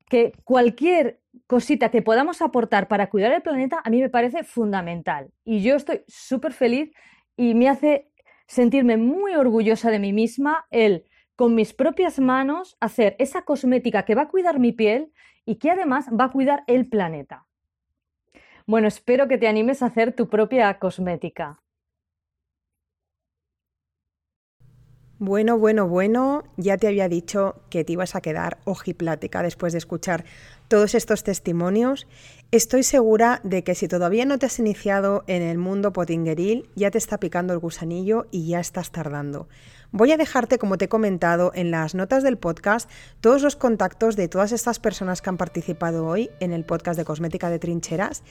que 0.09 0.33
cualquier 0.43 1.19
cosita 1.47 1.89
que 1.89 2.01
podamos 2.01 2.41
aportar 2.41 2.87
para 2.87 3.09
cuidar 3.09 3.31
el 3.31 3.41
planeta 3.41 3.81
a 3.83 3.89
mí 3.89 4.01
me 4.01 4.09
parece 4.09 4.43
fundamental. 4.43 5.31
Y 5.43 5.61
yo 5.61 5.75
estoy 5.75 6.01
súper 6.07 6.53
feliz 6.53 6.91
y 7.35 7.55
me 7.55 7.69
hace 7.69 8.09
sentirme 8.47 8.97
muy 8.97 9.33
orgullosa 9.33 9.89
de 9.89 9.99
mí 9.99 10.13
misma 10.13 10.65
el 10.69 11.05
con 11.35 11.55
mis 11.55 11.73
propias 11.73 12.19
manos 12.19 12.77
hacer 12.79 13.15
esa 13.17 13.41
cosmética 13.41 14.05
que 14.05 14.15
va 14.15 14.23
a 14.23 14.27
cuidar 14.27 14.59
mi 14.59 14.71
piel 14.71 15.11
y 15.45 15.55
que 15.55 15.71
además 15.71 16.07
va 16.09 16.25
a 16.25 16.31
cuidar 16.31 16.63
el 16.67 16.87
planeta. 16.87 17.47
Bueno, 18.65 18.87
espero 18.87 19.27
que 19.27 19.37
te 19.37 19.47
animes 19.47 19.81
a 19.81 19.87
hacer 19.87 20.15
tu 20.15 20.29
propia 20.29 20.79
cosmética. 20.79 21.59
Bueno, 25.19 25.57
bueno, 25.57 25.87
bueno, 25.87 26.43
ya 26.57 26.77
te 26.77 26.87
había 26.87 27.07
dicho 27.07 27.61
que 27.69 27.83
te 27.83 27.93
ibas 27.93 28.15
a 28.15 28.21
quedar 28.21 28.57
ojiplática 28.65 29.41
después 29.41 29.71
de 29.71 29.79
escuchar 29.79 30.25
todos 30.67 30.95
estos 30.95 31.23
testimonios. 31.23 32.07
Estoy 32.51 32.83
segura 32.83 33.39
de 33.43 33.63
que 33.63 33.75
si 33.75 33.87
todavía 33.87 34.25
no 34.25 34.37
te 34.37 34.47
has 34.47 34.59
iniciado 34.59 35.23
en 35.27 35.41
el 35.41 35.57
mundo 35.57 35.93
potingueril, 35.93 36.69
ya 36.75 36.91
te 36.91 36.97
está 36.97 37.19
picando 37.19 37.53
el 37.53 37.59
gusanillo 37.59 38.27
y 38.31 38.47
ya 38.47 38.59
estás 38.59 38.91
tardando. 38.91 39.47
Voy 39.95 40.11
a 40.11 40.17
dejarte, 40.17 40.57
como 40.57 40.79
te 40.79 40.85
he 40.85 40.89
comentado, 40.89 41.51
en 41.53 41.69
las 41.69 41.93
notas 41.93 42.23
del 42.23 42.37
podcast 42.37 42.89
todos 43.21 43.43
los 43.43 43.55
contactos 43.55 44.15
de 44.15 44.27
todas 44.27 44.51
estas 44.51 44.79
personas 44.79 45.21
que 45.21 45.29
han 45.29 45.37
participado 45.37 46.07
hoy 46.07 46.31
en 46.39 46.51
el 46.51 46.65
podcast 46.65 46.97
de 46.97 47.05
Cosmética 47.05 47.51
de 47.51 47.59
Trincheras 47.59 48.23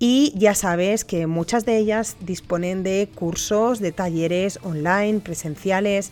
y 0.00 0.34
ya 0.36 0.56
sabes 0.56 1.04
que 1.04 1.28
muchas 1.28 1.64
de 1.64 1.78
ellas 1.78 2.16
disponen 2.18 2.82
de 2.82 3.08
cursos, 3.14 3.78
de 3.78 3.92
talleres 3.92 4.58
online, 4.64 5.20
presenciales. 5.20 6.10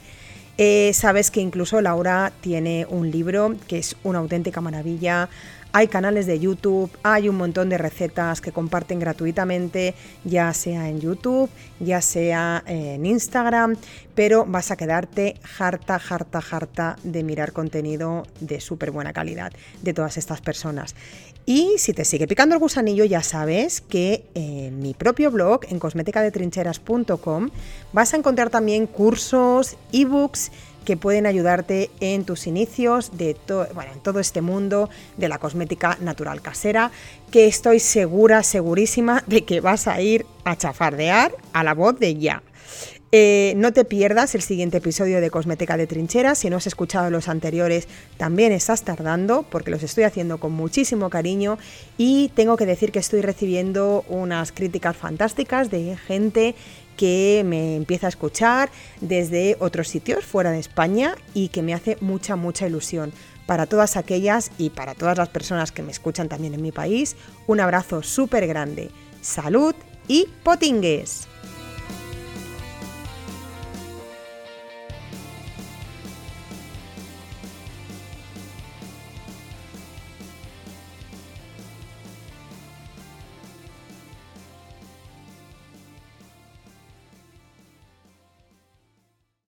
Eh, 0.56 0.92
sabes 0.94 1.32
que 1.32 1.40
incluso 1.40 1.80
Laura 1.80 2.32
tiene 2.40 2.86
un 2.88 3.10
libro 3.10 3.56
que 3.66 3.78
es 3.78 3.96
una 4.04 4.20
auténtica 4.20 4.60
maravilla 4.60 5.28
hay 5.72 5.88
canales 5.88 6.26
de 6.26 6.38
YouTube, 6.38 6.90
hay 7.02 7.28
un 7.28 7.36
montón 7.36 7.68
de 7.68 7.78
recetas 7.78 8.40
que 8.40 8.52
comparten 8.52 8.98
gratuitamente, 8.98 9.94
ya 10.24 10.52
sea 10.52 10.88
en 10.88 11.00
YouTube, 11.00 11.50
ya 11.80 12.00
sea 12.00 12.62
en 12.66 13.06
Instagram, 13.06 13.76
pero 14.14 14.44
vas 14.46 14.70
a 14.70 14.76
quedarte 14.76 15.36
harta, 15.58 16.00
harta, 16.08 16.42
harta 16.50 16.96
de 17.02 17.22
mirar 17.22 17.52
contenido 17.52 18.24
de 18.40 18.60
súper 18.60 18.90
buena 18.90 19.12
calidad 19.12 19.52
de 19.82 19.94
todas 19.94 20.18
estas 20.18 20.40
personas. 20.40 20.94
Y 21.44 21.74
si 21.78 21.92
te 21.92 22.04
sigue 22.04 22.28
picando 22.28 22.54
el 22.54 22.60
gusanillo, 22.60 23.04
ya 23.04 23.22
sabes 23.22 23.80
que 23.80 24.24
en 24.34 24.78
mi 24.78 24.94
propio 24.94 25.30
blog, 25.30 25.62
en 25.68 25.80
cosméticadetrincheras.com, 25.80 27.50
vas 27.92 28.14
a 28.14 28.16
encontrar 28.16 28.48
también 28.50 28.86
cursos, 28.86 29.76
ebooks, 29.90 30.52
que 30.84 30.96
pueden 30.96 31.26
ayudarte 31.26 31.90
en 32.00 32.24
tus 32.24 32.46
inicios 32.46 33.16
de 33.16 33.36
bueno, 33.74 33.92
en 33.92 34.00
todo 34.00 34.20
este 34.20 34.40
mundo 34.40 34.90
de 35.16 35.28
la 35.28 35.38
cosmética 35.38 35.96
natural 36.00 36.42
casera, 36.42 36.90
que 37.30 37.46
estoy 37.46 37.80
segura, 37.80 38.42
segurísima 38.42 39.22
de 39.26 39.44
que 39.44 39.60
vas 39.60 39.88
a 39.88 40.00
ir 40.00 40.26
a 40.44 40.56
chafardear 40.56 41.32
a 41.52 41.64
la 41.64 41.74
voz 41.74 41.98
de 41.98 42.16
ya. 42.16 42.42
Eh, 43.14 43.52
no 43.58 43.74
te 43.74 43.84
pierdas 43.84 44.34
el 44.34 44.40
siguiente 44.40 44.78
episodio 44.78 45.20
de 45.20 45.30
Cosmética 45.30 45.76
de 45.76 45.86
Trincheras. 45.86 46.38
Si 46.38 46.48
no 46.48 46.56
has 46.56 46.66
escuchado 46.66 47.10
los 47.10 47.28
anteriores, 47.28 47.86
también 48.16 48.52
estás 48.52 48.84
tardando 48.84 49.42
porque 49.42 49.70
los 49.70 49.82
estoy 49.82 50.04
haciendo 50.04 50.40
con 50.40 50.52
muchísimo 50.52 51.10
cariño 51.10 51.58
y 51.98 52.30
tengo 52.34 52.56
que 52.56 52.64
decir 52.64 52.90
que 52.90 53.00
estoy 53.00 53.20
recibiendo 53.20 54.06
unas 54.08 54.50
críticas 54.50 54.96
fantásticas 54.96 55.70
de 55.70 55.94
gente 55.98 56.54
que 56.96 57.42
me 57.44 57.76
empieza 57.76 58.06
a 58.06 58.08
escuchar 58.08 58.70
desde 59.00 59.56
otros 59.60 59.88
sitios 59.88 60.24
fuera 60.24 60.50
de 60.50 60.58
España 60.58 61.16
y 61.34 61.48
que 61.48 61.62
me 61.62 61.74
hace 61.74 61.96
mucha, 62.00 62.36
mucha 62.36 62.66
ilusión. 62.66 63.12
Para 63.46 63.66
todas 63.66 63.96
aquellas 63.96 64.50
y 64.58 64.70
para 64.70 64.94
todas 64.94 65.18
las 65.18 65.28
personas 65.28 65.72
que 65.72 65.82
me 65.82 65.90
escuchan 65.90 66.28
también 66.28 66.54
en 66.54 66.62
mi 66.62 66.72
país, 66.72 67.16
un 67.46 67.60
abrazo 67.60 68.02
súper 68.02 68.46
grande. 68.46 68.90
Salud 69.20 69.74
y 70.08 70.28
potingues. 70.44 71.28